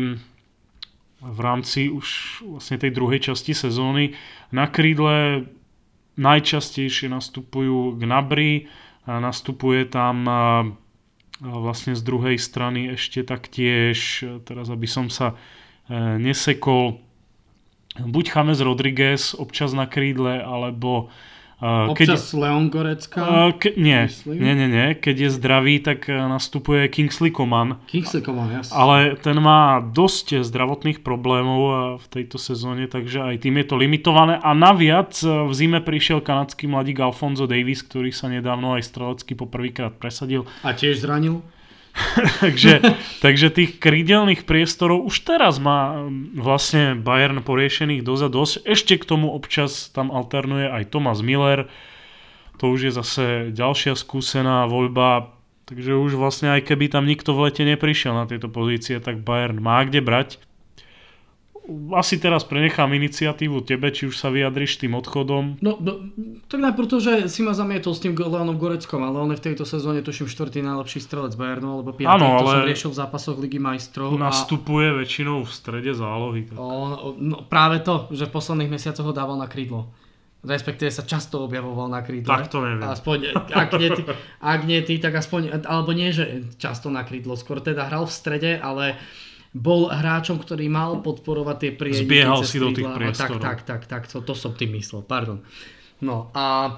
v 1.26 1.40
rámci 1.42 1.90
už 1.90 2.42
vlastne 2.46 2.78
tej 2.78 2.94
druhej 2.94 3.32
časti 3.32 3.58
sezóny. 3.58 4.14
Na 4.54 4.70
krídle 4.70 5.50
najčastejšie 6.22 7.10
nastupujú 7.10 7.98
Gnabry, 7.98 8.70
nastupuje 9.10 9.90
tam 9.90 10.22
vlastne 11.42 11.98
z 11.98 12.02
druhej 12.06 12.38
strany 12.40 12.96
ešte 12.96 13.26
taktiež, 13.26 14.24
teraz 14.48 14.72
aby 14.72 14.88
som 14.88 15.12
sa 15.12 15.36
e, 15.92 16.16
nesekol, 16.16 17.04
buď 18.00 18.26
James 18.32 18.60
Rodriguez 18.64 19.36
občas 19.36 19.76
na 19.76 19.84
krídle, 19.84 20.40
alebo 20.40 21.12
Občas 21.64 22.36
keď, 22.36 22.40
Leon 22.40 22.68
Gorecka? 22.68 23.20
Uh, 23.24 23.52
ke, 23.56 23.72
nie, 23.80 24.12
nie, 24.28 24.54
nie, 24.54 24.68
nie. 24.68 24.88
Keď 25.00 25.16
je 25.16 25.30
zdravý, 25.32 25.80
tak 25.80 26.12
nastupuje 26.12 26.92
Kingsley 26.92 27.32
Coman. 27.32 27.80
Kingsley 27.88 28.20
Coman, 28.20 28.52
jasne. 28.52 28.76
Ale 28.76 28.98
ten 29.16 29.40
má 29.40 29.80
dosť 29.80 30.44
zdravotných 30.44 31.00
problémov 31.00 31.96
v 32.04 32.06
tejto 32.12 32.36
sezóne, 32.36 32.92
takže 32.92 33.24
aj 33.24 33.48
tým 33.48 33.56
je 33.64 33.66
to 33.72 33.76
limitované. 33.80 34.36
A 34.44 34.52
naviac 34.52 35.16
v 35.24 35.54
zime 35.56 35.80
prišiel 35.80 36.20
kanadský 36.20 36.68
mladík 36.68 37.00
Alfonso 37.00 37.48
Davis, 37.48 37.88
ktorý 37.88 38.12
sa 38.12 38.28
nedávno 38.28 38.76
aj 38.76 38.84
strelecky 38.92 39.34
poprvýkrát 39.34 39.96
presadil. 39.96 40.44
A 40.60 40.76
tiež 40.76 41.00
zranil? 41.00 41.40
takže, 42.44 42.84
takže 43.24 43.48
tých 43.52 43.80
krídelných 43.80 44.44
priestorov 44.44 45.08
už 45.08 45.16
teraz 45.24 45.58
má 45.64 46.06
um, 46.06 46.28
vlastne 46.36 47.00
Bayern 47.00 47.40
poriešených 47.40 48.04
doza 48.04 48.28
dosť. 48.28 48.68
Ešte 48.68 48.94
k 49.00 49.08
tomu 49.08 49.32
občas 49.32 49.90
tam 49.96 50.12
alternuje 50.12 50.68
aj 50.68 50.92
Thomas 50.92 51.24
Miller. 51.24 51.72
To 52.60 52.72
už 52.72 52.80
je 52.88 52.92
zase 52.92 53.26
ďalšia 53.56 53.96
skúsená 53.96 54.68
voľba. 54.68 55.36
Takže 55.66 55.98
už 55.98 56.20
vlastne 56.20 56.54
aj 56.54 56.68
keby 56.68 56.94
tam 56.94 57.10
nikto 57.10 57.34
v 57.34 57.50
lete 57.50 57.66
neprišiel 57.66 58.14
na 58.14 58.30
tieto 58.30 58.52
pozície, 58.52 59.02
tak 59.02 59.26
Bayern 59.26 59.58
má 59.58 59.82
kde 59.82 60.04
brať 60.04 60.30
asi 61.98 62.22
teraz 62.22 62.46
prenechám 62.46 62.94
iniciatívu 62.94 63.66
tebe, 63.66 63.90
či 63.90 64.06
už 64.06 64.16
sa 64.16 64.30
vyjadriš 64.30 64.78
tým 64.78 64.94
odchodom. 64.94 65.58
No, 65.60 65.78
no 65.82 65.92
tak 66.46 66.62
najprv 66.62 66.88
to, 66.88 66.98
že 67.02 67.14
si 67.26 67.42
ma 67.42 67.58
zamietol 67.58 67.98
s 67.98 68.02
tým 68.06 68.14
Leonom 68.14 68.58
Goreckom, 68.62 69.02
ale 69.02 69.18
on 69.18 69.34
je 69.34 69.42
v 69.42 69.46
tejto 69.52 69.66
sezóne 69.66 70.06
tuším 70.06 70.30
štvrtý 70.30 70.62
najlepší 70.62 71.02
strelec 71.02 71.34
Bayernu, 71.34 71.82
alebo 71.82 71.92
piatý, 71.98 72.22
ano, 72.22 72.38
to 72.42 72.46
som 72.54 72.70
riešil 72.70 72.90
v 72.94 72.98
zápasoch 73.02 73.38
Ligy 73.42 73.58
majstrov. 73.58 74.14
Nastupuje 74.14 74.94
a... 74.94 74.98
väčšinou 75.02 75.42
v 75.42 75.52
strede 75.52 75.92
zálohy. 75.98 76.42
Tak. 76.50 76.58
On, 76.62 77.18
no, 77.18 77.42
práve 77.50 77.82
to, 77.82 78.10
že 78.14 78.30
v 78.30 78.32
posledných 78.32 78.70
mesiacoch 78.70 79.06
ho 79.10 79.14
dával 79.14 79.42
na 79.42 79.50
krídlo. 79.50 79.90
Respektíve 80.46 80.94
sa 80.94 81.02
často 81.02 81.42
objavoval 81.42 81.90
na 81.90 82.06
krídle. 82.06 82.30
Tak 82.30 82.54
to 82.54 82.62
neviem. 82.62 82.86
Aspoň, 82.86 83.18
ak 83.50 83.70
nie, 83.82 83.90
ty, 83.90 84.02
ak 84.38 84.62
nie 84.70 84.80
ty, 84.86 85.02
tak 85.02 85.18
aspoň, 85.18 85.66
alebo 85.66 85.90
nie, 85.90 86.14
že 86.14 86.46
často 86.62 86.94
na 86.94 87.02
krídlo, 87.02 87.34
skôr 87.34 87.58
teda 87.66 87.90
hral 87.90 88.06
v 88.06 88.14
strede, 88.14 88.52
ale 88.62 88.94
bol 89.56 89.88
hráčom, 89.88 90.36
ktorý 90.36 90.68
mal 90.68 91.00
podporovať 91.00 91.58
tie 91.64 91.72
prieniky. 91.72 92.04
Zbiehal 92.04 92.44
si 92.44 92.60
do 92.60 92.76
tých 92.76 92.92
priestorov. 92.92 93.40
Tak, 93.40 93.64
tak, 93.64 93.88
tak, 93.88 94.04
tak, 94.04 94.04
to, 94.12 94.20
to 94.20 94.36
som 94.36 94.52
tým 94.52 94.76
myslel, 94.76 95.08
pardon. 95.08 95.40
No 96.04 96.28
a 96.36 96.76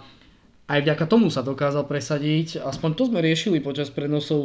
aj 0.67 0.83
vďaka 0.83 1.09
tomu 1.09 1.33
sa 1.33 1.41
dokázal 1.41 1.89
presadiť. 1.89 2.61
Aspoň 2.61 2.89
to 2.93 3.03
sme 3.09 3.23
riešili 3.23 3.63
počas 3.63 3.89
prenosov 3.89 4.43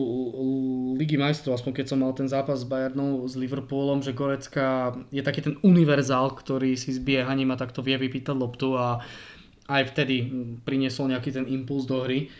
Ligy 0.96 1.20
majstrov, 1.20 1.60
aspoň 1.60 1.82
keď 1.82 1.86
som 1.92 1.98
mal 2.00 2.16
ten 2.16 2.30
zápas 2.30 2.62
s 2.62 2.68
Bayernou 2.68 3.26
s 3.28 3.36
Liverpoolom, 3.36 4.00
že 4.00 4.16
Gorecka 4.16 4.96
je 5.12 5.20
taký 5.20 5.44
ten 5.44 5.60
univerzál, 5.60 6.32
ktorý 6.32 6.72
si 6.78 6.94
s 6.94 7.02
biehaním 7.02 7.52
a 7.52 7.60
takto 7.60 7.84
vie 7.84 8.00
vypýtať 8.00 8.32
loptu 8.32 8.80
a 8.80 9.04
aj 9.68 9.92
vtedy 9.92 10.30
priniesol 10.64 11.12
nejaký 11.12 11.36
ten 11.36 11.44
impuls 11.50 11.84
do 11.84 12.00
hry. 12.00 12.32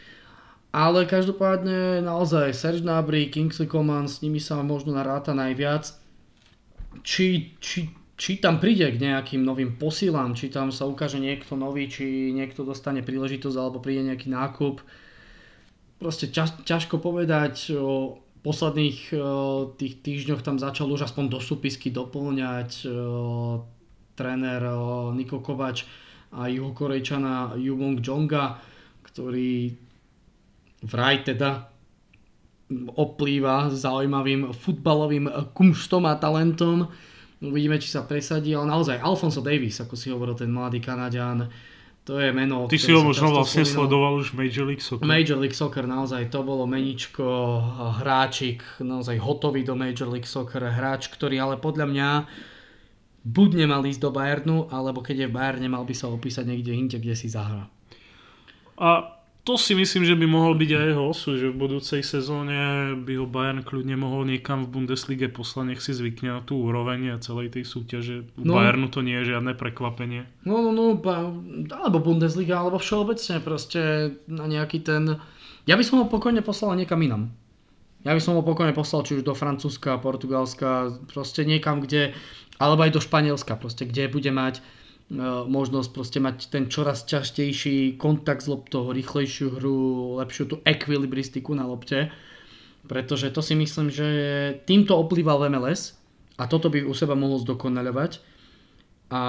Ale 0.73 1.05
každopádne 1.05 2.01
naozaj 2.01 2.57
Serge 2.57 2.81
Gnabry, 2.81 3.29
Kingsley 3.29 3.69
Coman, 3.69 4.09
s 4.09 4.25
nimi 4.25 4.41
sa 4.41 4.65
možno 4.65 4.97
naráta 4.97 5.37
najviac. 5.37 5.93
Či, 7.05 7.53
či, 7.61 7.93
či 8.17 8.41
tam 8.41 8.57
príde 8.57 8.89
k 8.89 8.97
nejakým 8.97 9.45
novým 9.45 9.77
posílám, 9.77 10.33
či 10.33 10.49
tam 10.49 10.73
sa 10.73 10.89
ukáže 10.89 11.21
niekto 11.21 11.61
nový, 11.61 11.93
či 11.93 12.33
niekto 12.33 12.65
dostane 12.65 13.05
príležitosť 13.05 13.57
alebo 13.61 13.85
príde 13.85 14.09
nejaký 14.09 14.33
nákup. 14.33 14.81
Proste 16.01 16.33
ťaž, 16.33 16.65
ťažko 16.65 17.05
povedať. 17.05 17.77
O 17.77 18.25
posledných 18.43 19.13
o, 19.13 19.21
tých 19.77 20.03
týždňoch 20.03 20.43
tam 20.43 20.59
začal 20.59 20.91
už 20.91 21.07
aspoň 21.07 21.37
do 21.37 21.39
súpisky 21.39 21.95
doplňať 21.95 22.71
o, 22.89 23.63
tréner 24.19 24.63
o, 24.67 25.13
Niko 25.15 25.39
Kovač 25.45 25.87
a 26.33 26.49
juhokorejčana 26.49 27.61
Jubong 27.61 28.01
Jonga, 28.01 28.59
ktorý 29.05 29.77
vraj 30.83 31.23
teda 31.23 31.71
oplýva 32.97 33.69
zaujímavým 33.69 34.53
futbalovým 34.53 35.53
kumštom 35.53 36.09
a 36.09 36.17
talentom. 36.17 36.89
Uvidíme, 37.43 37.77
či 37.77 37.91
sa 37.91 38.07
presadí, 38.07 38.55
ale 38.55 38.71
naozaj 38.71 39.03
Alfonso 39.03 39.43
Davis, 39.43 39.83
ako 39.83 39.95
si 39.99 40.15
hovoril, 40.15 40.39
ten 40.39 40.49
mladý 40.49 40.79
Kanadian, 40.79 41.51
to 42.03 42.19
je 42.19 42.35
meno. 42.35 42.67
Ty 42.67 42.79
si 42.79 42.91
ho 42.91 43.03
možno 43.03 43.31
vlastne 43.31 43.63
spomínal. 43.63 43.79
sledoval 43.79 44.13
už 44.19 44.35
Major 44.35 44.67
League 44.67 44.83
Soccer. 44.83 45.07
Major 45.07 45.39
League 45.39 45.55
Soccer, 45.55 45.87
naozaj, 45.87 46.31
to 46.35 46.43
bolo 46.43 46.67
meničko, 46.67 47.27
hráčik, 48.03 48.63
naozaj 48.83 49.19
hotový 49.23 49.63
do 49.63 49.79
Major 49.79 50.11
League 50.11 50.27
Soccer, 50.27 50.67
hráč, 50.67 51.11
ktorý 51.11 51.39
ale 51.39 51.63
podľa 51.63 51.87
mňa 51.87 52.09
buď 53.23 53.49
nemal 53.55 53.87
ísť 53.87 54.03
do 54.03 54.11
Bayernu, 54.11 54.67
alebo 54.67 54.99
keď 54.99 55.27
je 55.27 55.29
v 55.31 55.35
Bayerne, 55.39 55.69
mal 55.71 55.87
by 55.87 55.95
sa 55.95 56.11
opísať 56.11 56.43
niekde 56.43 56.75
inde, 56.75 56.99
kde 56.99 57.15
si 57.15 57.31
zahrá. 57.31 57.71
A 58.83 59.22
to 59.43 59.59
si 59.59 59.75
myslím, 59.75 60.07
že 60.07 60.15
by 60.15 60.27
mohol 60.31 60.55
byť 60.55 60.71
aj 60.71 60.87
jeho 60.87 61.05
osud, 61.11 61.35
že 61.35 61.51
v 61.51 61.59
budúcej 61.59 62.07
sezóne 62.07 62.95
by 62.95 63.13
ho 63.19 63.27
Bayern 63.27 63.67
kľudne 63.67 63.99
mohol 63.99 64.23
niekam 64.23 64.63
v 64.63 64.71
Bundeslige 64.71 65.27
poslať, 65.27 65.75
nech 65.75 65.83
si 65.83 65.91
zvykne 65.91 66.39
na 66.39 66.41
tú 66.47 66.63
úroveň 66.63 67.19
a 67.19 67.23
celej 67.23 67.59
tej 67.59 67.67
súťaže. 67.67 68.31
U 68.39 68.47
no, 68.47 68.55
Bayernu 68.55 68.87
to 68.87 69.03
nie 69.03 69.19
je 69.19 69.35
žiadne 69.35 69.59
prekvapenie. 69.59 70.31
No, 70.47 70.63
no, 70.63 70.71
no, 70.71 70.95
alebo 71.75 71.99
Bundesliga, 71.99 72.63
alebo 72.63 72.79
všeobecne 72.79 73.43
proste 73.43 74.15
na 74.31 74.47
nejaký 74.47 74.79
ten... 74.79 75.19
Ja 75.67 75.75
by 75.75 75.83
som 75.83 75.99
ho 75.99 76.07
pokojne 76.07 76.47
poslal 76.47 76.79
niekam 76.79 77.03
inam. 77.03 77.35
Ja 78.07 78.15
by 78.15 78.23
som 78.23 78.39
ho 78.39 78.47
pokojne 78.47 78.75
poslal 78.75 79.03
či 79.03 79.19
už 79.19 79.27
do 79.27 79.35
Francúzska, 79.35 79.99
Portugalska, 79.99 80.95
proste 81.11 81.43
niekam, 81.43 81.83
kde... 81.83 82.15
Alebo 82.63 82.87
aj 82.87 82.95
do 82.95 83.03
Španielska, 83.03 83.59
proste, 83.59 83.91
kde 83.91 84.07
bude 84.07 84.31
mať 84.31 84.63
možnosť 85.47 85.89
proste 85.93 86.19
mať 86.25 86.49
ten 86.49 86.73
čoraz 86.73 87.05
častejší 87.05 88.01
kontakt 88.01 88.45
s 88.45 88.49
loptou, 88.49 88.89
rýchlejšiu 88.89 89.61
hru, 89.61 89.79
lepšiu 90.25 90.45
tú 90.49 90.57
ekvilibristiku 90.65 91.53
na 91.53 91.69
lopte. 91.69 92.09
Pretože 92.89 93.31
to 93.31 93.45
si 93.45 93.55
myslím, 93.55 93.93
že 93.93 94.09
týmto 94.65 94.97
oplýval 94.97 95.39
v 95.39 95.55
MLS 95.55 95.95
a 96.41 96.49
toto 96.49 96.73
by 96.73 96.83
u 96.83 96.95
seba 96.97 97.13
mohol 97.13 97.39
zdokonaľovať. 97.45 98.19
A 99.13 99.23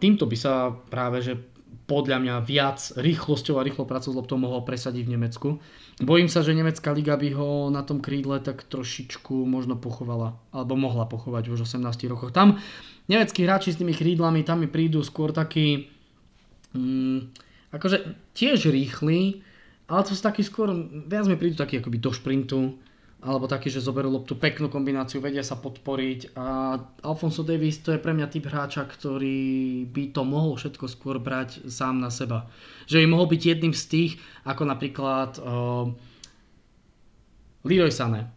týmto 0.00 0.24
by 0.24 0.36
sa 0.40 0.72
práve, 0.72 1.20
že 1.20 1.36
podľa 1.86 2.18
mňa 2.18 2.34
viac 2.42 2.80
rýchlosťou 2.98 3.62
a 3.62 3.66
rýchlo 3.66 3.86
prácou 3.86 4.10
s 4.10 4.18
loptou 4.18 4.40
mohol 4.40 4.66
presadiť 4.66 5.06
v 5.06 5.12
Nemecku. 5.14 5.48
Bojím 6.02 6.26
sa, 6.26 6.42
že 6.42 6.56
nemecká 6.56 6.90
liga 6.90 7.14
by 7.14 7.28
ho 7.38 7.70
na 7.70 7.86
tom 7.86 8.02
krídle 8.02 8.42
tak 8.42 8.66
trošičku 8.66 9.46
možno 9.46 9.78
pochovala, 9.78 10.34
alebo 10.50 10.74
mohla 10.74 11.06
pochovať 11.06 11.46
už 11.46 11.62
18 11.62 12.10
rokoch. 12.10 12.34
Tam 12.34 12.58
nemeckí 13.06 13.46
hráči 13.46 13.74
s 13.74 13.78
tými 13.78 13.94
krídlami, 13.94 14.42
tam 14.42 14.62
mi 14.62 14.68
prídu 14.70 15.02
skôr 15.02 15.30
takí, 15.30 15.90
mm, 16.74 17.18
akože 17.74 17.96
tiež 18.34 18.70
rýchli, 18.70 19.42
ale 19.86 20.00
to 20.02 20.14
sú 20.14 20.22
takí 20.22 20.42
skôr, 20.42 20.70
viac 21.06 21.30
mi 21.30 21.38
prídu 21.38 21.58
takí 21.58 21.78
akoby 21.78 21.98
do 22.02 22.10
šprintu, 22.10 22.60
alebo 23.26 23.48
takí, 23.50 23.72
že 23.72 23.82
zoberú 23.82 24.12
loptu 24.12 24.36
peknú 24.36 24.68
kombináciu, 24.68 25.24
vedia 25.24 25.42
sa 25.42 25.58
podporiť 25.58 26.36
a 26.36 26.78
Alfonso 27.02 27.42
Davis 27.42 27.80
to 27.80 27.90
je 27.90 28.02
pre 28.02 28.12
mňa 28.12 28.28
typ 28.28 28.46
hráča, 28.46 28.86
ktorý 28.86 29.82
by 29.88 30.14
to 30.14 30.22
mohol 30.22 30.54
všetko 30.54 30.86
skôr 30.86 31.16
brať 31.18 31.64
sám 31.66 31.98
na 31.98 32.12
seba. 32.12 32.46
Že 32.86 33.02
by 33.02 33.06
mohol 33.08 33.26
byť 33.32 33.42
jedným 33.42 33.74
z 33.74 33.84
tých, 33.88 34.12
ako 34.46 34.62
napríklad 34.68 35.42
uh, 35.42 35.90
Leroy 37.66 37.90
Sané 37.90 38.35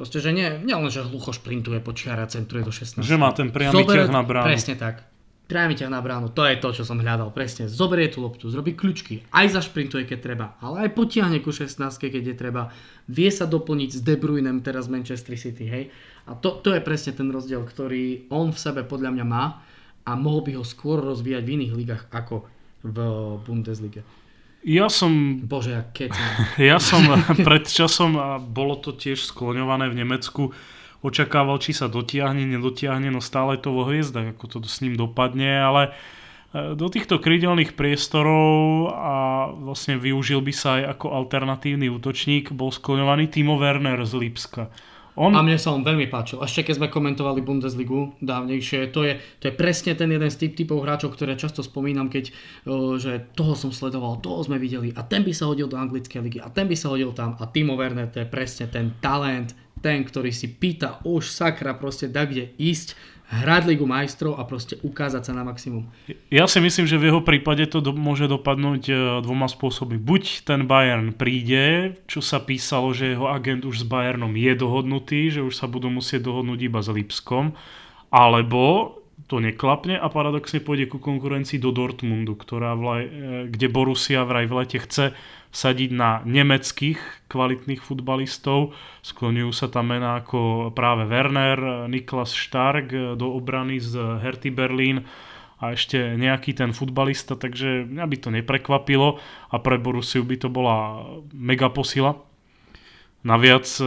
Proste, 0.00 0.16
že 0.16 0.32
nie, 0.32 0.48
nie 0.64 0.72
len, 0.72 0.88
že 0.88 1.04
hlucho 1.04 1.36
šprintuje 1.36 1.76
po 1.84 1.92
čiare 1.92 2.24
a 2.24 2.28
centruje 2.32 2.64
do 2.64 2.72
16. 2.72 3.04
Že 3.04 3.20
má 3.20 3.36
ten 3.36 3.52
priamy 3.52 3.84
Zoberie, 3.84 4.08
ťah 4.08 4.16
na 4.16 4.24
bránu. 4.24 4.48
Presne 4.48 4.74
tak. 4.80 5.04
Priamy 5.44 5.76
ťah 5.76 5.92
na 5.92 6.00
bránu, 6.00 6.32
to 6.32 6.40
je 6.48 6.56
to, 6.56 6.72
čo 6.72 6.88
som 6.88 6.96
hľadal. 7.04 7.28
Presne, 7.36 7.68
zoberie 7.68 8.08
tú 8.08 8.24
loptu, 8.24 8.48
zrobí 8.48 8.72
kľúčky, 8.72 9.28
aj 9.28 9.60
zašprintuje, 9.60 10.08
keď 10.08 10.18
treba, 10.24 10.56
ale 10.64 10.88
aj 10.88 10.96
potiahne 10.96 11.44
ku 11.44 11.52
16, 11.52 11.84
keď 12.00 12.32
je 12.32 12.34
treba. 12.38 12.72
Vie 13.12 13.28
sa 13.28 13.44
doplniť 13.44 13.90
s 13.92 14.00
De 14.00 14.16
Bruynem 14.16 14.64
teraz 14.64 14.88
Manchester 14.88 15.36
City, 15.36 15.68
hej. 15.68 15.92
A 16.24 16.32
to, 16.32 16.64
to 16.64 16.72
je 16.72 16.80
presne 16.80 17.12
ten 17.12 17.28
rozdiel, 17.28 17.60
ktorý 17.60 18.32
on 18.32 18.56
v 18.56 18.58
sebe 18.62 18.88
podľa 18.88 19.20
mňa 19.20 19.26
má 19.28 19.60
a 20.08 20.16
mohol 20.16 20.48
by 20.48 20.56
ho 20.56 20.64
skôr 20.64 21.04
rozvíjať 21.04 21.44
v 21.44 21.52
iných 21.60 21.76
ligách 21.76 22.04
ako 22.08 22.48
v 22.88 22.96
Bundeslige. 23.44 24.00
Ja 24.60 24.92
som... 24.92 25.40
Bože, 25.48 25.72
ja 25.72 25.82
keď 25.88 26.12
Ja 26.72 26.76
som 26.76 27.08
pred 27.48 27.64
časom, 27.64 28.20
a 28.20 28.36
bolo 28.36 28.76
to 28.76 28.92
tiež 28.92 29.24
skloňované 29.24 29.88
v 29.88 30.04
Nemecku, 30.04 30.42
očakával, 31.00 31.56
či 31.60 31.72
sa 31.72 31.88
dotiahne, 31.88 32.44
nedotiahne, 32.44 33.08
no 33.08 33.24
stále 33.24 33.56
to 33.56 33.72
vo 33.72 33.88
hviezdach, 33.88 34.36
ako 34.36 34.44
to 34.46 34.58
s 34.68 34.84
ním 34.84 35.00
dopadne, 35.00 35.48
ale 35.48 35.82
e, 36.52 36.76
do 36.76 36.92
týchto 36.92 37.16
krídelných 37.16 37.72
priestorov 37.72 38.92
a 38.92 39.14
vlastne 39.48 39.96
využil 39.96 40.44
by 40.44 40.52
sa 40.52 40.76
aj 40.76 41.00
ako 41.00 41.06
alternatívny 41.16 41.88
útočník, 41.88 42.52
bol 42.52 42.68
skloňovaný 42.68 43.32
Timo 43.32 43.56
Werner 43.56 44.04
z 44.04 44.12
Lipska. 44.12 44.68
On... 45.18 45.34
A 45.34 45.42
mne 45.42 45.58
sa 45.58 45.74
on 45.74 45.82
veľmi 45.82 46.06
páčil. 46.06 46.38
Ešte 46.38 46.70
keď 46.70 46.74
sme 46.78 46.88
komentovali 46.92 47.42
Bundesligu 47.42 48.14
dávnejšie, 48.22 48.94
to 48.94 49.02
je, 49.02 49.18
to 49.42 49.50
je 49.50 49.54
presne 49.54 49.98
ten 49.98 50.06
jeden 50.06 50.30
z 50.30 50.36
typ 50.36 50.52
typov 50.54 50.86
hráčov, 50.86 51.18
ktoré 51.18 51.34
často 51.34 51.66
spomínam, 51.66 52.06
keď 52.06 52.30
že 53.00 53.34
toho 53.34 53.58
som 53.58 53.74
sledoval, 53.74 54.22
toho 54.22 54.46
sme 54.46 54.60
videli. 54.62 54.94
A 54.94 55.02
ten 55.02 55.26
by 55.26 55.32
sa 55.34 55.50
hodil 55.50 55.66
do 55.66 55.74
anglickej 55.74 56.20
ligy 56.22 56.38
a 56.38 56.52
ten 56.52 56.70
by 56.70 56.76
sa 56.78 56.94
hodil 56.94 57.10
tam. 57.10 57.34
A 57.42 57.50
Timo 57.50 57.74
Werner 57.74 58.06
to 58.06 58.22
je 58.22 58.28
presne 58.28 58.70
ten 58.70 58.94
talent, 59.02 59.56
ten, 59.80 60.04
ktorý 60.04 60.30
si 60.30 60.52
pýta 60.52 61.00
už 61.08 61.32
sakra 61.32 61.72
proste 61.74 62.12
da 62.12 62.28
kde 62.28 62.52
ísť 62.60 62.94
hrať 63.30 63.62
Ligu 63.70 63.86
majstrov 63.86 64.34
a 64.36 64.42
proste 64.42 64.76
ukázať 64.82 65.22
sa 65.22 65.32
na 65.32 65.46
maximum. 65.46 65.86
Ja 66.34 66.50
si 66.50 66.58
myslím, 66.58 66.90
že 66.90 66.98
v 66.98 67.14
jeho 67.14 67.22
prípade 67.22 67.62
to 67.70 67.78
do, 67.78 67.94
môže 67.94 68.26
dopadnúť 68.26 68.82
e, 68.90 68.94
dvoma 69.22 69.46
spôsobmi. 69.46 70.02
Buď 70.02 70.42
ten 70.42 70.66
Bayern 70.66 71.14
príde, 71.14 71.94
čo 72.10 72.18
sa 72.18 72.42
písalo, 72.42 72.90
že 72.90 73.14
jeho 73.14 73.30
agent 73.30 73.62
už 73.62 73.82
s 73.82 73.86
Bayernom 73.86 74.34
je 74.34 74.52
dohodnutý, 74.58 75.30
že 75.30 75.46
už 75.46 75.54
sa 75.54 75.70
budú 75.70 75.86
musieť 75.88 76.26
dohodnúť 76.26 76.60
iba 76.66 76.82
s 76.82 76.90
Lipskom, 76.90 77.54
alebo 78.10 78.98
to 79.30 79.38
neklapne 79.38 79.94
a 79.94 80.10
paradoxne 80.10 80.58
pôjde 80.58 80.90
ku 80.90 80.98
konkurencii 80.98 81.62
do 81.62 81.70
Dortmundu, 81.70 82.34
ktorá 82.34 82.74
vlaj, 82.74 83.02
e, 83.06 83.10
kde 83.46 83.66
Borussia 83.70 84.26
vraj 84.26 84.50
v 84.50 84.58
lete 84.58 84.82
chce 84.82 85.14
vsadiť 85.54 85.90
na 85.94 86.18
nemeckých 86.26 87.30
kvalitných 87.30 87.78
futbalistov. 87.78 88.74
Skloňujú 89.06 89.50
sa 89.54 89.70
tam 89.70 89.94
mená 89.94 90.18
ako 90.18 90.70
práve 90.74 91.06
Werner, 91.06 91.86
Niklas 91.86 92.34
Stark 92.34 92.90
do 93.14 93.26
obrany 93.30 93.78
z 93.78 93.98
Herty 94.18 94.50
Berlín 94.50 95.06
a 95.60 95.76
ešte 95.76 96.16
nejaký 96.16 96.56
ten 96.56 96.72
futbalista, 96.72 97.36
takže 97.36 97.84
mňa 97.84 98.04
by 98.06 98.16
to 98.16 98.28
neprekvapilo 98.32 99.20
a 99.52 99.56
pre 99.60 99.76
Borussiu 99.76 100.24
by 100.24 100.36
to 100.40 100.48
bola 100.48 101.04
mega 101.34 101.68
posila. 101.68 102.29
Naviac 103.20 103.68
e, 103.80 103.84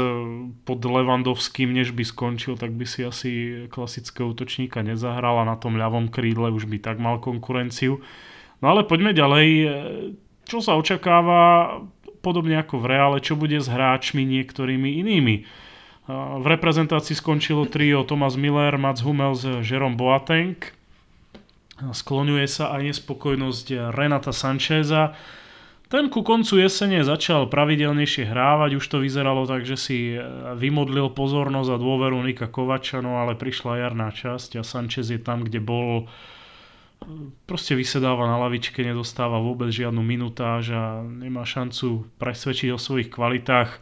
pod 0.63 0.79
Levandovským, 0.85 1.73
než 1.73 1.91
by 1.91 2.05
skončil, 2.05 2.53
tak 2.57 2.73
by 2.73 2.85
si 2.85 3.01
asi 3.01 3.31
klasického 3.73 4.29
útočníka 4.29 4.85
nezahral 4.85 5.41
a 5.41 5.49
na 5.49 5.57
tom 5.57 5.77
ľavom 5.79 6.13
krídle 6.13 6.53
už 6.53 6.69
by 6.69 6.77
tak 6.77 7.01
mal 7.01 7.17
konkurenciu. 7.17 8.03
No 8.61 8.65
ale 8.69 8.85
poďme 8.85 9.11
ďalej 9.11 9.47
čo 10.43 10.59
sa 10.59 10.75
očakáva, 10.75 11.79
podobne 12.19 12.59
ako 12.59 12.83
v 12.83 12.89
Reále, 12.91 13.17
čo 13.23 13.39
bude 13.39 13.59
s 13.59 13.67
hráčmi 13.71 14.23
niektorými 14.27 14.99
inými. 15.03 15.35
V 16.11 16.45
reprezentácii 16.45 17.15
skončilo 17.15 17.63
trio 17.63 18.03
Thomas 18.03 18.35
Miller, 18.35 18.75
Mats 18.75 18.99
Hummels, 18.99 19.47
Jerome 19.63 19.95
Boateng. 19.95 20.59
Skloňuje 21.79 22.47
sa 22.47 22.75
aj 22.75 22.91
nespokojnosť 22.91 23.95
Renata 23.95 24.35
Sancheza. 24.35 25.15
Ten 25.93 26.09
ku 26.09 26.25
koncu 26.25 26.57
jesene 26.57 27.05
začal 27.05 27.45
pravidelnejšie 27.53 28.25
hrávať, 28.25 28.81
už 28.81 28.85
to 28.89 28.97
vyzeralo 28.97 29.45
tak, 29.45 29.61
že 29.61 29.77
si 29.77 30.17
vymodlil 30.57 31.13
pozornosť 31.13 31.69
a 31.69 31.77
dôveru 31.77 32.17
Nika 32.17 32.49
Kovača, 32.49 33.05
no 33.05 33.21
ale 33.21 33.37
prišla 33.37 33.77
jarná 33.77 34.09
časť 34.09 34.57
a 34.57 34.65
Sanchez 34.65 35.13
je 35.13 35.21
tam, 35.21 35.45
kde 35.45 35.61
bol 35.61 36.09
proste 37.45 37.77
vysedáva 37.77 38.25
na 38.25 38.41
lavičke, 38.41 38.81
nedostáva 38.81 39.37
vôbec 39.37 39.69
žiadnu 39.69 40.01
minutáž 40.01 40.73
a 40.73 41.05
nemá 41.05 41.45
šancu 41.45 42.09
presvedčiť 42.17 42.73
o 42.73 42.81
svojich 42.81 43.13
kvalitách, 43.13 43.77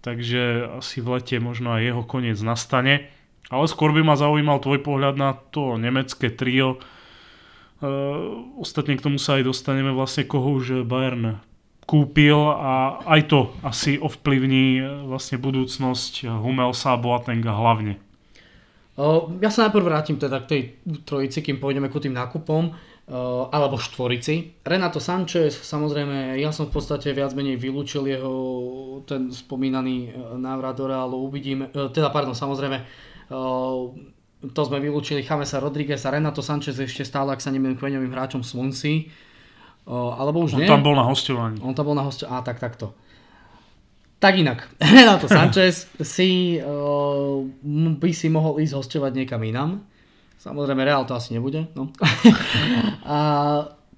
takže 0.00 0.72
asi 0.80 1.04
v 1.04 1.20
lete 1.20 1.36
možno 1.36 1.76
aj 1.76 1.84
jeho 1.84 2.02
koniec 2.08 2.40
nastane. 2.40 3.12
Ale 3.52 3.68
skôr 3.68 3.92
by 3.92 4.00
ma 4.00 4.16
zaujímal 4.16 4.56
tvoj 4.56 4.80
pohľad 4.80 5.20
na 5.20 5.36
to 5.36 5.76
nemecké 5.76 6.32
trio. 6.32 6.80
Uh, 7.82 8.54
ostatne 8.62 8.94
k 8.94 9.02
tomu 9.02 9.18
sa 9.18 9.42
aj 9.42 9.50
dostaneme 9.50 9.90
vlastne 9.90 10.22
koho 10.22 10.54
už 10.54 10.86
Bayern 10.86 11.42
kúpil 11.82 12.38
a 12.38 13.02
aj 13.10 13.20
to 13.26 13.40
asi 13.66 13.98
ovplyvní 13.98 14.78
vlastne 15.10 15.42
budúcnosť 15.42 16.30
Hummelsa 16.30 16.94
a 16.94 17.00
Boatenga 17.02 17.50
hlavne. 17.50 17.98
Ja 19.42 19.50
sa 19.50 19.66
najprv 19.66 19.82
vrátim 19.82 20.14
teda 20.14 20.46
k 20.46 20.48
tej 20.48 20.62
trojici, 21.02 21.42
kým 21.42 21.58
pôjdeme 21.58 21.90
ku 21.90 21.98
tým 21.98 22.14
nákupom, 22.14 22.70
alebo 23.50 23.82
štvorici. 23.82 24.62
Renato 24.62 25.02
Sanchez, 25.02 25.58
samozrejme, 25.58 26.38
ja 26.38 26.54
som 26.54 26.70
v 26.70 26.78
podstate 26.78 27.10
viac 27.10 27.34
menej 27.34 27.58
vylúčil 27.58 28.06
jeho 28.06 28.32
ten 29.08 29.34
spomínaný 29.34 30.14
návrat 30.38 30.78
do 30.78 30.86
Reálu, 30.86 31.18
uvidíme, 31.18 31.66
teda 31.72 32.14
pardon, 32.14 32.36
samozrejme, 32.36 32.78
to 34.50 34.60
sme 34.66 34.82
vylúčili 34.82 35.22
Chamesa 35.22 35.62
Rodrigueza, 35.62 36.10
Renato 36.10 36.42
Sanchez 36.42 36.74
ešte 36.74 37.06
stále, 37.06 37.30
ak 37.30 37.38
sa 37.38 37.54
nemým 37.54 37.78
kveňovým 37.78 38.10
hráčom 38.10 38.42
Swansea, 38.42 39.06
alebo 39.86 40.42
už 40.42 40.58
On 40.58 40.62
nie. 40.62 40.70
tam 40.70 40.82
bol 40.82 40.98
na 40.98 41.06
hostovaní. 41.06 41.62
On 41.62 41.70
tam 41.70 41.86
bol 41.86 41.96
na 41.98 42.02
hostovaní, 42.02 42.34
a 42.34 42.42
tak 42.42 42.58
takto. 42.58 42.90
Tak 44.18 44.34
inak, 44.38 44.66
Renato 44.98 45.30
Sanchez 45.30 45.86
si 46.02 46.58
uh, 46.58 47.42
by 47.98 48.10
si 48.10 48.26
mohol 48.30 48.58
ísť 48.58 48.74
hostovať 48.74 49.12
niekam 49.14 49.42
inam. 49.46 49.86
Samozrejme, 50.42 50.82
Real 50.82 51.06
to 51.06 51.14
asi 51.14 51.38
nebude. 51.38 51.70
No. 51.78 51.94
a 53.06 53.18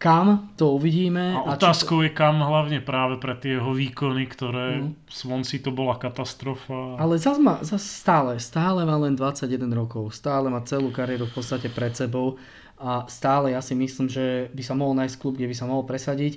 kam, 0.04 0.52
to 0.60 0.76
uvidíme. 0.76 1.32
A 1.32 1.56
otázkou 1.56 2.04
to... 2.04 2.04
je 2.04 2.10
kam 2.12 2.44
hlavne 2.44 2.84
práve 2.84 3.16
pre 3.16 3.32
tie 3.40 3.56
jeho 3.56 3.72
výkony, 3.72 4.28
ktoré 4.28 4.84
mm. 4.84 5.08
Svonci 5.08 5.64
to 5.64 5.72
bola 5.72 5.96
katastrofa. 5.96 7.00
Ale 7.00 7.16
zase 7.16 7.40
má, 7.40 7.64
zas 7.64 7.80
stále, 7.80 8.36
stále 8.36 8.84
má 8.84 9.00
len 9.00 9.16
21 9.16 9.64
rokov, 9.72 10.12
stále 10.12 10.52
má 10.52 10.60
celú 10.68 10.92
kariéru 10.92 11.24
v 11.32 11.40
podstate 11.40 11.72
pred 11.72 11.96
sebou 11.96 12.36
a 12.76 13.08
stále 13.08 13.56
ja 13.56 13.64
si 13.64 13.72
myslím, 13.72 14.12
že 14.12 14.52
by 14.52 14.60
sa 14.60 14.76
mohol 14.76 14.92
nájsť 15.00 15.16
klub, 15.16 15.40
kde 15.40 15.48
by 15.48 15.56
sa 15.56 15.64
mohol 15.64 15.88
presadiť. 15.88 16.36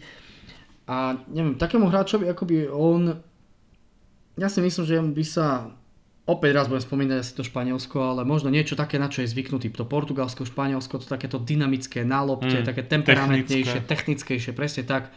A 0.87 1.19
neviem, 1.27 1.59
takému 1.59 1.91
hráčovi, 1.91 2.31
ako 2.31 2.43
by 2.47 2.55
on 2.71 3.01
ja 4.37 4.47
si 4.53 4.61
myslím, 4.61 4.85
že 4.85 4.97
by 5.01 5.23
sa 5.25 5.73
opäť 6.27 6.51
raz 6.53 6.65
budem 6.67 6.83
spomínať 6.83 7.17
asi 7.23 7.33
to 7.33 7.47
Španielsko, 7.47 7.97
ale 8.03 8.21
možno 8.27 8.51
niečo 8.51 8.75
také, 8.75 8.99
na 8.99 9.07
čo 9.07 9.23
je 9.23 9.31
zvyknutý. 9.31 9.71
To 9.73 9.87
Portugalsko, 9.87 10.43
Španielsko, 10.43 10.99
to 10.99 11.07
takéto 11.07 11.39
dynamické 11.39 12.03
nálopte, 12.03 12.61
mm, 12.61 12.67
také 12.67 12.83
temperamentnejšie, 12.83 13.87
technické. 13.87 14.35
technickejšie, 14.35 14.51
presne 14.51 14.83
tak. 14.83 15.15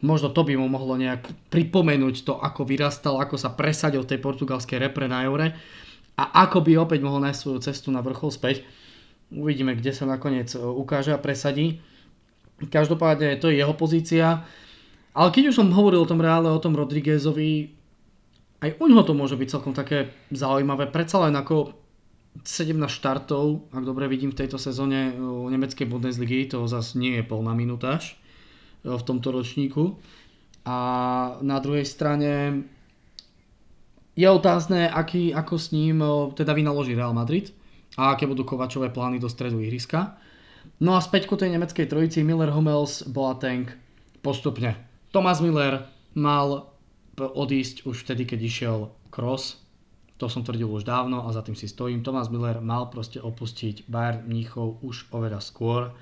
Možno 0.00 0.32
to 0.32 0.44
by 0.44 0.56
mu 0.56 0.68
mohlo 0.68 0.96
nejak 0.96 1.24
pripomenúť 1.52 2.24
to, 2.24 2.36
ako 2.40 2.68
vyrastal, 2.68 3.20
ako 3.20 3.36
sa 3.36 3.52
presadil 3.52 4.04
v 4.04 4.16
tej 4.16 4.20
portugalskej 4.20 4.80
repre 4.80 5.08
na 5.08 5.24
Eure 5.24 5.56
a 6.16 6.48
ako 6.48 6.64
by 6.64 6.72
opäť 6.80 7.00
mohol 7.04 7.20
nájsť 7.24 7.40
svoju 7.40 7.58
cestu 7.60 7.88
na 7.92 8.00
vrchol 8.00 8.32
späť. 8.32 8.64
Uvidíme, 9.28 9.76
kde 9.76 9.92
sa 9.92 10.08
nakoniec 10.08 10.52
e, 10.52 10.60
ukáže 10.60 11.12
a 11.12 11.20
presadí. 11.20 11.80
Každopádne 12.56 13.36
to 13.36 13.52
je 13.52 13.60
jeho 13.60 13.76
pozícia. 13.76 14.44
Ale 15.16 15.28
keď 15.32 15.52
už 15.52 15.64
som 15.64 15.72
hovoril 15.72 16.04
o 16.04 16.08
tom 16.08 16.20
reále, 16.20 16.48
o 16.48 16.60
tom 16.60 16.76
Rodriguezovi, 16.76 17.75
aj 18.66 18.82
u 18.82 18.84
ňoho 18.90 19.06
to 19.06 19.14
môže 19.14 19.38
byť 19.38 19.48
celkom 19.48 19.72
také 19.72 20.10
zaujímavé. 20.34 20.90
Predsa 20.90 21.22
len 21.30 21.38
ako 21.38 21.78
17 22.42 22.76
štartov, 22.90 23.70
ak 23.72 23.86
dobre 23.86 24.10
vidím 24.10 24.34
v 24.34 24.44
tejto 24.44 24.58
sezóne 24.58 25.14
nemeckej 25.48 25.88
Bundesligy, 25.88 26.50
to 26.50 26.66
zase 26.68 26.98
nie 26.98 27.16
je 27.16 27.24
plná 27.24 27.54
minutáž 27.54 28.18
v 28.84 29.02
tomto 29.02 29.32
ročníku. 29.32 29.96
A 30.66 30.78
na 31.40 31.62
druhej 31.62 31.86
strane 31.86 32.62
je 34.18 34.28
otázne, 34.28 34.90
aký, 34.90 35.32
ako 35.32 35.54
s 35.56 35.70
ním 35.72 36.04
teda 36.34 36.52
vynaloží 36.52 36.92
Real 36.92 37.16
Madrid 37.16 37.54
a 37.96 38.12
aké 38.12 38.28
budú 38.28 38.44
Kovačové 38.44 38.92
plány 38.92 39.16
do 39.16 39.30
stredu 39.30 39.62
ihriska. 39.62 40.18
No 40.82 40.92
a 40.92 41.00
späť 41.00 41.30
ku 41.30 41.38
tej 41.38 41.54
nemeckej 41.56 41.88
trojici 41.88 42.20
Miller, 42.20 42.52
Hummels, 42.52 43.06
Boateng 43.08 43.70
postupne. 44.20 44.76
Thomas 45.14 45.40
Miller 45.40 45.88
mal 46.12 46.75
odísť 47.16 47.88
už 47.88 48.04
vtedy, 48.04 48.28
keď 48.28 48.40
išiel 48.44 48.78
Cross. 49.08 49.64
To 50.16 50.32
som 50.32 50.44
tvrdil 50.44 50.68
už 50.68 50.88
dávno 50.88 51.28
a 51.28 51.32
za 51.32 51.44
tým 51.44 51.56
si 51.56 51.68
stojím. 51.68 52.00
Thomas 52.00 52.32
Miller 52.32 52.60
mal 52.64 52.88
proste 52.88 53.20
opustiť 53.20 53.88
Bayern 53.88 54.24
Mníchov 54.24 54.80
už 54.80 55.12
oveľa 55.12 55.40
skôr. 55.44 55.92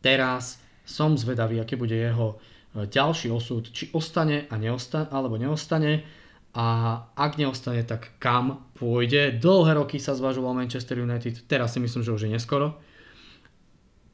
Teraz 0.00 0.60
som 0.84 1.16
zvedavý, 1.16 1.60
aký 1.60 1.76
bude 1.76 1.92
jeho 1.92 2.40
e, 2.72 2.88
ďalší 2.88 3.28
osud, 3.28 3.68
či 3.68 3.92
ostane 3.92 4.48
a 4.48 4.56
neostane, 4.56 5.12
alebo 5.12 5.36
neostane 5.36 6.08
a 6.56 6.66
ak 7.14 7.38
neostane, 7.38 7.84
tak 7.84 8.16
kam 8.18 8.66
pôjde. 8.74 9.38
Dlhé 9.38 9.76
roky 9.76 10.02
sa 10.02 10.16
zvažoval 10.16 10.56
Manchester 10.56 10.98
United, 10.98 11.46
teraz 11.46 11.76
si 11.76 11.84
myslím, 11.84 12.02
že 12.02 12.16
už 12.16 12.26
je 12.26 12.34
neskoro. 12.34 12.80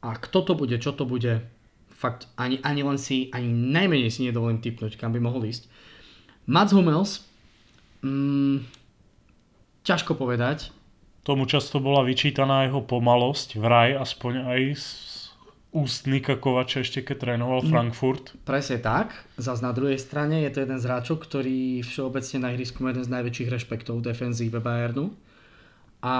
A 0.04 0.14
kto 0.20 0.42
to 0.42 0.52
bude, 0.52 0.76
čo 0.76 0.92
to 0.92 1.08
bude, 1.08 1.40
fakt 1.88 2.28
ani, 2.36 2.60
ani 2.60 2.84
len 2.84 3.00
si, 3.00 3.32
ani 3.32 3.48
najmenej 3.48 4.12
si 4.12 4.28
nedovolím 4.28 4.60
typnúť, 4.60 5.00
kam 5.00 5.16
by 5.16 5.20
mohol 5.22 5.48
ísť. 5.48 5.64
Mats 6.46 6.72
Hummels, 6.72 7.26
mm, 8.02 8.62
ťažko 9.82 10.14
povedať. 10.14 10.70
Tomu 11.22 11.46
často 11.50 11.82
bola 11.82 12.06
vyčítaná 12.06 12.70
jeho 12.70 12.82
pomalosť, 12.82 13.58
vraj 13.58 13.98
aspoň 13.98 14.32
aj 14.46 14.60
z 14.78 14.88
úst 15.74 16.06
Nika 16.06 16.38
Kovača 16.38 16.80
ešte 16.80 17.02
keď 17.02 17.16
trénoval 17.36 17.66
Mm. 17.66 17.68
Frankfurt. 17.68 18.24
Presne 18.46 18.78
tak. 18.78 19.12
Zas 19.36 19.60
na 19.60 19.74
druhej 19.76 19.98
strane 19.98 20.46
je 20.46 20.50
to 20.54 20.62
jeden 20.64 20.78
z 20.78 20.86
hráčov, 20.86 21.20
ktorý 21.20 21.82
všeobecne 21.84 22.38
na 22.40 22.48
ihrisku 22.54 22.80
má 22.80 22.94
jeden 22.94 23.04
z 23.04 23.12
najväčších 23.12 23.50
rešpektov 23.52 24.00
defenzíve 24.00 24.62
Bayernu. 24.62 25.12
A 26.00 26.16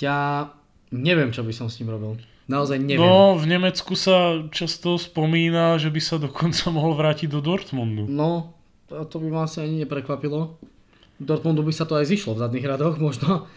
ja 0.00 0.48
neviem, 0.88 1.28
čo 1.34 1.44
by 1.44 1.52
som 1.52 1.68
s 1.68 1.76
ním 1.82 1.92
robil. 1.92 2.16
Naozaj 2.46 2.78
neviem. 2.78 3.02
No, 3.04 3.34
v 3.34 3.50
Nemecku 3.50 3.98
sa 3.98 4.46
často 4.54 4.96
spomína, 4.96 5.76
že 5.76 5.90
by 5.90 6.00
sa 6.00 6.16
dokonca 6.16 6.70
mohol 6.76 6.94
vrátiť 6.96 7.28
do 7.28 7.42
Dortmundu. 7.44 8.06
No, 8.08 8.55
to, 8.88 9.04
to 9.06 9.16
by 9.18 9.28
ma 9.30 9.40
asi 9.46 9.62
ani 9.62 9.82
neprekvapilo. 9.82 10.58
Dortmundu 11.16 11.64
by 11.64 11.72
sa 11.72 11.88
to 11.88 11.96
aj 11.96 12.06
zišlo 12.12 12.36
v 12.36 12.42
zadných 12.44 12.66
radoch 12.68 13.00
možno. 13.00 13.48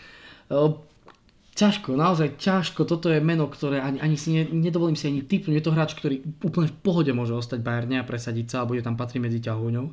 Ťažko, 1.60 1.92
naozaj 2.00 2.40
ťažko. 2.40 2.88
Toto 2.88 3.12
je 3.12 3.20
meno, 3.20 3.52
ktoré 3.52 3.84
ani, 3.84 4.00
ani 4.00 4.16
si 4.16 4.32
ne, 4.32 4.48
nedovolím 4.48 4.96
si 4.96 5.12
ani 5.12 5.28
typnúť. 5.28 5.60
Je 5.60 5.66
to 5.68 5.76
hráč, 5.76 5.92
ktorý 5.92 6.24
úplne 6.40 6.72
v 6.72 6.78
pohode 6.80 7.12
môže 7.12 7.36
ostať 7.36 7.60
Bayerne 7.60 8.00
a 8.00 8.08
presadiť 8.08 8.48
sa 8.48 8.58
a 8.64 8.70
bude 8.70 8.80
tam 8.80 8.96
patriť 8.96 9.20
medzi 9.20 9.44
ťahúňou. 9.44 9.92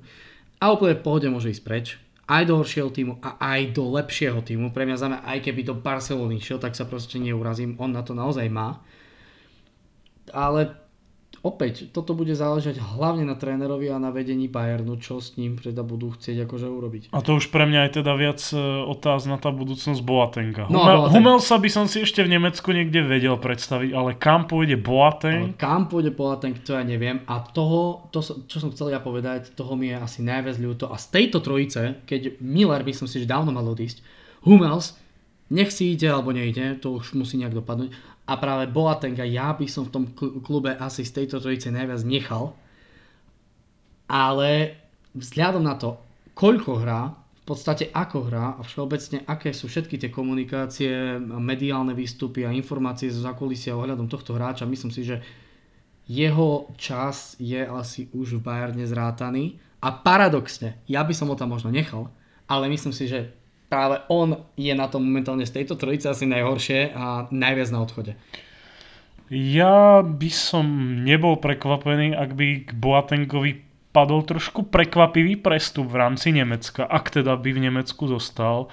A 0.63 0.65
úplne 0.71 0.95
v 0.95 1.03
pohode 1.03 1.27
môže 1.27 1.51
ísť 1.51 1.65
preč. 1.67 1.87
Aj 2.31 2.47
do 2.47 2.55
horšieho 2.59 2.91
týmu 2.95 3.19
a 3.19 3.39
aj 3.39 3.75
do 3.75 3.83
lepšieho 3.99 4.47
týmu. 4.47 4.71
Pre 4.71 4.87
mňa 4.87 4.97
znamená, 4.99 5.19
aj 5.27 5.43
keby 5.43 5.67
do 5.67 5.75
Barcelony 5.75 6.39
šiel, 6.39 6.63
tak 6.63 6.79
sa 6.79 6.87
proste 6.87 7.19
neurazím. 7.19 7.75
On 7.83 7.91
na 7.91 8.07
to 8.07 8.15
naozaj 8.15 8.47
má. 8.47 8.79
Ale 10.31 10.86
opäť, 11.43 11.89
toto 11.91 12.15
bude 12.15 12.33
záležať 12.33 12.79
hlavne 12.79 13.25
na 13.27 13.37
trénerovi 13.37 13.91
a 13.93 14.01
na 14.01 14.13
vedení 14.13 14.47
Bayernu, 14.47 14.97
čo 15.01 15.19
s 15.19 15.35
ním 15.37 15.57
teda 15.57 15.81
budú 15.83 16.15
chcieť 16.15 16.49
akože 16.49 16.67
urobiť. 16.69 17.03
A 17.13 17.21
to 17.21 17.37
už 17.37 17.53
pre 17.53 17.65
mňa 17.69 17.89
je 17.89 17.91
teda 18.01 18.13
viac 18.15 18.41
e, 18.53 18.57
otáz 18.87 19.25
na 19.27 19.37
tá 19.37 19.53
budúcnosť 19.53 20.01
Boatenga. 20.01 20.71
No, 20.73 20.85
Hummel, 20.85 20.97
Boateng. 21.07 21.15
Hummelsa 21.19 21.57
by 21.59 21.71
som 21.73 21.85
si 21.91 22.05
ešte 22.05 22.23
v 22.23 22.33
Nemecku 22.37 22.69
niekde 22.71 23.01
vedel 23.03 23.37
predstaviť, 23.37 23.91
ale 23.93 24.15
kam 24.15 24.47
pôjde 24.47 24.79
Ale 24.79 24.87
Boateng? 24.87 25.43
kam 25.59 25.89
pôjde 25.91 26.13
Boateng, 26.13 26.55
to 26.63 26.77
ja 26.77 26.85
neviem. 26.87 27.25
A 27.27 27.43
toho, 27.43 28.07
to, 28.13 28.21
čo 28.21 28.57
som 28.61 28.71
chcel 28.71 28.95
ja 28.95 29.01
povedať, 29.03 29.53
toho 29.57 29.75
mi 29.75 29.91
je 29.91 29.97
asi 29.99 30.21
najviac 30.23 30.57
ľúto. 30.61 30.89
A 30.93 30.97
z 31.01 31.11
tejto 31.11 31.43
trojice, 31.43 32.03
keď 32.05 32.39
Miller 32.39 32.85
by 32.85 32.93
som 32.93 33.09
si 33.09 33.23
že 33.23 33.29
dávno 33.29 33.51
mal 33.51 33.65
odísť, 33.65 34.01
Hummels, 34.47 34.95
nech 35.51 35.71
si 35.71 35.95
ide 35.95 36.11
alebo 36.11 36.35
nejde, 36.35 36.79
to 36.83 36.99
už 36.99 37.15
musí 37.15 37.39
nejak 37.39 37.55
dopadnúť. 37.55 37.95
A 38.27 38.35
práve 38.37 38.67
Boatenga 38.67 39.23
ja 39.23 39.55
by 39.55 39.67
som 39.71 39.87
v 39.87 39.93
tom 39.95 40.05
kl- 40.11 40.43
klube 40.43 40.75
asi 40.75 41.07
z 41.07 41.23
tejto 41.23 41.39
trojice 41.39 41.71
najviac 41.71 42.03
nechal. 42.03 42.59
Ale 44.11 44.75
vzhľadom 45.15 45.63
na 45.63 45.75
to, 45.79 45.99
koľko 46.35 46.83
hrá, 46.83 47.15
v 47.15 47.55
podstate 47.55 47.95
ako 47.95 48.27
hrá 48.27 48.59
a 48.59 48.61
všeobecne 48.67 49.23
aké 49.23 49.55
sú 49.55 49.71
všetky 49.71 50.03
tie 50.03 50.11
komunikácie, 50.11 51.23
mediálne 51.23 51.95
výstupy 51.95 52.43
a 52.43 52.51
informácie 52.51 53.07
zo 53.07 53.23
zákulisia 53.23 53.79
ohľadom 53.79 54.11
tohto 54.11 54.35
hráča, 54.35 54.67
myslím 54.67 54.91
si, 54.91 55.07
že 55.07 55.23
jeho 56.11 56.71
čas 56.75 57.39
je 57.39 57.63
asi 57.63 58.11
už 58.11 58.39
v 58.39 58.45
Bayerne 58.47 58.83
zrátaný 58.87 59.63
a 59.79 59.95
paradoxne, 59.95 60.83
ja 60.91 61.07
by 61.07 61.15
som 61.15 61.31
ho 61.31 61.39
tam 61.39 61.55
možno 61.55 61.71
nechal, 61.71 62.11
ale 62.51 62.67
myslím 62.67 62.91
si, 62.91 63.07
že 63.07 63.31
práve 63.67 64.01
on 64.09 64.47
je 64.55 64.73
na 64.73 64.87
tom 64.87 65.03
momentálne 65.03 65.43
z 65.43 65.63
tejto 65.63 65.75
trojice 65.75 66.07
asi 66.07 66.25
najhoršie 66.25 66.95
a 66.95 67.27
najviac 67.29 67.69
na 67.71 67.81
odchode. 67.83 68.13
Ja 69.29 70.07
by 70.07 70.31
som 70.31 70.67
nebol 71.03 71.43
prekvapený, 71.43 72.15
ak 72.15 72.31
by 72.39 72.47
k 72.63 72.71
Boatengovi 72.73 73.53
padol 73.91 74.23
trošku 74.23 74.71
prekvapivý 74.71 75.41
prestup 75.41 75.91
v 75.91 75.99
rámci 75.99 76.31
Nemecka, 76.31 76.87
ak 76.87 77.11
teda 77.11 77.35
by 77.35 77.51
v 77.51 77.63
Nemecku 77.65 78.07
zostal. 78.07 78.69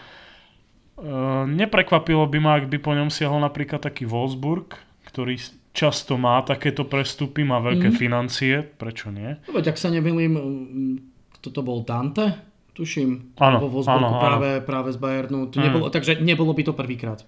E, 0.93 1.07
neprekvapilo 1.47 2.27
by 2.29 2.37
ma, 2.37 2.51
ak 2.59 2.69
by 2.69 2.77
po 2.77 2.93
ňom 2.93 3.09
siahol 3.09 3.41
napríklad 3.41 3.81
taký 3.81 4.05
Wolfsburg, 4.05 4.77
ktorý 5.09 5.39
často 5.73 6.21
má 6.21 6.37
takéto 6.45 6.85
prestupy, 6.85 7.41
má 7.41 7.57
veľké 7.57 7.89
Mhm. 7.89 7.97
financie, 7.97 8.61
prečo 8.61 9.09
nie? 9.09 9.33
No 9.49 9.57
veď 9.57 9.73
ak 9.73 9.77
sa 9.81 9.89
nemýlim, 9.89 10.33
mm, 10.37 10.95
kto 11.39 11.49
to 11.49 11.61
bol 11.65 11.81
Dante? 11.81 12.52
Tuším, 12.74 13.38
Áno, 13.38 13.61
vo 13.61 13.69
Wolfsburgu 13.69 14.01
áno, 14.01 14.17
áno. 14.17 14.21
práve, 14.21 14.49
práve 14.65 14.89
z 14.89 14.97
Bayernu. 14.97 15.45
To 15.47 15.61
Mm. 15.61 15.63
nebolo, 15.63 15.86
takže 15.89 16.17
nebolo 16.19 16.51
by 16.51 16.63
to 16.65 16.74
prvýkrát. 16.74 17.21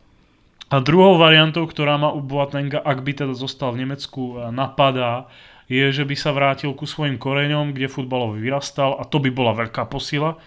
A 0.65 0.81
druhou 0.81 1.21
variantou, 1.21 1.69
ktorá 1.69 1.93
má 1.95 2.09
u 2.09 2.25
Boatenga, 2.25 2.81
ak 2.81 3.05
by 3.05 3.11
teda 3.13 3.33
zostal 3.37 3.77
v 3.77 3.85
Nemecku, 3.85 4.41
e, 4.41 4.49
napadá, 4.49 5.29
je, 5.69 5.93
že 5.93 6.01
by 6.01 6.15
sa 6.17 6.33
vrátil 6.33 6.73
ku 6.73 6.89
svojim 6.89 7.17
koreňom, 7.17 7.73
kde 7.73 7.85
futbalovi 7.85 8.41
vyrastal 8.41 8.97
a 8.97 9.05
to 9.05 9.21
by 9.21 9.29
bola 9.29 9.53
veľká 9.55 9.85
posila, 9.85 10.41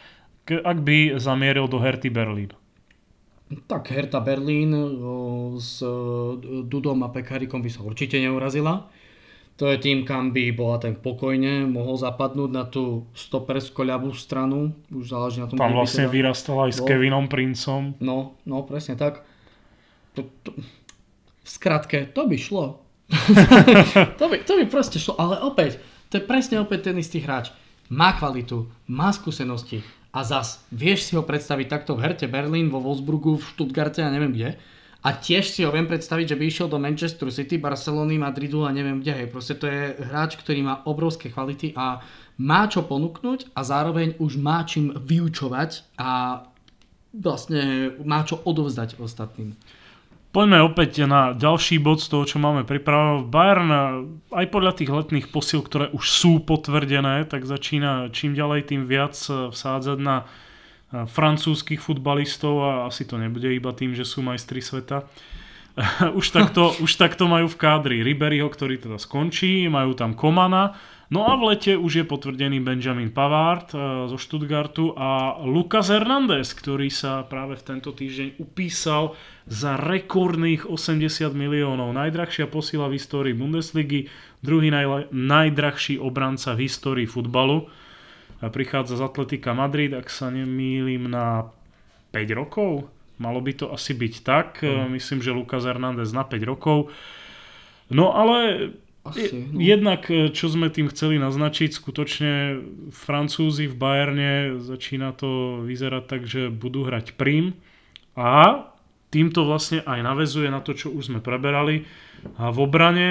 ak 0.46 0.78
by 0.82 1.14
zamieril 1.18 1.70
do 1.70 1.78
Herty 1.78 2.10
Berlín. 2.10 2.50
Tak 3.64 3.88
Hertha 3.88 4.20
Berlín 4.20 4.74
o, 4.74 5.54
s 5.56 5.80
o, 5.80 6.36
Dudom 6.66 7.00
a 7.00 7.08
Pekarikom 7.08 7.62
by 7.62 7.70
sa 7.70 7.80
určite 7.80 8.18
neurazila. 8.18 8.90
To 9.58 9.66
je 9.66 9.76
tým, 9.82 10.06
kam 10.06 10.30
by 10.30 10.54
bola 10.54 10.78
ten 10.78 10.94
pokojne 10.94 11.66
mohol 11.66 11.98
zapadnúť 11.98 12.50
na 12.54 12.62
tú 12.62 13.10
stopersko 13.10 13.82
ľavú 13.82 14.14
stranu. 14.14 14.70
Už 14.86 15.10
záleží 15.10 15.42
na 15.42 15.50
tom, 15.50 15.58
Tam 15.58 15.74
vlastne 15.74 16.06
teda- 16.06 16.14
vyrastal 16.14 16.62
aj 16.62 16.78
s 16.78 16.80
bol. 16.80 16.86
Kevinom 16.86 17.26
Princom. 17.26 17.98
No, 17.98 18.38
no, 18.46 18.62
presne 18.62 18.94
tak. 18.94 19.26
To, 20.14 20.22
to, 20.46 20.54
v 21.42 21.48
skratke, 21.48 22.06
to 22.14 22.30
by 22.30 22.38
šlo. 22.38 22.86
to, 24.20 24.24
by, 24.30 24.36
to 24.46 24.52
by 24.62 24.64
proste 24.70 25.02
šlo, 25.02 25.18
ale 25.18 25.42
opäť, 25.42 25.82
to 26.06 26.20
je 26.20 26.24
presne 26.28 26.62
opäť 26.62 26.92
ten 26.92 26.96
istý 27.02 27.18
hráč. 27.18 27.50
Má 27.90 28.14
kvalitu, 28.14 28.70
má 28.86 29.10
skúsenosti 29.10 29.82
a 30.14 30.22
zas 30.22 30.62
vieš 30.70 31.08
si 31.08 31.12
ho 31.16 31.24
predstaviť 31.24 31.66
takto 31.66 31.96
v 31.96 32.04
Herte 32.04 32.28
Berlín, 32.30 32.70
vo 32.70 32.78
Wolfsburgu, 32.78 33.40
v 33.40 33.48
Stuttgarte 33.48 34.04
a 34.04 34.12
neviem 34.12 34.30
kde. 34.36 34.50
A 34.98 35.14
tiež 35.14 35.54
si 35.54 35.62
ho 35.62 35.70
viem 35.70 35.86
predstaviť, 35.86 36.34
že 36.34 36.38
by 36.38 36.44
išiel 36.44 36.66
do 36.66 36.82
Manchester 36.82 37.30
City, 37.30 37.54
Barcelony, 37.54 38.18
Madridu 38.18 38.66
a 38.66 38.74
neviem 38.74 38.98
kde. 38.98 39.14
Hej. 39.14 39.28
Proste 39.30 39.54
to 39.54 39.70
je 39.70 39.94
hráč, 39.94 40.34
ktorý 40.34 40.66
má 40.66 40.82
obrovské 40.90 41.30
kvality 41.30 41.70
a 41.78 42.02
má 42.42 42.66
čo 42.66 42.82
ponúknuť 42.82 43.54
a 43.54 43.62
zároveň 43.62 44.18
už 44.18 44.42
má 44.42 44.66
čím 44.66 44.90
vyučovať 44.90 45.86
a 46.02 46.42
vlastne 47.14 47.94
má 48.02 48.26
čo 48.26 48.42
odovzdať 48.42 48.98
ostatným. 48.98 49.54
Poďme 50.28 50.60
opäť 50.60 51.08
na 51.08 51.32
ďalší 51.32 51.80
bod 51.80 52.04
z 52.04 52.12
toho, 52.12 52.28
čo 52.28 52.36
máme 52.42 52.68
pripravené. 52.68 53.24
Bayern 53.26 53.70
aj 54.28 54.46
podľa 54.52 54.72
tých 54.76 54.90
letných 54.92 55.26
posil, 55.32 55.64
ktoré 55.64 55.88
už 55.94 56.04
sú 56.04 56.42
potvrdené, 56.44 57.24
tak 57.24 57.48
začína 57.48 58.12
čím 58.12 58.36
ďalej 58.36 58.74
tým 58.74 58.82
viac 58.84 59.14
eh, 59.30 59.48
vsádzať 59.48 59.98
na 60.02 60.26
eh, 60.26 60.47
francúzskych 60.88 61.84
futbalistov 61.84 62.54
a 62.64 62.70
asi 62.88 63.04
to 63.04 63.20
nebude 63.20 63.52
iba 63.52 63.76
tým, 63.76 63.92
že 63.92 64.08
sú 64.08 64.24
majstri 64.24 64.64
sveta. 64.64 65.04
už, 66.18 66.26
takto, 66.34 66.74
už 66.82 66.90
takto 66.98 67.30
majú 67.30 67.46
v 67.46 67.60
kádri 67.60 67.96
Riberyho, 68.02 68.50
ktorý 68.50 68.82
teda 68.82 68.98
skončí, 68.98 69.70
majú 69.70 69.94
tam 69.94 70.16
Komana, 70.16 70.74
no 71.12 71.30
a 71.30 71.38
v 71.38 71.54
lete 71.54 71.78
už 71.78 72.02
je 72.02 72.04
potvrdený 72.04 72.58
Benjamin 72.58 73.14
Pavard 73.14 73.70
eh, 73.70 73.78
zo 74.10 74.18
Stuttgartu 74.18 74.96
a 74.98 75.38
Lucas 75.46 75.92
Hernandez, 75.92 76.50
ktorý 76.56 76.90
sa 76.90 77.22
práve 77.22 77.54
v 77.54 77.66
tento 77.68 77.94
týždeň 77.94 78.42
upísal 78.42 79.14
za 79.46 79.78
rekordných 79.78 80.66
80 80.66 81.30
miliónov. 81.36 81.94
Najdrahšia 81.94 82.50
posila 82.50 82.90
v 82.90 82.98
histórii 82.98 83.34
Bundesligy, 83.36 84.10
druhý 84.42 84.74
najle- 84.74 85.14
najdrahší 85.14 86.02
obranca 86.02 86.58
v 86.58 86.66
histórii 86.66 87.06
futbalu. 87.06 87.70
Prichádza 88.38 88.94
z 88.94 89.02
Atletika 89.02 89.50
Madrid, 89.50 89.90
ak 89.90 90.06
sa 90.06 90.30
nemýlim, 90.30 91.10
na 91.10 91.50
5 92.14 92.38
rokov. 92.38 92.86
Malo 93.18 93.42
by 93.42 93.52
to 93.58 93.66
asi 93.74 93.98
byť 93.98 94.14
tak. 94.22 94.62
Mm. 94.62 94.94
Myslím, 94.94 95.18
že 95.18 95.34
Lucas 95.34 95.66
Hernandez 95.66 96.14
na 96.14 96.22
5 96.22 96.38
rokov. 96.46 96.94
No 97.90 98.14
ale 98.14 98.70
Asi, 99.02 99.32
no. 99.32 99.58
jednak, 99.58 100.06
e, 100.12 100.28
čo 100.30 100.52
sme 100.52 100.68
tým 100.68 100.92
chceli 100.92 101.16
naznačiť, 101.18 101.72
skutočne 101.72 102.32
Francúzi 102.92 103.66
v 103.66 103.74
Bayerne 103.74 104.32
začína 104.60 105.16
to 105.16 105.62
vyzerať 105.64 106.04
tak, 106.04 106.22
že 106.28 106.52
budú 106.52 106.84
hrať 106.84 107.16
prim 107.16 107.56
a 108.14 108.68
týmto 109.08 109.48
vlastne 109.48 109.80
aj 109.88 110.04
navezuje 110.04 110.52
na 110.52 110.60
to, 110.60 110.76
čo 110.76 110.92
už 110.92 111.08
sme 111.08 111.20
preberali 111.24 111.88
a 112.36 112.52
v 112.52 112.58
obrane 112.60 113.10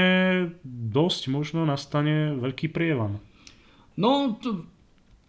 dosť 0.68 1.22
možno 1.34 1.66
nastane 1.66 2.38
veľký 2.38 2.70
prievan. 2.70 3.18
No, 3.98 4.38
to, 4.38 4.70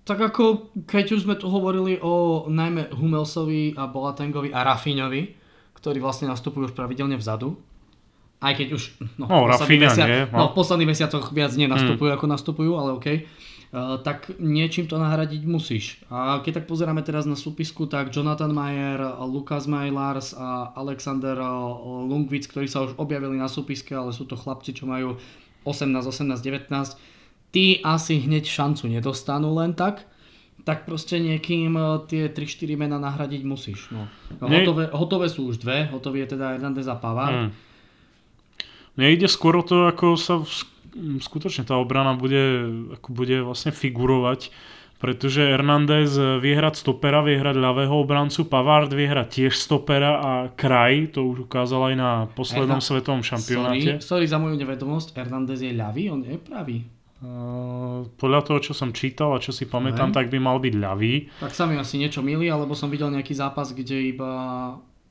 tak 0.09 0.33
ako 0.33 0.73
keď 0.89 1.21
už 1.21 1.29
sme 1.29 1.37
tu 1.37 1.53
hovorili 1.53 2.01
o 2.01 2.49
najmä 2.49 2.97
Hummelsovi 2.97 3.77
a 3.77 3.85
Boatengovi 3.85 4.49
a 4.57 4.65
Rafinhovi, 4.65 5.37
ktorí 5.77 6.01
vlastne 6.01 6.33
nastupujú 6.33 6.73
už 6.73 6.75
pravidelne 6.75 7.21
vzadu, 7.21 7.61
aj 8.41 8.53
keď 8.57 8.69
už 8.73 8.83
no, 9.21 9.29
No, 9.29 9.45
Rafinha 9.45 9.93
nie, 9.93 10.25
no. 10.33 10.37
no, 10.41 10.45
v 10.51 10.57
posledných 10.57 10.91
mesiacoch 10.97 11.29
viac 11.37 11.53
nenastupujú 11.53 12.09
ako 12.09 12.25
nastupujú, 12.25 12.73
ale 12.81 12.97
OK. 12.97 13.09
Uh, 13.69 14.01
tak 14.01 14.33
niečím 14.41 14.89
to 14.89 14.97
nahradiť 14.97 15.45
musíš. 15.45 16.01
A 16.09 16.41
keď 16.41 16.65
tak 16.65 16.73
pozeráme 16.73 17.05
teraz 17.05 17.29
na 17.29 17.37
súpisku, 17.37 17.85
tak 17.85 18.09
Jonathan 18.09 18.49
Mayer, 18.49 18.97
Lukas 19.29 19.69
Majlars 19.69 20.33
a 20.33 20.73
Alexander 20.73 21.37
uh, 21.37 21.77
Lungvic, 22.09 22.49
ktorí 22.49 22.65
sa 22.65 22.89
už 22.89 22.97
objavili 22.97 23.37
na 23.37 23.45
súpiske, 23.45 23.93
ale 23.93 24.17
sú 24.17 24.25
to 24.25 24.41
chlapci, 24.41 24.73
čo 24.73 24.89
majú 24.89 25.21
18, 25.69 26.01
18, 26.01 26.41
19, 26.41 26.97
tí 27.53 27.81
asi 27.81 28.21
hneď 28.21 28.45
šancu 28.45 28.89
nedostanú 28.89 29.55
len 29.57 29.73
tak, 29.73 30.05
tak 30.69 30.85
proste 30.85 31.17
niekým 31.17 31.73
uh, 31.81 32.05
tie 32.05 32.29
3-4 32.29 32.77
mená 32.77 33.01
nahradiť 33.01 33.43
musíš. 33.47 33.89
No. 33.89 34.05
Nie- 34.45 34.69
Hotové, 34.69 34.85
hotové 34.93 35.27
sú 35.33 35.49
už 35.49 35.65
dve, 35.65 35.89
hotový 35.89 36.29
je 36.29 36.37
teda 36.37 36.61
Hernandez 36.61 36.85
a 36.85 36.97
Pavard. 36.99 37.49
Hmm. 37.49 37.51
Mne 38.99 39.09
ide 39.15 39.29
skôr 39.31 39.55
o 39.57 39.65
to, 39.65 39.87
ako 39.89 40.19
sa 40.19 40.43
v, 40.43 40.51
skutočne 41.23 41.63
tá 41.65 41.79
obrana 41.79 42.19
bude, 42.19 42.69
ako 42.99 43.09
bude 43.15 43.47
vlastne 43.47 43.71
figurovať, 43.71 44.51
pretože 44.99 45.39
Hernández 45.39 46.11
vie 46.43 46.59
hrať 46.59 46.83
stopera, 46.83 47.23
vie 47.23 47.39
hrať 47.39 47.55
ľavého 47.55 47.95
obrancu, 47.95 48.51
Pavard 48.51 48.91
vie 48.91 49.07
hrať 49.07 49.29
tiež 49.31 49.55
stopera 49.55 50.19
a 50.19 50.33
Kraj, 50.51 51.15
to 51.15 51.23
už 51.31 51.47
ukázal 51.47 51.95
aj 51.95 51.97
na 51.97 52.11
poslednom 52.35 52.83
Herna... 52.83 52.91
svetovom 52.91 53.23
šampionáte. 53.23 54.03
Sorry, 54.03 54.27
sorry 54.27 54.27
za 54.27 54.43
moju 54.43 54.59
nevedomosť, 54.59 55.15
Hernández 55.15 55.63
je 55.63 55.71
ľavý, 55.71 56.11
on 56.11 56.27
je 56.27 56.35
pravý. 56.43 56.98
Uh, 57.19 58.07
podľa 58.15 58.47
toho, 58.47 58.59
čo 58.63 58.73
som 58.79 58.95
čítal 58.95 59.35
a 59.35 59.43
čo 59.43 59.51
si 59.51 59.67
pamätám, 59.67 60.15
tak 60.15 60.31
by 60.31 60.39
mal 60.39 60.63
byť 60.63 60.75
ľavý. 60.79 61.27
Tak 61.43 61.51
sa 61.51 61.67
mi 61.67 61.75
asi 61.75 61.99
niečo 61.99 62.23
milí, 62.23 62.47
alebo 62.47 62.79
som 62.79 62.87
videl 62.87 63.11
nejaký 63.11 63.35
zápas, 63.35 63.75
kde 63.75 64.15
iba 64.15 64.31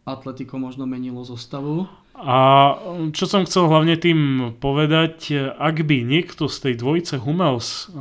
Atletico 0.07 0.55
možno 0.55 0.87
menilo 0.87 1.27
zostavu. 1.27 1.83
A 2.15 2.73
čo 3.11 3.27
som 3.27 3.43
chcel 3.43 3.67
hlavne 3.67 3.99
tým 3.99 4.55
povedať, 4.57 5.35
ak 5.59 5.83
by 5.83 6.07
niekto 6.07 6.47
z 6.47 6.57
tej 6.63 6.73
dvojice 6.79 7.19
Hummels 7.19 7.91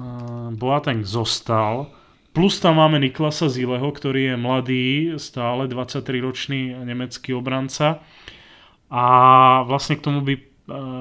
Boateng 0.55 1.03
zostal, 1.03 1.91
plus 2.31 2.63
tam 2.63 2.79
máme 2.79 3.03
Niklasa 3.03 3.51
Zileho, 3.51 3.91
ktorý 3.91 4.33
je 4.33 4.37
mladý, 4.39 4.87
stále 5.19 5.67
23-ročný 5.67 6.79
nemecký 6.87 7.35
obranca 7.35 8.07
a 8.87 9.05
vlastne 9.67 9.99
k 9.99 10.03
tomu, 10.07 10.23
by, 10.23 10.35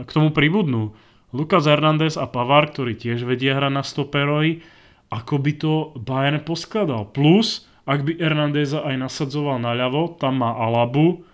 k 0.03 0.09
tomu 0.09 0.33
pribudnú 0.33 0.97
Lucas 1.35 1.67
Hernandez 1.67 2.15
a 2.15 2.23
Pavar, 2.31 2.71
ktorí 2.71 2.95
tiež 2.95 3.27
vedia 3.27 3.59
hrať 3.59 3.73
na 3.75 3.83
stoperoji, 3.83 4.63
ako 5.11 5.35
by 5.35 5.51
to 5.59 5.73
Bayern 5.99 6.39
poskladal. 6.47 7.11
Plus, 7.11 7.67
ak 7.83 8.07
by 8.07 8.15
Hernandeza 8.15 8.81
aj 8.87 8.95
nasadzoval 8.95 9.59
naľavo, 9.59 10.15
tam 10.15 10.39
má 10.39 10.55
Alabu, 10.55 11.27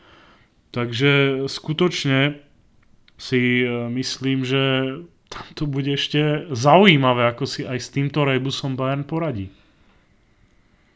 Takže 0.72 1.43
skutočne 1.52 2.39
si 3.20 3.62
e, 3.62 3.91
myslím, 3.91 4.47
že 4.47 4.64
tam 5.28 5.45
to 5.56 5.68
bude 5.68 5.91
ešte 5.91 6.47
zaujímavé, 6.56 7.28
ako 7.28 7.43
si 7.43 7.68
aj 7.68 7.80
s 7.80 7.91
týmto 7.91 8.24
rebusom 8.24 8.80
Bayern 8.80 9.04
poradí. 9.04 9.52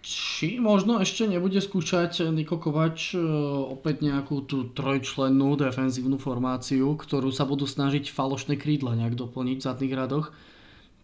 Či 0.06 0.62
možno 0.62 1.02
ešte 1.02 1.26
nebude 1.26 1.58
skúšať 1.58 2.30
Niko 2.30 2.62
Kovač 2.62 3.18
e, 3.18 3.20
opäť 3.74 4.06
nejakú 4.06 4.46
tú 4.46 4.70
trojčlennú 4.70 5.58
defenzívnu 5.58 6.22
formáciu, 6.22 6.94
ktorú 6.94 7.34
sa 7.34 7.50
budú 7.50 7.66
snažiť 7.66 8.14
falošné 8.14 8.54
krídla 8.62 8.94
nejak 8.94 9.18
doplniť 9.18 9.58
v 9.58 9.66
zadných 9.66 9.98
radoch. 9.98 10.30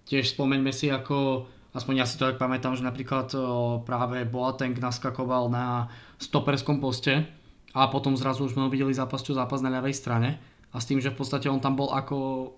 Tiež 0.05 0.37
spomeňme 0.37 0.69
si, 0.69 0.93
ako, 0.93 1.49
aspoň 1.73 1.93
ja 1.97 2.05
si 2.05 2.21
to 2.21 2.29
tak 2.29 2.37
pamätám, 2.37 2.77
že 2.77 2.85
napríklad 2.85 3.33
e, 3.33 3.41
práve 3.89 4.21
Boateng 4.29 4.77
naskakoval 4.77 5.49
na 5.49 5.89
stoperskom 6.21 6.77
poste, 6.77 7.25
a 7.71 7.87
potom 7.87 8.19
zrazu 8.19 8.47
už 8.47 8.53
sme 8.55 8.67
ho 8.67 8.73
videli 8.73 8.91
zápas 8.91 9.23
zápas 9.23 9.63
na 9.63 9.71
ľavej 9.71 9.95
strane 9.95 10.29
a 10.71 10.77
s 10.79 10.87
tým, 10.87 10.99
že 10.99 11.11
v 11.11 11.19
podstate 11.19 11.47
on 11.47 11.63
tam 11.63 11.79
bol 11.79 11.91
ako 11.91 12.51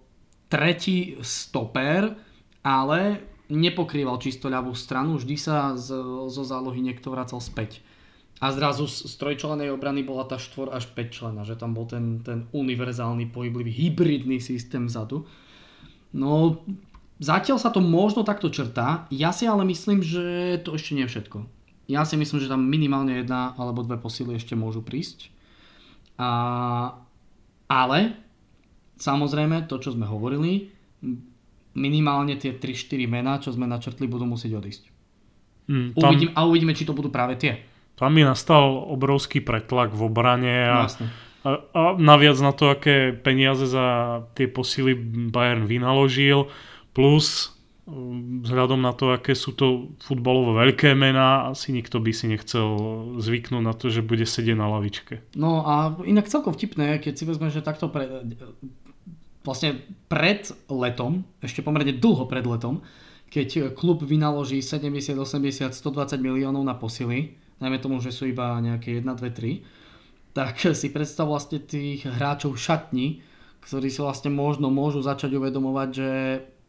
tretí 0.49 1.17
stoper, 1.21 2.13
ale 2.65 3.32
nepokrýval 3.53 4.17
čisto 4.17 4.49
ľavú 4.49 4.73
stranu, 4.73 5.21
vždy 5.21 5.35
sa 5.37 5.77
z, 5.77 5.93
zo 6.27 6.43
zálohy 6.43 6.81
niekto 6.81 7.13
vracal 7.13 7.37
späť. 7.37 7.85
A 8.41 8.49
zrazu 8.49 8.89
z, 8.89 9.07
z 9.07 9.13
trojčlenej 9.21 9.69
obrany 9.69 10.01
bola 10.01 10.25
tá 10.25 10.41
štvor 10.41 10.73
až 10.73 10.89
5 10.91 11.13
člena, 11.13 11.45
že 11.45 11.53
tam 11.53 11.77
bol 11.77 11.85
ten, 11.85 12.25
ten 12.25 12.49
univerzálny 12.51 13.29
pohyblivý 13.29 13.71
hybridný 13.71 14.41
systém 14.41 14.89
vzadu. 14.89 15.29
No, 16.11 16.65
zatiaľ 17.21 17.61
sa 17.61 17.69
to 17.69 17.79
možno 17.79 18.25
takto 18.25 18.49
črtá, 18.49 19.05
ja 19.13 19.29
si 19.29 19.45
ale 19.45 19.63
myslím, 19.69 20.01
že 20.01 20.57
to 20.65 20.75
ešte 20.75 20.97
nie 20.97 21.05
je 21.05 21.13
všetko 21.13 21.63
ja 21.87 22.07
si 22.07 22.15
myslím, 22.15 22.39
že 22.39 22.51
tam 22.51 22.63
minimálne 22.63 23.23
jedna 23.23 23.51
alebo 23.59 23.83
dve 23.83 23.99
posily 23.99 24.39
ešte 24.39 24.55
môžu 24.55 24.79
prísť. 24.79 25.27
A, 26.15 26.95
ale 27.67 28.15
samozrejme 29.01 29.67
to, 29.67 29.81
čo 29.83 29.91
sme 29.91 30.07
hovorili, 30.07 30.71
minimálne 31.73 32.37
tie 32.37 32.53
3-4 32.53 33.09
mená, 33.09 33.41
čo 33.41 33.53
sme 33.53 33.65
načrtli, 33.65 34.05
budú 34.05 34.29
musieť 34.29 34.57
odísť. 34.57 34.83
Mm, 35.69 35.95
tam, 35.95 36.11
Uvidím, 36.13 36.29
a 36.35 36.39
uvidíme, 36.45 36.73
či 36.75 36.85
to 36.85 36.93
budú 36.93 37.09
práve 37.09 37.39
tie. 37.39 37.63
Tam 37.93 38.13
mi 38.13 38.25
nastal 38.25 38.83
obrovský 38.89 39.39
pretlak 39.39 39.93
v 39.93 40.01
obrane 40.09 40.55
a, 40.65 40.89
no, 40.89 41.07
a, 41.45 41.49
a 41.71 41.81
naviac 41.95 42.37
na 42.41 42.51
to, 42.51 42.73
aké 42.73 43.13
peniaze 43.13 43.69
za 43.69 44.19
tie 44.33 44.49
posily 44.49 44.97
Bayern 45.29 45.69
vynaložil, 45.69 46.49
plus 46.91 47.53
vzhľadom 47.83 48.79
na 48.79 48.95
to, 48.95 49.11
aké 49.11 49.35
sú 49.35 49.51
to 49.51 49.91
futbalovo 49.99 50.55
veľké 50.55 50.95
mená, 50.95 51.51
asi 51.51 51.75
nikto 51.75 51.99
by 51.99 52.15
si 52.15 52.31
nechcel 52.31 52.79
zvyknúť 53.19 53.59
na 53.59 53.75
to, 53.75 53.91
že 53.91 53.99
bude 53.99 54.23
sedieť 54.23 54.55
na 54.55 54.71
lavičke. 54.71 55.19
No 55.35 55.67
a 55.67 55.91
inak 56.07 56.31
celkom 56.31 56.55
vtipné, 56.55 57.03
keď 57.03 57.13
si 57.19 57.23
vezme, 57.27 57.51
že 57.51 57.59
takto 57.59 57.91
pre, 57.91 58.23
vlastne 59.43 59.83
pred 60.07 60.47
letom, 60.71 61.27
ešte 61.43 61.63
pomerne 61.63 61.95
dlho 61.95 62.25
pred 62.27 62.43
letom, 62.47 62.81
keď 63.27 63.75
klub 63.75 64.05
vynaloží 64.05 64.61
70, 64.61 65.19
80, 65.19 65.73
120 65.73 66.21
miliónov 66.21 66.63
na 66.63 66.77
posily, 66.77 67.35
najmä 67.59 67.79
tomu, 67.79 67.99
že 67.99 68.13
sú 68.13 68.29
iba 68.29 68.55
nejaké 68.59 69.03
1, 69.03 69.07
2, 69.07 69.19
3, 69.19 70.33
tak 70.33 70.57
si 70.57 70.89
predstav 70.89 71.29
vlastne 71.29 71.61
tých 71.61 72.05
hráčov 72.09 72.57
šatni, 72.57 73.21
ktorí 73.63 73.87
si 73.87 74.01
vlastne 74.01 74.33
možno 74.33 74.67
môžu 74.73 74.99
začať 74.99 75.37
uvedomovať, 75.39 75.89
že 75.93 76.09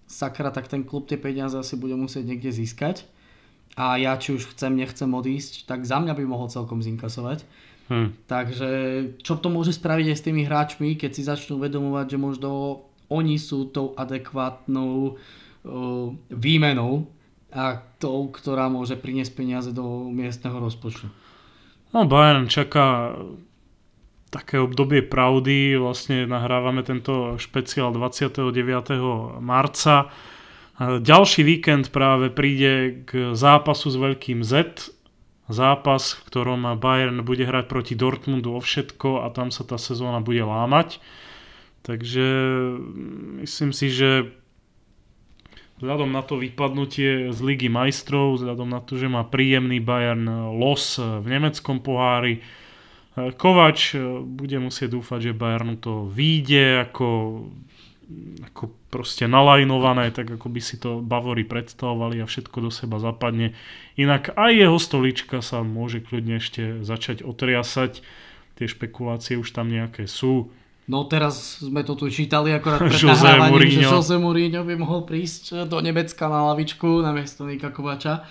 sakra, 0.06 0.52
tak 0.52 0.68
ten 0.68 0.84
klub 0.84 1.08
tie 1.08 1.16
peniaze 1.16 1.56
asi 1.56 1.74
bude 1.74 1.96
musieť 1.96 2.28
niekde 2.28 2.52
získať. 2.52 3.08
A 3.74 3.98
ja 3.98 4.14
či 4.14 4.38
už 4.38 4.54
chcem, 4.54 4.78
nechcem 4.78 5.10
odísť, 5.10 5.66
tak 5.66 5.82
za 5.82 5.98
mňa 5.98 6.14
by 6.14 6.24
mohol 6.28 6.46
celkom 6.46 6.78
zinkasovať. 6.78 7.42
Hmm. 7.88 8.16
Takže 8.24 8.68
čo 9.20 9.36
to 9.36 9.52
môže 9.52 9.76
spraviť 9.76 10.06
aj 10.12 10.16
s 10.16 10.24
tými 10.24 10.42
hráčmi, 10.48 10.96
keď 10.96 11.10
si 11.12 11.22
začnú 11.26 11.60
uvedomovať, 11.60 12.16
že 12.16 12.18
možno 12.18 12.50
oni 13.12 13.36
sú 13.36 13.68
tou 13.68 13.92
adekvátnou 13.92 15.12
uh, 15.12 16.08
výmenou 16.32 17.12
a 17.52 17.78
tou, 18.00 18.32
ktorá 18.32 18.72
môže 18.72 18.96
priniesť 18.96 19.32
peniaze 19.36 19.70
do 19.70 20.08
miestneho 20.10 20.56
rozpočtu. 20.58 21.06
No 21.94 22.08
Bayern 22.10 22.50
čaká 22.50 23.14
také 24.34 24.58
obdobie 24.58 25.06
pravdy. 25.06 25.78
Vlastne 25.78 26.26
nahrávame 26.26 26.82
tento 26.82 27.38
špeciál 27.38 27.94
29. 27.94 28.50
marca. 29.38 30.10
Ďalší 30.82 31.46
víkend 31.46 31.94
práve 31.94 32.34
príde 32.34 33.06
k 33.06 33.38
zápasu 33.38 33.94
s 33.94 33.96
veľkým 33.96 34.42
Z. 34.42 34.90
Zápas, 35.44 36.16
v 36.16 36.20
ktorom 36.32 36.80
Bayern 36.80 37.20
bude 37.20 37.44
hrať 37.44 37.68
proti 37.68 37.92
Dortmundu 37.92 38.56
o 38.56 38.60
všetko 38.64 39.24
a 39.24 39.28
tam 39.28 39.52
sa 39.52 39.62
tá 39.64 39.76
sezóna 39.76 40.24
bude 40.24 40.40
lámať. 40.40 40.98
Takže 41.84 42.26
myslím 43.44 43.76
si, 43.76 43.92
že 43.92 44.32
vzhľadom 45.84 46.08
na 46.08 46.24
to 46.24 46.40
vypadnutie 46.40 47.28
z 47.28 47.38
Ligy 47.44 47.68
majstrov, 47.68 48.40
vzhľadom 48.40 48.72
na 48.72 48.80
to, 48.80 48.96
že 48.96 49.12
má 49.12 49.20
príjemný 49.20 49.84
Bayern 49.84 50.54
los 50.56 50.96
v 50.96 51.26
nemeckom 51.28 51.84
pohári, 51.84 52.40
Kovač 53.14 53.94
e, 53.94 53.98
bude 54.26 54.58
musieť 54.58 54.98
dúfať, 54.98 55.30
že 55.30 55.38
Bayernu 55.38 55.78
to 55.78 56.10
vyjde 56.10 56.90
ako, 56.90 57.06
ako 58.50 58.70
proste 58.90 59.26
nalajnované, 59.26 60.10
tak 60.14 60.30
ako 60.30 60.46
by 60.50 60.60
si 60.60 60.76
to 60.78 61.02
Bavory 61.02 61.42
predstavovali 61.42 62.22
a 62.22 62.26
všetko 62.26 62.58
do 62.64 62.70
seba 62.70 63.02
zapadne. 63.02 63.54
Inak 63.94 64.34
aj 64.34 64.52
jeho 64.54 64.78
stolička 64.78 65.42
sa 65.42 65.62
môže 65.62 66.02
kľudne 66.02 66.38
ešte 66.38 66.82
začať 66.82 67.26
otriasať. 67.26 68.02
Tie 68.54 68.66
špekulácie 68.70 69.34
už 69.34 69.50
tam 69.50 69.70
nejaké 69.70 70.06
sú. 70.06 70.54
No 70.84 71.08
teraz 71.08 71.64
sme 71.64 71.80
to 71.80 71.96
tu 71.96 72.12
čítali 72.12 72.52
akorát 72.52 72.84
pred 72.84 72.92
Jose 72.92 73.24
Mourinho. 73.40 73.80
že 73.80 73.88
Jose 73.88 74.16
Mourinho 74.20 74.62
by 74.68 74.74
mohol 74.76 75.08
prísť 75.08 75.64
do 75.64 75.80
Nemecka 75.80 76.28
na 76.28 76.52
lavičku 76.52 77.00
na 77.00 77.16
miesto 77.16 77.48
Nika 77.48 77.72
Kovača. 77.72 78.28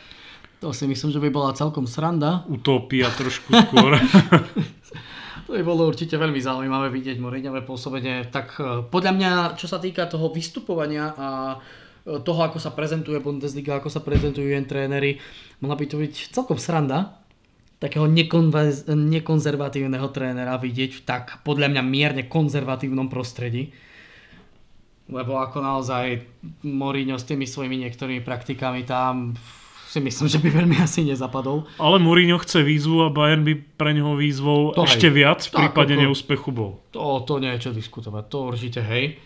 To 0.61 0.71
si 0.71 0.87
myslím, 0.87 1.11
že 1.11 1.19
by 1.19 1.29
bola 1.33 1.57
celkom 1.57 1.83
sranda. 1.89 2.45
Utopia 2.47 3.11
trošku 3.11 3.51
skôr. 3.51 3.99
to 5.47 5.55
by 5.55 5.61
bolo 5.63 5.87
určite 5.87 6.15
veľmi 6.15 6.39
zaujímavé 6.39 6.87
vidieť 6.91 7.19
Mourinhové 7.19 7.67
pôsobenie. 7.67 8.31
Tak 8.31 8.47
e, 8.59 8.63
podľa 8.87 9.11
mňa, 9.15 9.31
čo 9.59 9.67
sa 9.67 9.77
týka 9.77 10.07
toho 10.07 10.31
vystupovania 10.31 11.11
a 11.15 11.27
e, 12.07 12.19
toho, 12.23 12.39
ako 12.47 12.59
sa 12.59 12.71
prezentuje 12.71 13.19
Bundesliga, 13.19 13.79
ako 13.79 13.91
sa 13.91 13.99
prezentujú 13.99 14.47
jen 14.47 14.63
tréneri, 14.63 15.19
mohla 15.59 15.75
by 15.75 15.85
to 15.87 15.99
byť 15.99 16.13
celkom 16.31 16.55
sranda 16.55 17.19
takého 17.83 18.07
nekonzervatívneho 18.95 20.07
trénera 20.15 20.55
vidieť 20.55 20.91
v 20.95 21.01
tak 21.03 21.43
podľa 21.43 21.67
mňa 21.67 21.83
mierne 21.83 22.23
konzervatívnom 22.31 23.11
prostredí. 23.11 23.75
Lebo 25.11 25.35
ako 25.35 25.59
naozaj 25.59 26.23
Mourinho 26.63 27.19
s 27.19 27.27
tými 27.27 27.43
svojimi 27.43 27.83
niektorými 27.83 28.23
praktikami 28.23 28.87
tam 28.87 29.35
si 29.93 30.01
myslím, 30.01 30.25
že 30.25 30.41
by 30.41 30.49
veľmi 30.49 30.77
asi 30.81 31.05
nezapadol. 31.05 31.69
Ale 31.77 32.01
Mourinho 32.01 32.41
chce 32.41 32.65
výzvu 32.65 33.05
a 33.05 33.13
Bayern 33.13 33.45
by 33.45 33.77
pre 33.77 33.93
neho 33.93 34.17
výzvou 34.17 34.73
to 34.73 34.89
ešte 34.89 35.13
hej. 35.13 35.21
viac 35.21 35.45
v 35.45 35.53
prípade 35.53 35.93
ako, 35.93 36.01
neúspechu 36.01 36.49
bol. 36.49 36.81
To, 36.97 37.21
to 37.21 37.37
nie 37.37 37.53
je 37.53 37.69
čo 37.69 37.71
diskutovať, 37.77 38.23
to 38.25 38.37
určite 38.49 38.81
hej. 38.81 39.21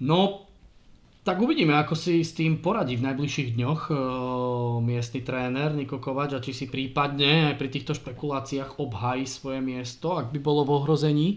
No, 0.00 0.48
tak 1.20 1.36
uvidíme, 1.36 1.76
ako 1.76 1.92
si 1.92 2.24
s 2.24 2.32
tým 2.32 2.64
poradí 2.64 2.96
v 2.96 3.04
najbližších 3.12 3.60
dňoch 3.60 3.80
e, 3.88 3.94
miestny 4.80 5.20
tréner 5.20 5.76
Niko 5.76 6.00
Kovač 6.00 6.32
a 6.32 6.40
či 6.40 6.56
si 6.56 6.64
prípadne 6.64 7.52
aj 7.52 7.60
pri 7.60 7.68
týchto 7.68 7.92
špekuláciách 7.92 8.80
obhají 8.80 9.28
svoje 9.28 9.60
miesto, 9.60 10.16
ak 10.16 10.32
by 10.32 10.40
bolo 10.40 10.64
v 10.64 10.80
ohrození. 10.80 11.28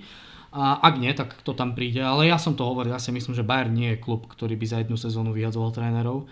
A 0.56 0.80
ak 0.80 0.96
nie, 1.04 1.12
tak 1.12 1.36
to 1.44 1.52
tam 1.52 1.76
príde. 1.76 2.00
Ale 2.00 2.32
ja 2.32 2.40
som 2.40 2.56
to 2.56 2.64
hovoril, 2.64 2.96
ja 2.96 3.04
si 3.04 3.12
myslím, 3.12 3.36
že 3.36 3.44
Bayern 3.44 3.76
nie 3.76 3.96
je 3.96 4.04
klub, 4.04 4.32
ktorý 4.32 4.56
by 4.56 4.66
za 4.66 4.78
jednu 4.80 4.96
sezónu 4.96 5.36
vyhadzoval 5.36 5.76
trénerov. 5.76 6.24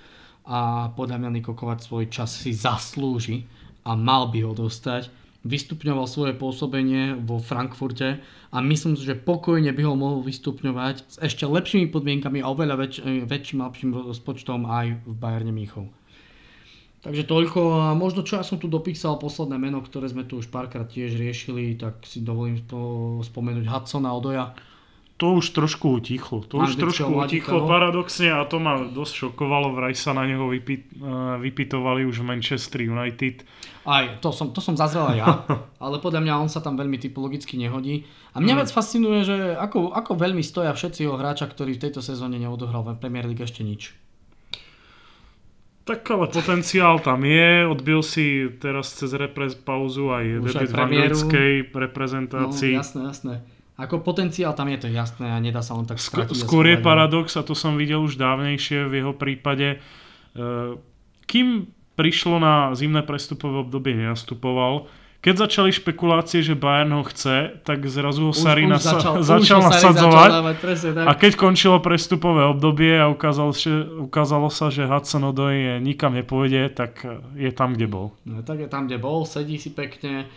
A 0.45 0.93
podľa 0.93 1.17
mňa 1.21 1.29
Niko 1.41 1.57
Kovač 1.57 1.89
svoj 1.89 2.09
čas 2.13 2.29
si 2.37 2.53
zaslúži 2.53 3.49
a 3.81 3.97
mal 3.97 4.29
by 4.29 4.45
ho 4.45 4.53
dostať. 4.53 5.09
Vystupňoval 5.45 6.09
svoje 6.09 6.33
pôsobenie 6.33 7.17
vo 7.21 7.37
Frankfurte 7.37 8.17
a 8.49 8.57
myslím 8.65 8.97
si, 8.97 9.05
že 9.05 9.13
pokojne 9.13 9.69
by 9.73 9.81
ho 9.85 9.93
mohol 9.93 10.25
vystupňovať 10.25 10.95
s 11.05 11.15
ešte 11.21 11.45
lepšími 11.45 11.93
podmienkami 11.93 12.41
a 12.41 12.49
oveľa 12.49 12.75
väč- 12.81 13.05
väčším 13.05 13.61
a 13.61 13.69
lepším 13.69 13.93
rozpočtom 13.93 14.65
aj 14.65 15.05
v 15.05 15.13
Bayerne 15.13 15.53
Mníchov. 15.53 15.85
Takže 17.05 17.29
toľko 17.29 17.59
a 17.85 17.93
možno 17.93 18.25
čo 18.25 18.41
ja 18.41 18.43
som 18.45 18.57
tu 18.57 18.65
dopísal 18.65 19.21
posledné 19.21 19.61
meno, 19.61 19.77
ktoré 19.85 20.09
sme 20.09 20.25
tu 20.25 20.41
už 20.41 20.49
párkrát 20.49 20.89
tiež 20.89 21.13
riešili, 21.13 21.77
tak 21.77 22.01
si 22.01 22.25
dovolím 22.25 22.57
spo- 22.65 23.21
spomenúť 23.21 23.69
Hudsona 23.69 24.09
Odoja. 24.09 24.57
To 25.15 25.39
už 25.39 25.55
trošku 25.55 25.95
utichlo. 25.95 26.43
To 26.51 26.67
už 26.67 26.75
trošku 26.75 27.07
utichlo 27.07 27.63
no. 27.63 27.71
paradoxne 27.71 28.35
a 28.35 28.43
to 28.43 28.59
ma 28.59 28.83
dosť 28.83 29.31
šokovalo. 29.31 29.71
Vraj 29.71 29.95
sa 29.95 30.11
na 30.11 30.27
neho 30.27 30.43
vypit, 30.51 30.91
uh, 30.99 31.39
vypitovali 31.39 32.03
už 32.03 32.19
v 32.19 32.35
Manchester 32.35 32.83
United. 32.83 33.47
Aj, 33.87 34.19
to 34.19 34.35
som, 34.35 34.51
to 34.51 34.59
som 34.59 34.75
zazrel 34.75 35.07
aj 35.15 35.17
ja, 35.23 35.29
ale 35.87 36.03
podľa 36.03 36.19
mňa 36.19 36.33
on 36.35 36.49
sa 36.51 36.59
tam 36.59 36.75
veľmi 36.75 36.99
typologicky 36.99 37.55
nehodí. 37.55 38.03
A 38.35 38.43
mňa 38.43 38.53
mm. 38.57 38.61
vec 38.67 38.69
fascinuje, 38.75 39.23
že 39.23 39.55
ako, 39.55 39.95
ako 39.95 40.19
veľmi 40.19 40.43
stoja 40.43 40.75
všetci 40.75 41.07
jeho 41.07 41.15
hráča, 41.15 41.47
ktorí 41.47 41.79
v 41.79 41.83
tejto 41.87 42.03
sezóne 42.03 42.35
neodohral 42.35 42.83
v 42.83 42.99
Premier 42.99 43.23
League 43.23 43.39
ešte 43.39 43.63
nič. 43.63 43.95
Tak 45.85 46.01
ale 46.11 46.27
potenciál 46.27 46.97
tam 46.97 47.23
je, 47.23 47.69
odbil 47.69 48.01
si 48.01 48.49
teraz 48.57 48.89
cez 48.97 49.13
repres 49.13 49.53
pauzu 49.53 50.11
aj 50.11 50.25
Už 50.41 50.51
debut 50.51 50.59
aj 50.59 50.67
v 50.67 50.75
anglickej 50.81 51.51
reprezentácii. 51.71 52.73
No, 52.73 52.81
jasné, 52.81 53.01
jasné. 53.05 53.33
Ako 53.75 53.99
potenciál 53.99 54.55
tam 54.55 54.71
je 54.71 54.87
to 54.87 54.87
jasné 54.87 55.35
a 55.35 55.37
nedá 55.43 55.59
sa 55.59 55.75
len 55.75 55.83
tak 55.83 55.99
skrátiť. 55.99 56.47
Skôr 56.47 56.63
je 56.63 56.79
paradox, 56.79 57.35
a 57.35 57.43
to 57.43 57.51
som 57.51 57.75
videl 57.75 57.99
už 57.99 58.15
dávnejšie 58.15 58.87
v 58.87 59.03
jeho 59.03 59.11
prípade, 59.11 59.77
eh, 59.77 60.69
kým 61.27 61.67
prišlo 61.99 62.39
na 62.39 62.71
zimné 62.71 63.03
prestupové 63.03 63.63
obdobie, 63.63 63.95
nenastupoval, 63.95 64.87
keď 65.25 65.49
začali 65.49 65.73
špekulácie, 65.73 66.45
že 66.45 66.53
Bayern 66.53 66.93
ho 66.93 67.01
chce, 67.01 67.57
tak 67.65 67.81
zrazu 67.89 68.29
ho 68.29 68.33
Sari 68.35 68.69
nasa- 68.69 69.01
začal, 69.01 69.13
začal 69.41 69.59
nasadzovať. 69.65 70.29
Začal 70.53 71.09
a 71.09 71.11
keď 71.17 71.31
končilo 71.33 71.81
prestupové 71.81 72.45
obdobie 72.45 72.93
a 72.93 73.09
ukázalo, 73.09 73.49
že, 73.49 73.73
ukázalo 74.05 74.53
sa, 74.53 74.69
že 74.69 74.85
Hudson 74.85 75.25
Odoi 75.25 75.81
nikam 75.81 76.13
nepôjde, 76.13 76.69
tak 76.77 77.01
je 77.33 77.49
tam, 77.49 77.73
kde 77.73 77.89
bol. 77.89 78.13
No, 78.21 78.45
tak 78.45 78.61
je 78.61 78.69
tam, 78.69 78.85
kde 78.85 79.01
bol, 79.01 79.25
sedí 79.25 79.57
si 79.57 79.73
pekne. 79.73 80.29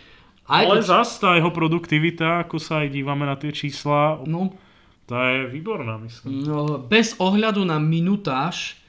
Aj 0.49 0.65
Ale 0.65 0.81
keď... 0.81 0.89
zase 0.89 1.21
tá 1.21 1.37
jeho 1.37 1.53
produktivita, 1.53 2.43
ako 2.43 2.57
sa 2.57 2.81
aj 2.81 2.89
dívame 2.89 3.29
na 3.29 3.37
tie 3.37 3.53
čísla, 3.53 4.17
no, 4.25 4.57
tá 5.05 5.29
je 5.29 5.53
výborná, 5.53 6.01
myslím. 6.01 6.41
No, 6.41 6.81
bez 6.81 7.13
ohľadu 7.21 7.61
na 7.61 7.77
minutáž, 7.77 8.79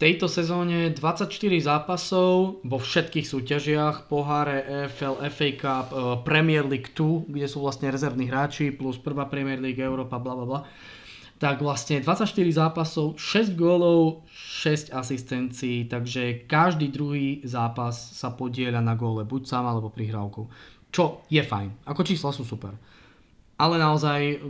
tejto 0.00 0.32
sezóne 0.32 0.88
24 0.96 1.28
zápasov 1.60 2.64
vo 2.64 2.78
všetkých 2.80 3.26
súťažiach, 3.28 4.08
poháre 4.08 4.88
EFL, 4.88 5.20
FA 5.28 5.48
Cup, 5.60 5.86
e, 5.92 5.96
Premier 6.24 6.64
League 6.64 6.96
2, 6.96 7.28
kde 7.28 7.44
sú 7.44 7.60
vlastne 7.60 7.92
rezervní 7.92 8.32
hráči, 8.32 8.72
plus 8.72 8.96
prvá 8.96 9.28
Premier 9.28 9.60
League, 9.60 9.76
Európa, 9.76 10.16
bla 10.16 10.32
bla 10.32 10.46
bla. 10.48 10.60
Tak 11.36 11.60
vlastne 11.60 12.00
24 12.00 12.32
zápasov, 12.32 13.20
6 13.20 13.52
gólov, 13.60 14.24
6 14.32 14.88
asistencií, 14.88 15.84
takže 15.84 16.48
každý 16.48 16.88
druhý 16.88 17.44
zápas 17.44 17.92
sa 17.96 18.32
podieľa 18.32 18.80
na 18.80 18.96
góle, 18.96 19.28
buď 19.28 19.42
sám 19.44 19.68
alebo 19.68 19.92
prihrávkou. 19.92 20.48
Čo 20.90 21.26
je 21.30 21.42
fajn, 21.42 21.86
ako 21.86 22.02
čísla 22.02 22.34
sú 22.34 22.42
super. 22.42 22.74
Ale 23.56 23.78
naozaj 23.78 24.42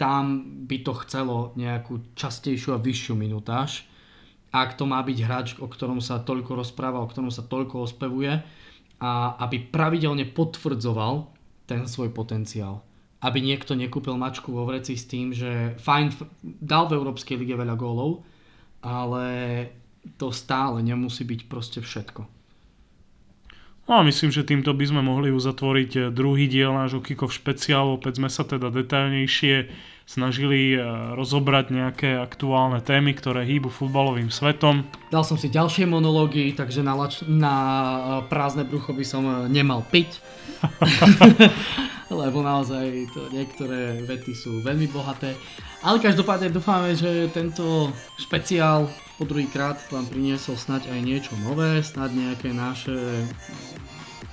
tam 0.00 0.24
by 0.64 0.76
to 0.80 0.92
chcelo 1.04 1.52
nejakú 1.60 2.16
častejšiu 2.16 2.72
a 2.72 2.82
vyššiu 2.82 3.14
minutáž 3.16 3.90
ak 4.50 4.74
to 4.74 4.84
má 4.86 4.98
byť 5.02 5.18
hráč, 5.22 5.48
o 5.62 5.70
ktorom 5.70 6.02
sa 6.02 6.22
toľko 6.22 6.58
rozpráva, 6.58 6.98
o 7.02 7.10
ktorom 7.10 7.30
sa 7.30 7.46
toľko 7.46 7.86
ospevuje 7.86 8.42
a 8.98 9.10
aby 9.46 9.70
pravidelne 9.70 10.26
potvrdzoval 10.26 11.30
ten 11.70 11.86
svoj 11.86 12.10
potenciál. 12.10 12.82
Aby 13.22 13.46
niekto 13.46 13.78
nekúpil 13.78 14.18
mačku 14.18 14.50
vo 14.50 14.66
vreci 14.66 14.98
s 14.98 15.06
tým, 15.06 15.30
že 15.30 15.78
fajn, 15.78 16.06
dal 16.42 16.90
v 16.90 16.98
Európskej 16.98 17.38
lige 17.38 17.54
veľa 17.54 17.78
gólov, 17.78 18.26
ale 18.82 19.26
to 20.18 20.34
stále 20.34 20.82
nemusí 20.82 21.22
byť 21.22 21.40
proste 21.46 21.78
všetko. 21.78 22.39
No 23.90 23.98
a 23.98 24.06
myslím, 24.06 24.30
že 24.30 24.46
týmto 24.46 24.70
by 24.70 24.86
sme 24.86 25.02
mohli 25.02 25.34
uzatvoriť 25.34 26.14
druhý 26.14 26.46
diel 26.46 26.70
nášho 26.70 27.02
Kikov 27.02 27.34
špeciálu. 27.34 27.98
Opäť 27.98 28.22
sme 28.22 28.30
sa 28.30 28.46
teda 28.46 28.70
detailnejšie 28.70 29.66
snažili 30.06 30.74
eh, 30.74 30.82
rozobrať 31.18 31.74
nejaké 31.74 32.14
aktuálne 32.14 32.78
témy, 32.86 33.18
ktoré 33.18 33.42
hýbu 33.42 33.66
futbalovým 33.66 34.30
svetom. 34.30 34.86
Dal 35.10 35.26
som 35.26 35.34
si 35.34 35.50
ďalšie 35.50 35.90
monológy, 35.90 36.54
takže 36.54 36.86
na, 36.86 36.94
lač- 36.94 37.26
na 37.26 37.54
eh, 37.58 38.30
prázdne 38.30 38.62
brucho 38.62 38.94
by 38.94 39.02
som 39.02 39.26
eh, 39.26 39.50
nemal 39.50 39.82
piť. 39.90 40.22
Lebo 42.22 42.46
naozaj 42.46 43.10
to 43.10 43.26
niektoré 43.34 44.06
vety 44.06 44.38
sú 44.38 44.62
veľmi 44.62 44.86
bohaté. 44.86 45.34
Ale 45.82 45.98
každopádne 45.98 46.54
dúfame, 46.54 46.94
že 46.94 47.26
tento 47.34 47.90
špeciál 48.22 48.86
po 49.20 49.28
druhýkrát 49.28 49.76
vám 49.92 50.08
priniesol 50.08 50.56
snať 50.56 50.88
aj 50.88 51.00
niečo 51.04 51.36
nové, 51.44 51.84
snať 51.84 52.10
nejaké 52.16 52.56
naše 52.56 53.28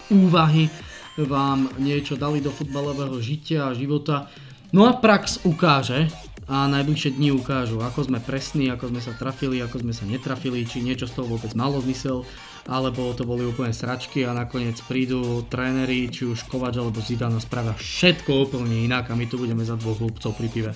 úvahy 0.08 0.72
vám 1.20 1.68
niečo 1.76 2.16
dali 2.16 2.40
do 2.40 2.56
futbalového 2.56 3.20
žitia 3.20 3.68
a 3.68 3.76
života. 3.76 4.32
No 4.72 4.88
a 4.88 4.96
prax 4.96 5.44
ukáže 5.44 6.08
a 6.48 6.72
najbližšie 6.72 7.20
dni 7.20 7.36
ukážu, 7.36 7.84
ako 7.84 8.08
sme 8.08 8.24
presní, 8.24 8.72
ako 8.72 8.88
sme 8.96 9.04
sa 9.04 9.12
trafili, 9.12 9.60
ako 9.60 9.84
sme 9.84 9.92
sa 9.92 10.08
netrafili, 10.08 10.64
či 10.64 10.80
niečo 10.80 11.04
z 11.12 11.20
toho 11.20 11.36
vôbec 11.36 11.52
malo 11.52 11.84
zmysel, 11.84 12.24
alebo 12.72 13.12
to 13.12 13.28
boli 13.28 13.44
úplne 13.44 13.76
sračky 13.76 14.24
a 14.24 14.32
nakoniec 14.32 14.80
prídu 14.88 15.44
tréneri, 15.52 16.08
či 16.08 16.24
už 16.24 16.48
Kovač 16.48 16.80
alebo 16.80 17.04
Zidane 17.04 17.44
spravia 17.44 17.76
všetko 17.76 18.48
úplne 18.48 18.88
inak 18.88 19.12
a 19.12 19.20
my 19.20 19.28
tu 19.28 19.36
budeme 19.36 19.68
za 19.68 19.76
dvoch 19.76 20.00
hlúbcov 20.00 20.32
pri 20.40 20.48
pive. 20.48 20.72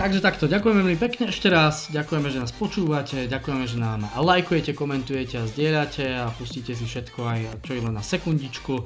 Takže 0.00 0.24
takto, 0.24 0.48
ďakujeme 0.48 0.80
veľmi 0.80 0.96
pekne 0.96 1.28
ešte 1.28 1.52
raz, 1.52 1.92
ďakujeme, 1.92 2.32
že 2.32 2.40
nás 2.40 2.56
počúvate, 2.56 3.28
ďakujeme, 3.28 3.68
že 3.68 3.76
nám 3.76 4.08
lajkujete, 4.16 4.72
komentujete 4.72 5.36
a 5.36 5.44
zdieľate 5.44 6.24
a 6.24 6.32
pustíte 6.32 6.72
si 6.72 6.88
všetko 6.88 7.20
aj 7.20 7.60
čo 7.60 7.76
je 7.76 7.84
len 7.84 7.92
na 7.92 8.00
sekundičku. 8.00 8.80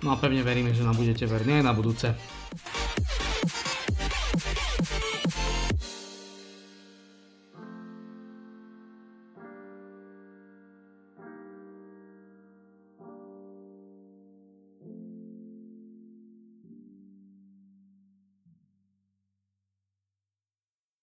No 0.00 0.08
a 0.08 0.16
pevne 0.16 0.40
veríme, 0.40 0.72
že 0.72 0.80
nám 0.80 0.96
budete 0.96 1.28
verní 1.28 1.60
aj 1.60 1.64
na 1.68 1.76
budúce. 1.76 2.08